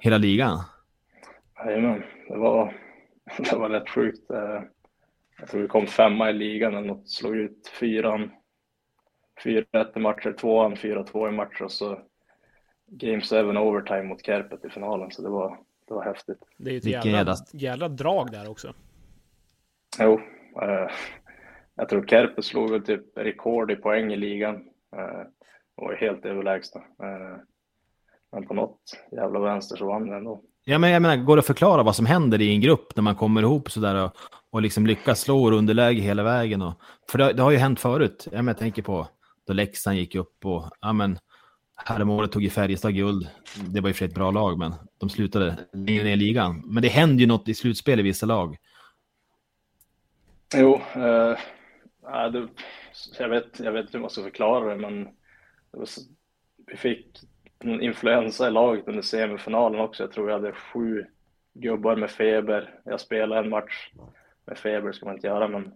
hela 0.00 0.18
ligan? 0.18 0.58
Jajamän, 1.64 2.02
det 2.28 2.38
var 2.38 2.81
det 3.50 3.56
var 3.56 3.68
rätt 3.68 3.88
sjukt. 3.88 4.30
Eh, 4.30 4.62
jag 5.38 5.48
tror 5.48 5.62
vi 5.62 5.68
kom 5.68 5.86
femma 5.86 6.30
i 6.30 6.32
ligan 6.32 6.74
eller 6.74 6.86
något, 6.86 7.08
slog 7.08 7.36
ut 7.36 7.68
fyran. 7.80 8.30
4-1 9.44 9.96
i 9.96 10.00
matcher, 10.00 10.32
tvåan 10.32 10.74
4-2 10.74 11.28
i 11.28 11.32
matcher 11.32 11.62
och 11.62 11.72
så 11.72 12.00
Game 12.86 13.20
7 13.20 13.36
overtime 13.36 14.02
mot 14.02 14.26
Kärpet 14.26 14.64
i 14.64 14.70
finalen. 14.70 15.10
Så 15.10 15.22
det 15.22 15.28
var, 15.28 15.58
det 15.88 15.94
var 15.94 16.04
häftigt. 16.04 16.38
Det 16.56 16.70
är 16.70 16.72
ju 16.72 16.78
ett 16.78 16.84
jävla, 16.84 17.10
jävla... 17.10 17.34
jävla 17.52 17.88
drag 17.88 18.30
där 18.30 18.50
också. 18.50 18.74
Jo. 19.98 20.20
Eh, 20.62 20.90
jag 21.74 21.88
tror 21.88 22.06
Kärpet 22.06 22.44
slog 22.44 22.70
väl 22.70 22.84
typ 22.84 23.18
rekord 23.18 23.70
i 23.70 23.76
poäng 23.76 24.12
i 24.12 24.16
ligan. 24.16 24.54
Eh, 24.96 25.26
och 25.74 25.86
var 25.86 25.94
helt 25.94 26.24
överlägsna. 26.24 26.80
Eh, 26.80 27.36
Men 28.32 28.46
på 28.46 28.54
något 28.54 28.80
jävla 29.10 29.40
vänster 29.40 29.76
så 29.76 29.86
vann 29.86 30.04
vi 30.04 30.16
ändå. 30.16 30.42
Ja, 30.64 30.78
men 30.78 30.90
jag 30.90 31.02
menar, 31.02 31.16
går 31.16 31.36
det 31.36 31.40
att 31.40 31.46
förklara 31.46 31.82
vad 31.82 31.96
som 31.96 32.06
händer 32.06 32.40
i 32.40 32.48
en 32.48 32.60
grupp 32.60 32.96
när 32.96 33.02
man 33.02 33.16
kommer 33.16 33.42
ihop 33.42 33.70
sådär 33.70 34.04
och, 34.04 34.16
och 34.50 34.62
liksom 34.62 34.86
lyckas 34.86 35.20
slå 35.20 35.48
ur 35.48 35.52
underläge 35.52 36.00
hela 36.00 36.22
vägen? 36.22 36.62
Och, 36.62 36.74
för 37.10 37.18
det, 37.18 37.32
det 37.32 37.42
har 37.42 37.50
ju 37.50 37.56
hänt 37.56 37.80
förut. 37.80 38.28
Ja, 38.32 38.36
men 38.36 38.46
jag 38.46 38.58
tänker 38.58 38.82
på 38.82 39.08
då 39.46 39.52
Leksand 39.52 39.96
gick 39.96 40.14
upp 40.14 40.46
och 40.46 40.70
ja, 40.80 40.92
men, 40.92 41.18
Häromåret 41.84 42.32
tog 42.32 42.42
ju 42.42 42.50
Färjestad 42.50 42.94
guld. 42.94 43.28
Det 43.68 43.80
var 43.80 43.88
ju 43.88 43.94
för 43.94 44.04
ett 44.04 44.14
bra 44.14 44.30
lag, 44.30 44.58
men 44.58 44.74
de 44.98 45.10
slutade 45.10 45.56
längre 45.72 46.04
ner 46.04 46.12
i 46.12 46.16
ligan. 46.16 46.62
Men 46.66 46.82
det 46.82 46.88
händer 46.88 47.20
ju 47.20 47.26
något 47.26 47.48
i 47.48 47.54
slutspel 47.54 48.00
i 48.00 48.02
vissa 48.02 48.26
lag. 48.26 48.56
Jo, 50.54 50.80
eh, 50.94 51.38
jag, 53.18 53.28
vet, 53.28 53.60
jag 53.60 53.72
vet 53.72 53.84
inte 53.84 53.96
hur 53.96 54.00
man 54.00 54.10
ska 54.10 54.22
förklara 54.22 54.74
det, 54.74 54.80
men 54.80 55.04
det 55.72 55.78
var, 55.78 55.88
vi 56.66 56.76
fick 56.76 57.20
en 57.64 57.80
influensa 57.80 58.48
i 58.48 58.50
laget 58.50 58.88
under 58.88 59.02
semifinalen 59.02 59.80
också. 59.80 60.02
Jag 60.02 60.12
tror 60.12 60.26
vi 60.26 60.32
hade 60.32 60.52
sju 60.52 61.06
gubbar 61.54 61.96
med 61.96 62.10
feber. 62.10 62.80
Jag 62.84 63.00
spelade 63.00 63.40
en 63.40 63.50
match 63.50 63.90
med 64.46 64.58
feber, 64.58 64.92
ska 64.92 65.06
man 65.06 65.14
inte 65.14 65.26
göra, 65.26 65.48
men 65.48 65.72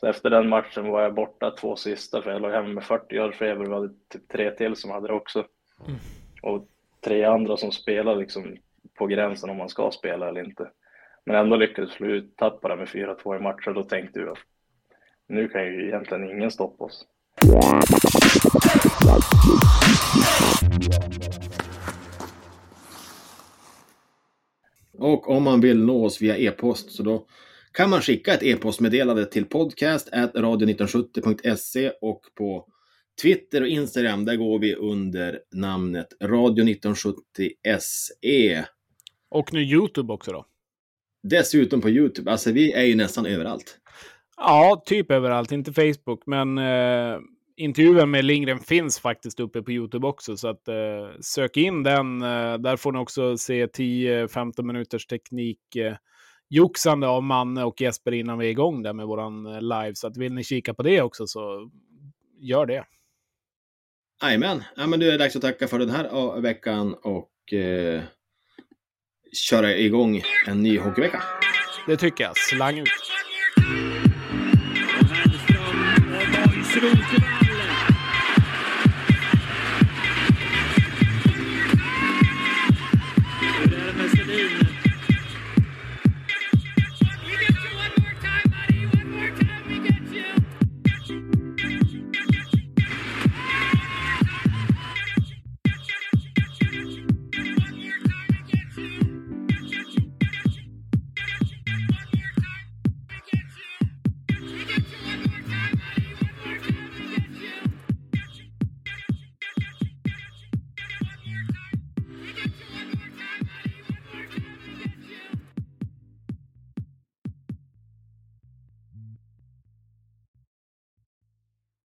så 0.00 0.06
efter 0.06 0.30
den 0.30 0.48
matchen 0.48 0.88
var 0.88 1.02
jag 1.02 1.14
borta 1.14 1.50
två 1.50 1.76
sista, 1.76 2.22
för 2.22 2.30
jag 2.30 2.42
låg 2.42 2.52
hemma 2.52 2.68
med 2.68 2.84
40 2.84 3.14
grader 3.14 3.32
feber. 3.32 3.64
Vi 3.66 3.74
hade 3.74 3.88
typ 4.08 4.28
tre 4.28 4.50
till 4.50 4.76
som 4.76 4.90
hade 4.90 5.08
det 5.08 5.14
också. 5.14 5.46
Mm. 5.86 6.00
Och 6.42 6.68
tre 7.04 7.24
andra 7.24 7.56
som 7.56 7.72
spelade 7.72 8.20
liksom 8.20 8.56
på 8.94 9.06
gränsen 9.06 9.50
om 9.50 9.56
man 9.56 9.68
ska 9.68 9.90
spela 9.90 10.28
eller 10.28 10.44
inte. 10.44 10.70
Men 11.24 11.36
ändå 11.36 11.56
lyckades 11.56 12.00
vi 12.00 12.22
tappa 12.22 12.68
det 12.68 12.76
med 12.76 12.88
4-2 12.88 13.36
i 13.36 13.42
matcher. 13.42 13.70
Då 13.70 13.82
tänkte 13.82 14.30
att 14.30 14.38
nu 15.26 15.48
kan 15.48 15.64
ju 15.64 15.86
egentligen 15.86 16.30
ingen 16.30 16.50
stoppa 16.50 16.84
oss. 16.84 17.06
Och 24.98 25.30
om 25.30 25.42
man 25.42 25.60
vill 25.60 25.84
nå 25.84 26.04
oss 26.04 26.22
via 26.22 26.36
e-post 26.36 26.92
så 26.92 27.02
då 27.02 27.26
kan 27.72 27.90
man 27.90 28.00
skicka 28.00 28.34
ett 28.34 28.42
e-postmeddelande 28.42 29.26
till 29.26 29.44
podcast.radio1970.se 29.44 31.92
och 32.00 32.20
på 32.34 32.66
Twitter 33.22 33.60
och 33.60 33.68
Instagram, 33.68 34.24
där 34.24 34.36
går 34.36 34.58
vi 34.58 34.74
under 34.74 35.40
namnet 35.52 36.08
Radio1970SE. 36.22 38.64
Och 39.28 39.52
nu 39.52 39.62
YouTube 39.62 40.12
också 40.12 40.32
då? 40.32 40.46
Dessutom 41.22 41.80
på 41.80 41.90
YouTube. 41.90 42.30
Alltså 42.30 42.52
vi 42.52 42.72
är 42.72 42.84
ju 42.84 42.94
nästan 42.94 43.26
överallt. 43.26 43.78
Ja, 44.36 44.82
typ 44.86 45.10
överallt. 45.10 45.52
Inte 45.52 45.72
Facebook, 45.72 46.22
men 46.26 46.58
eh, 46.58 47.18
intervjun 47.56 48.10
med 48.10 48.24
Lindgren 48.24 48.58
finns 48.58 48.98
faktiskt 48.98 49.40
uppe 49.40 49.62
på 49.62 49.72
YouTube 49.72 50.06
också. 50.06 50.36
Så 50.36 50.48
att, 50.48 50.68
eh, 50.68 51.20
sök 51.20 51.56
in 51.56 51.82
den. 51.82 52.22
Eh, 52.22 52.58
där 52.58 52.76
får 52.76 52.92
ni 52.92 52.98
också 52.98 53.36
se 53.36 53.66
10-15 53.66 54.66
minuters 54.66 55.06
teknik 55.06 55.76
eh, 55.76 55.96
joxande 56.48 57.08
av 57.08 57.22
Manne 57.22 57.64
och 57.64 57.80
Jesper 57.80 58.12
innan 58.12 58.38
vi 58.38 58.46
är 58.46 58.50
igång 58.50 58.82
där 58.82 58.92
med 58.92 59.06
våran 59.06 59.46
eh, 59.46 59.60
live. 59.60 59.94
Så 59.94 60.06
att 60.06 60.16
vill 60.16 60.34
ni 60.34 60.44
kika 60.44 60.74
på 60.74 60.82
det 60.82 61.02
också 61.02 61.26
så 61.26 61.70
gör 62.40 62.66
det. 62.66 62.84
Jajamän. 64.22 64.62
Ja, 64.76 64.86
men 64.86 65.00
det 65.00 65.12
är 65.12 65.18
dags 65.18 65.36
att 65.36 65.42
tacka 65.42 65.68
för 65.68 65.78
den 65.78 65.90
här 65.90 66.40
veckan 66.40 66.94
och 66.94 67.52
eh, 67.52 68.02
köra 69.32 69.76
igång 69.76 70.22
en 70.46 70.62
ny 70.62 70.78
hockeyvecka. 70.78 71.22
Det 71.86 71.96
tycker 71.96 72.24
jag. 72.24 72.36
Slang 72.36 72.78
ut. 72.78 72.88